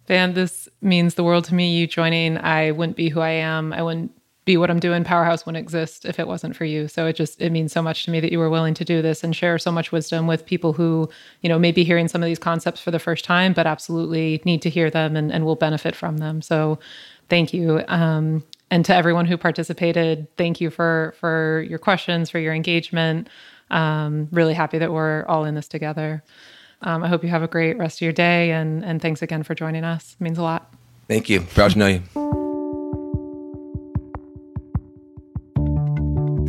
Van, 0.08 0.34
this 0.34 0.68
means 0.82 1.16
the 1.16 1.24
world 1.24 1.46
to 1.46 1.56
me. 1.56 1.76
You 1.76 1.88
joining, 1.88 2.38
I 2.38 2.72
wouldn't 2.72 2.98
be 2.98 3.10
who 3.10 3.22
I 3.22 3.30
am. 3.30 3.72
I 3.72 3.82
wouldn't 3.82 4.12
be 4.44 4.58
what 4.58 4.72
I'm 4.72 4.80
doing. 4.80 5.04
Powerhouse 5.04 5.46
wouldn't 5.46 5.64
exist 5.64 6.04
if 6.04 6.20
it 6.20 6.28
wasn't 6.28 6.56
for 6.56 6.66
you. 6.66 6.88
So 6.88 7.06
it 7.06 7.16
just 7.16 7.42
it 7.42 7.52
means 7.52 7.72
so 7.72 7.82
much 7.82 8.06
to 8.06 8.12
me 8.12 8.20
that 8.20 8.32
you 8.32 8.40
were 8.40 8.50
willing 8.50 8.74
to 8.74 8.84
do 8.84 9.02
this 9.02 9.24
and 9.24 9.36
share 9.36 9.58
so 9.60 9.72
much 9.72 9.92
wisdom 9.92 10.26
with 10.28 10.46
people 10.46 10.74
who, 10.74 11.10
you 11.42 11.50
know, 11.50 11.60
may 11.60 11.72
be 11.72 11.84
hearing 11.84 12.08
some 12.08 12.24
of 12.24 12.28
these 12.28 12.40
concepts 12.40 12.82
for 12.82 12.92
the 12.92 13.00
first 13.00 13.24
time, 13.24 13.54
but 13.54 13.68
absolutely 13.68 14.42
need 14.44 14.62
to 14.64 14.70
hear 14.70 14.90
them 14.90 15.16
and, 15.16 15.32
and 15.32 15.46
will 15.46 15.56
benefit 15.56 15.96
from 15.96 16.18
them. 16.18 16.42
So 16.42 16.80
thank 17.30 17.54
you. 17.54 17.84
Um, 17.88 18.44
and 18.72 18.86
to 18.86 18.96
everyone 18.96 19.26
who 19.26 19.38
participated, 19.38 20.28
thank 20.38 20.62
you 20.62 20.70
for 20.72 21.14
for 21.20 21.64
your 21.68 21.78
questions, 21.78 22.30
for 22.30 22.40
your 22.40 22.54
engagement. 22.54 23.30
Um, 23.70 24.30
really 24.32 24.54
happy 24.54 24.80
that 24.80 24.92
we're 24.92 25.26
all 25.26 25.46
in 25.46 25.56
this 25.56 25.68
together. 25.68 26.24
Um, 26.82 27.04
I 27.04 27.10
hope 27.10 27.24
you 27.24 27.30
have 27.30 27.44
a 27.44 27.48
great 27.48 27.78
rest 27.78 27.98
of 27.98 28.02
your 28.02 28.14
day, 28.14 28.52
and 28.52 28.84
and 28.84 29.02
thanks 29.02 29.22
again 29.22 29.44
for 29.44 29.54
joining 29.54 29.84
us. 29.84 30.16
It 30.20 30.24
means 30.24 30.38
a 30.38 30.44
lot. 30.44 30.74
Thank 31.10 31.30
you. 31.30 31.42
Proud 31.42 31.72
to 31.72 31.78
know 31.78 31.88
you. 31.88 32.02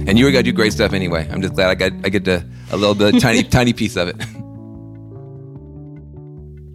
And 0.06 0.18
you 0.18 0.24
were 0.24 0.30
gonna 0.30 0.44
do 0.44 0.52
great 0.52 0.72
stuff 0.72 0.92
anyway. 0.92 1.28
I'm 1.30 1.42
just 1.42 1.54
glad 1.54 1.70
I 1.70 1.74
got 1.74 1.92
I 2.04 2.08
get 2.08 2.24
to, 2.26 2.46
a 2.70 2.76
little 2.76 2.94
bit 2.94 3.20
tiny 3.20 3.42
tiny 3.58 3.72
piece 3.72 3.96
of 3.96 4.08
it. 4.08 4.16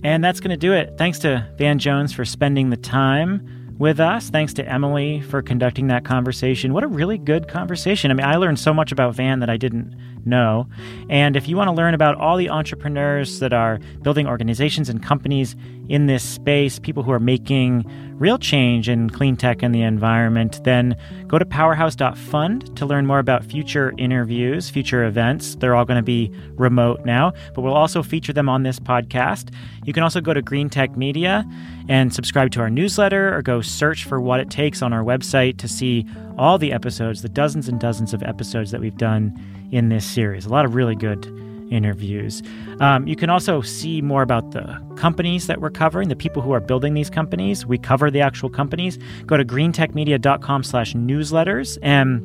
And 0.03 0.23
that's 0.23 0.39
going 0.39 0.51
to 0.51 0.57
do 0.57 0.71
it. 0.73 0.93
Thanks 0.97 1.19
to 1.19 1.45
Van 1.57 1.79
Jones 1.79 2.13
for 2.13 2.23
spending 2.23 2.69
the 2.69 2.77
time 2.77 3.66
with 3.77 3.99
us. 3.99 4.29
Thanks 4.29 4.53
to 4.55 4.67
Emily 4.67 5.21
for 5.21 5.41
conducting 5.41 5.87
that 5.87 6.03
conversation. 6.03 6.73
What 6.73 6.83
a 6.83 6.87
really 6.87 7.17
good 7.17 7.47
conversation. 7.47 8.11
I 8.11 8.13
mean, 8.13 8.25
I 8.25 8.35
learned 8.35 8.59
so 8.59 8.73
much 8.73 8.91
about 8.91 9.15
Van 9.15 9.39
that 9.39 9.49
I 9.49 9.57
didn't 9.57 9.95
know. 10.27 10.67
And 11.09 11.35
if 11.35 11.47
you 11.47 11.57
want 11.57 11.69
to 11.69 11.73
learn 11.73 11.93
about 11.93 12.15
all 12.15 12.37
the 12.37 12.49
entrepreneurs 12.49 13.39
that 13.39 13.53
are 13.53 13.79
building 14.01 14.27
organizations 14.27 14.89
and 14.89 15.01
companies 15.01 15.55
in 15.89 16.07
this 16.07 16.23
space, 16.23 16.79
people 16.79 17.03
who 17.03 17.11
are 17.11 17.19
making 17.19 17.85
real 18.17 18.37
change 18.37 18.89
in 18.89 19.09
clean 19.09 19.37
tech 19.37 19.61
and 19.61 19.73
the 19.73 19.81
environment, 19.81 20.63
then 20.63 20.95
go 21.27 21.37
to 21.37 21.45
powerhouse.fund 21.45 22.75
to 22.75 22.85
learn 22.85 23.05
more 23.05 23.19
about 23.19 23.43
future 23.43 23.93
interviews, 23.97 24.69
future 24.69 25.05
events. 25.05 25.55
They're 25.55 25.75
all 25.75 25.85
going 25.85 25.97
to 25.97 26.03
be 26.03 26.31
remote 26.55 27.05
now, 27.05 27.33
but 27.53 27.61
we'll 27.61 27.73
also 27.73 28.03
feature 28.03 28.33
them 28.33 28.49
on 28.49 28.63
this 28.63 28.79
podcast. 28.79 29.53
You 29.85 29.93
can 29.93 30.03
also 30.03 30.19
go 30.19 30.33
to 30.33 30.41
Greentech 30.41 30.97
Media 30.97 31.45
and 31.87 32.13
subscribe 32.13 32.51
to 32.51 32.59
our 32.59 32.69
newsletter 32.69 33.35
or 33.35 33.41
go 33.41 33.61
search 33.61 34.03
for 34.03 34.19
Watt 34.19 34.39
It 34.39 34.49
Takes 34.49 34.81
on 34.81 34.93
our 34.93 35.03
website 35.03 35.57
to 35.57 35.67
see 35.67 36.05
all 36.37 36.57
the 36.57 36.71
episodes, 36.71 37.21
the 37.21 37.29
dozens 37.29 37.67
and 37.67 37.79
dozens 37.79 38.13
of 38.13 38.23
episodes 38.23 38.71
that 38.71 38.81
we've 38.81 38.97
done 38.97 39.37
in 39.71 39.89
this 39.89 40.05
series. 40.05 40.45
A 40.45 40.49
lot 40.49 40.65
of 40.65 40.75
really 40.75 40.95
good 40.95 41.25
interviews. 41.71 42.41
Um, 42.79 43.07
you 43.07 43.15
can 43.15 43.29
also 43.29 43.61
see 43.61 44.01
more 44.01 44.21
about 44.21 44.51
the 44.51 44.81
companies 44.95 45.47
that 45.47 45.59
we're 45.59 45.69
covering, 45.69 46.09
the 46.09 46.15
people 46.15 46.41
who 46.41 46.51
are 46.53 46.59
building 46.59 46.93
these 46.93 47.09
companies. 47.09 47.65
We 47.65 47.77
cover 47.77 48.09
the 48.09 48.21
actual 48.21 48.49
companies. 48.49 48.97
Go 49.25 49.37
to 49.37 49.43
greentechmedia.com 49.43 50.63
slash 50.63 50.93
newsletters 50.93 51.77
and 51.81 52.23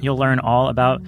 you'll 0.00 0.18
learn 0.18 0.38
all 0.38 0.68
about 0.68 1.02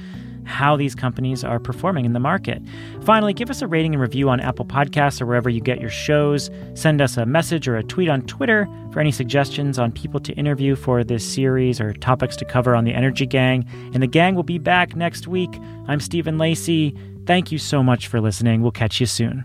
how 0.47 0.77
these 0.77 0.95
companies 0.95 1.45
are 1.45 1.59
performing 1.59 2.05
in 2.05 2.13
the 2.13 2.21
market. 2.21 2.63
Finally, 3.03 3.35
give 3.35 3.51
us 3.51 3.63
a 3.63 3.67
rating 3.67 3.95
and 3.95 4.01
review 4.01 4.29
on 4.29 4.41
Apple 4.41 4.65
Podcasts 4.65 5.21
or 5.21 5.27
wherever 5.27 5.51
you 5.51 5.61
get 5.61 5.81
your 5.81 5.91
shows. 5.91 6.51
Send 6.75 7.01
us 7.01 7.17
a 7.17 7.27
message 7.27 7.69
or 7.69 7.77
a 7.77 7.83
tweet 7.83 8.09
on 8.09 8.23
Twitter 8.23 8.69
for 8.93 9.01
any 9.01 9.13
suggestions 9.13 9.79
on 9.79 9.93
people 9.93 10.21
to 10.21 10.33
interview 10.35 10.77
for 10.77 11.05
this 11.05 11.27
series 11.27 11.81
or 11.81 11.93
topics 11.93 12.37
to 12.37 12.45
cover 12.45 12.75
on 12.75 12.85
the 12.85 12.95
Energy 12.95 13.27
Gang. 13.27 13.69
And 13.93 14.03
the 14.03 14.07
gang 14.07 14.35
will 14.35 14.43
be 14.43 14.59
back 14.59 14.97
next 14.97 15.27
week. 15.29 15.51
I'm 15.89 16.01
Stephen 16.01 16.39
Lacey. 16.39 16.95
Thank 17.27 17.51
you 17.51 17.59
so 17.59 17.83
much 17.83 18.07
for 18.07 18.21
listening. 18.21 18.63
We'll 18.63 18.71
catch 18.71 19.01
you 19.01 19.07
soon. 19.07 19.45